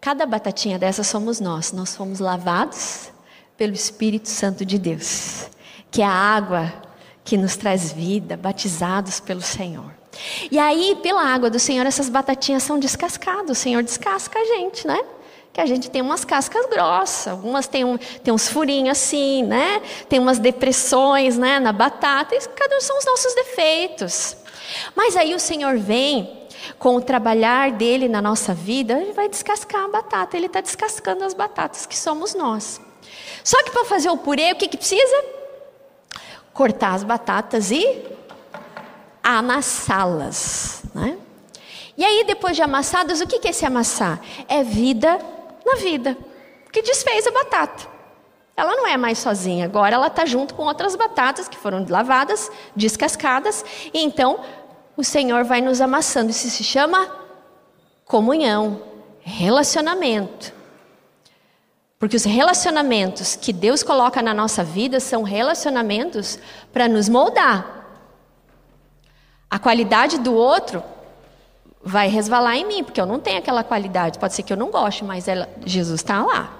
Cada 0.00 0.24
batatinha 0.26 0.78
dessa 0.78 1.02
somos 1.02 1.40
nós. 1.40 1.72
Nós 1.72 1.96
fomos 1.96 2.20
lavados 2.20 3.10
pelo 3.56 3.72
Espírito 3.72 4.28
Santo 4.28 4.64
de 4.64 4.78
Deus, 4.78 5.48
que 5.90 6.02
é 6.02 6.04
a 6.04 6.10
água 6.10 6.72
que 7.24 7.36
nos 7.36 7.56
traz 7.56 7.92
vida, 7.92 8.36
batizados 8.36 9.18
pelo 9.18 9.40
Senhor. 9.40 9.90
E 10.50 10.58
aí, 10.58 10.96
pela 11.02 11.24
água 11.24 11.50
do 11.50 11.58
Senhor, 11.58 11.86
essas 11.86 12.08
batatinhas 12.08 12.62
são 12.62 12.78
descascadas. 12.78 13.58
O 13.58 13.60
Senhor 13.60 13.82
descasca 13.82 14.38
a 14.38 14.44
gente, 14.44 14.86
né? 14.86 15.02
Que 15.54 15.60
a 15.60 15.66
gente 15.66 15.88
tem 15.88 16.02
umas 16.02 16.24
cascas 16.24 16.66
grossas, 16.66 17.28
algumas 17.28 17.68
tem, 17.68 17.84
um, 17.84 17.96
uns 18.26 18.48
furinhos 18.48 18.98
assim, 18.98 19.44
né? 19.44 19.80
Tem 20.08 20.18
umas 20.18 20.40
depressões, 20.40 21.38
né, 21.38 21.60
na 21.60 21.72
batata, 21.72 22.34
e 22.34 22.40
cada 22.40 22.76
um 22.76 22.80
são 22.80 22.98
os 22.98 23.04
nossos 23.04 23.32
defeitos. 23.36 24.36
Mas 24.96 25.16
aí 25.16 25.32
o 25.32 25.38
Senhor 25.38 25.78
vem 25.78 26.42
com 26.76 26.96
o 26.96 27.00
trabalhar 27.00 27.70
dele 27.70 28.08
na 28.08 28.20
nossa 28.20 28.52
vida, 28.52 28.94
ele 28.94 29.12
vai 29.12 29.28
descascar 29.28 29.84
a 29.84 29.88
batata, 29.88 30.36
ele 30.36 30.46
está 30.46 30.60
descascando 30.60 31.22
as 31.22 31.34
batatas 31.34 31.86
que 31.86 31.96
somos 31.96 32.34
nós. 32.34 32.80
Só 33.44 33.62
que 33.62 33.70
para 33.70 33.84
fazer 33.84 34.10
o 34.10 34.16
purê, 34.16 34.50
o 34.50 34.56
que, 34.56 34.66
que 34.66 34.76
precisa? 34.76 35.24
Cortar 36.52 36.94
as 36.94 37.04
batatas 37.04 37.70
e 37.70 38.02
amassá-las, 39.22 40.82
né? 40.92 41.16
E 41.96 42.04
aí, 42.04 42.24
depois 42.24 42.56
de 42.56 42.62
amassadas, 42.62 43.20
o 43.20 43.26
que 43.26 43.46
é 43.46 43.50
esse 43.50 43.64
amassar? 43.64 44.20
É 44.48 44.64
vida 44.64 45.33
na 45.64 45.76
vida, 45.76 46.16
que 46.72 46.82
desfez 46.82 47.26
a 47.26 47.30
batata. 47.30 47.88
Ela 48.56 48.76
não 48.76 48.86
é 48.86 48.96
mais 48.96 49.18
sozinha, 49.18 49.64
agora 49.64 49.96
ela 49.96 50.06
está 50.06 50.24
junto 50.24 50.54
com 50.54 50.64
outras 50.64 50.94
batatas 50.94 51.48
que 51.48 51.56
foram 51.56 51.84
lavadas, 51.88 52.50
descascadas, 52.76 53.64
e 53.92 54.00
então 54.00 54.40
o 54.96 55.02
Senhor 55.02 55.44
vai 55.44 55.60
nos 55.60 55.80
amassando. 55.80 56.30
Isso 56.30 56.48
se 56.48 56.62
chama 56.62 57.10
comunhão, 58.04 58.82
relacionamento. 59.20 60.52
Porque 61.98 62.16
os 62.16 62.24
relacionamentos 62.24 63.34
que 63.34 63.52
Deus 63.52 63.82
coloca 63.82 64.20
na 64.20 64.34
nossa 64.34 64.62
vida 64.62 65.00
são 65.00 65.22
relacionamentos 65.22 66.38
para 66.72 66.86
nos 66.86 67.08
moldar. 67.08 67.86
A 69.50 69.58
qualidade 69.58 70.18
do 70.18 70.34
outro 70.34 70.82
vai 71.84 72.08
resvalar 72.08 72.56
em 72.56 72.66
mim, 72.66 72.82
porque 72.82 73.00
eu 73.00 73.06
não 73.06 73.20
tenho 73.20 73.38
aquela 73.38 73.62
qualidade. 73.62 74.18
Pode 74.18 74.34
ser 74.34 74.42
que 74.42 74.52
eu 74.52 74.56
não 74.56 74.70
goste, 74.70 75.04
mas 75.04 75.28
ela, 75.28 75.48
Jesus 75.64 76.00
está 76.00 76.22
lá. 76.22 76.56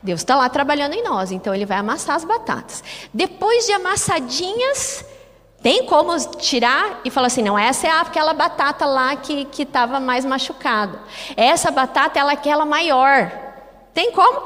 Deus 0.00 0.20
está 0.20 0.36
lá 0.36 0.48
trabalhando 0.48 0.94
em 0.94 1.02
nós, 1.02 1.32
então 1.32 1.52
ele 1.52 1.66
vai 1.66 1.78
amassar 1.78 2.14
as 2.14 2.24
batatas. 2.24 2.84
Depois 3.12 3.66
de 3.66 3.72
amassadinhas, 3.72 5.04
tem 5.60 5.84
como 5.86 6.16
tirar 6.36 7.00
e 7.04 7.10
falar 7.10 7.26
assim, 7.26 7.42
não, 7.42 7.58
essa 7.58 7.88
é 7.88 7.90
aquela 7.90 8.32
batata 8.32 8.86
lá 8.86 9.16
que 9.16 9.48
estava 9.58 9.98
mais 9.98 10.24
machucada. 10.24 11.00
Essa 11.36 11.72
batata 11.72 12.18
ela 12.18 12.30
é 12.30 12.34
aquela 12.34 12.64
maior. 12.64 13.28
Tem 13.92 14.12
como? 14.12 14.40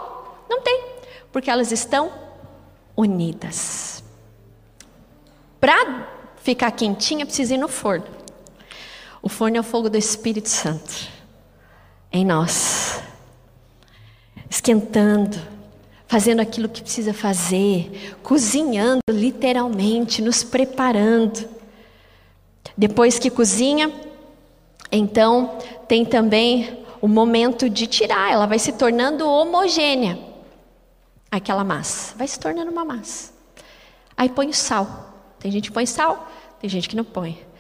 Não 0.49 0.63
tem, 0.63 0.85
porque 1.31 1.51
elas 1.51 1.71
estão 1.71 2.11
unidas. 2.97 4.03
Para 5.61 6.09
ficar 6.37 6.71
quentinha, 6.71 7.27
precisa 7.27 7.55
ir 7.55 7.59
no 7.59 7.69
forno. 7.69 8.22
O 9.23 9.29
forno 9.29 9.57
é 9.57 9.61
o 9.61 9.63
fogo 9.63 9.89
do 9.89 9.97
Espírito 9.97 10.49
Santo 10.49 11.09
em 12.11 12.27
nós, 12.27 13.01
esquentando, 14.51 15.39
fazendo 16.09 16.41
aquilo 16.41 16.69
que 16.69 16.83
precisa 16.83 17.15
fazer, 17.15 18.19
cozinhando 18.23 19.01
literalmente, 19.09 20.21
nos 20.21 20.43
preparando. 20.43 21.49
Depois 22.77 23.19
que 23.19 23.31
cozinha, 23.31 23.93
então 24.91 25.57
tem 25.87 26.05
também 26.05 26.85
o 27.01 27.07
momento 27.07 27.71
de 27.71 27.87
tirar, 27.87 28.33
ela 28.33 28.47
vai 28.47 28.59
se 28.59 28.73
tornando 28.73 29.27
homogênea, 29.27 30.19
aquela 31.31 31.63
massa, 31.63 32.15
vai 32.17 32.27
se 32.27 32.39
tornando 32.41 32.73
uma 32.73 32.85
massa. 32.85 33.33
Aí 34.17 34.29
põe 34.29 34.49
o 34.49 34.55
sal. 34.55 35.11
Tem 35.39 35.51
gente 35.51 35.69
que 35.69 35.75
põe 35.75 35.87
sal, 35.87 36.29
tem 36.61 36.69
gente 36.69 36.89
que 36.89 36.97
não 36.97 37.05
põe. 37.05 37.52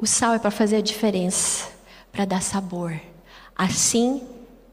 O 0.00 0.06
sal 0.06 0.32
é 0.32 0.38
para 0.38 0.50
fazer 0.50 0.76
a 0.76 0.80
diferença, 0.80 1.68
para 2.10 2.24
dar 2.24 2.40
sabor. 2.40 2.98
Assim 3.54 4.22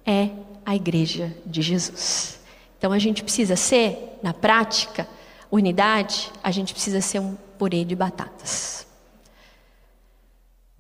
é 0.06 0.30
a 0.66 0.74
igreja 0.74 1.36
de 1.46 1.62
Jesus. 1.62 2.40
Então 2.78 2.94
a 2.94 3.00
gente 3.00 3.24
precisa 3.24 3.58
ser, 3.58 4.18
na 4.24 4.34
prática, 4.34 5.06
unidade, 5.52 6.32
a 6.42 6.50
gente 6.50 6.74
precisa 6.74 7.02
ser 7.02 7.20
um 7.20 7.36
purê 7.60 7.84
de 7.84 7.94
batatas. 7.94 8.88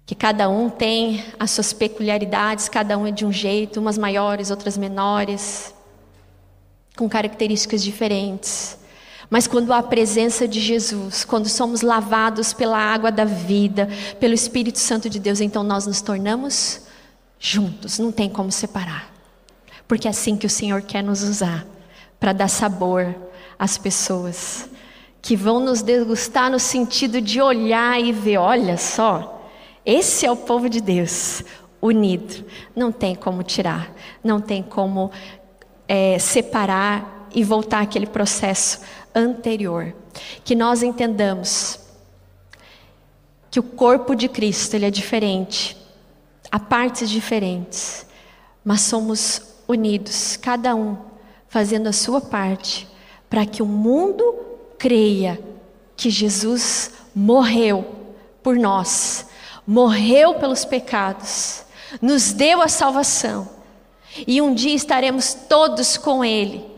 Que 0.05 0.15
cada 0.15 0.47
um 0.47 0.69
tem 0.69 1.25
as 1.37 1.51
suas 1.51 1.73
peculiaridades, 1.73 2.69
cada 2.69 2.97
um 2.97 3.05
é 3.05 3.11
de 3.11 3.25
um 3.25 3.33
jeito, 3.33 3.81
umas 3.81 3.97
maiores, 3.97 4.49
outras 4.49 4.77
menores, 4.77 5.75
com 6.95 7.09
características 7.09 7.83
diferentes. 7.83 8.77
Mas 9.29 9.45
quando 9.45 9.73
há 9.73 9.79
a 9.79 9.83
presença 9.83 10.47
de 10.47 10.59
Jesus, 10.59 11.25
quando 11.25 11.49
somos 11.49 11.81
lavados 11.81 12.53
pela 12.53 12.77
água 12.77 13.11
da 13.11 13.25
vida, 13.25 13.89
pelo 14.19 14.33
Espírito 14.33 14.79
Santo 14.79 15.09
de 15.09 15.19
Deus, 15.19 15.41
então 15.41 15.63
nós 15.63 15.85
nos 15.85 16.01
tornamos 16.01 16.81
juntos, 17.39 17.99
não 17.99 18.11
tem 18.11 18.29
como 18.29 18.51
separar. 18.51 19.11
Porque 19.87 20.07
é 20.07 20.11
assim 20.11 20.37
que 20.37 20.45
o 20.45 20.49
Senhor 20.49 20.81
quer 20.81 21.03
nos 21.03 21.23
usar 21.23 21.65
para 22.19 22.33
dar 22.33 22.47
sabor 22.47 23.15
às 23.59 23.77
pessoas 23.77 24.69
que 25.21 25.35
vão 25.35 25.59
nos 25.59 25.81
degustar 25.81 26.49
no 26.49 26.59
sentido 26.59 27.19
de 27.19 27.41
olhar 27.41 27.99
e 27.99 28.13
ver, 28.13 28.37
olha 28.37 28.77
só, 28.77 29.49
esse 29.85 30.25
é 30.25 30.31
o 30.31 30.37
povo 30.37 30.69
de 30.69 30.79
Deus, 30.79 31.43
unido. 31.81 32.45
Não 32.75 32.91
tem 32.93 33.13
como 33.13 33.43
tirar, 33.43 33.93
não 34.23 34.39
tem 34.39 34.63
como 34.63 35.11
é, 35.87 36.17
separar 36.17 37.27
e 37.33 37.43
voltar 37.43 37.81
aquele 37.81 38.07
processo 38.07 38.79
anterior. 39.17 39.95
Que 40.45 40.55
nós 40.55 40.83
entendamos 40.83 41.79
que 43.49 43.59
o 43.59 43.63
corpo 43.63 44.15
de 44.15 44.29
Cristo 44.29 44.75
ele 44.75 44.85
é 44.85 44.91
diferente, 44.91 45.75
há 46.51 46.59
partes 46.59 47.09
diferentes, 47.09 48.05
mas 48.63 48.81
somos 48.81 49.41
unidos, 49.67 50.37
cada 50.37 50.75
um 50.75 50.97
fazendo 51.47 51.87
a 51.87 51.93
sua 51.93 52.21
parte, 52.21 52.87
para 53.29 53.45
que 53.45 53.63
o 53.63 53.65
mundo 53.65 54.35
creia 54.77 55.39
que 55.95 56.09
Jesus 56.09 56.91
morreu 57.15 57.95
por 58.43 58.57
nós, 58.57 59.27
morreu 59.65 60.35
pelos 60.35 60.65
pecados, 60.65 61.63
nos 62.01 62.33
deu 62.33 62.61
a 62.61 62.67
salvação, 62.67 63.49
e 64.27 64.41
um 64.41 64.53
dia 64.53 64.75
estaremos 64.75 65.33
todos 65.33 65.97
com 65.97 66.23
Ele 66.23 66.76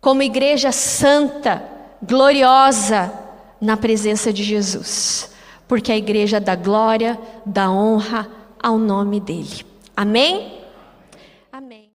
como 0.00 0.22
igreja 0.22 0.72
santa, 0.72 1.62
gloriosa, 2.02 3.12
na 3.60 3.76
presença 3.76 4.32
de 4.32 4.42
Jesus, 4.44 5.30
porque 5.66 5.90
a 5.90 5.96
igreja 5.96 6.40
dá 6.40 6.54
glória, 6.54 7.18
dá 7.44 7.70
honra 7.70 8.28
ao 8.62 8.78
nome 8.78 9.20
dele. 9.20 9.64
Amém? 9.96 10.57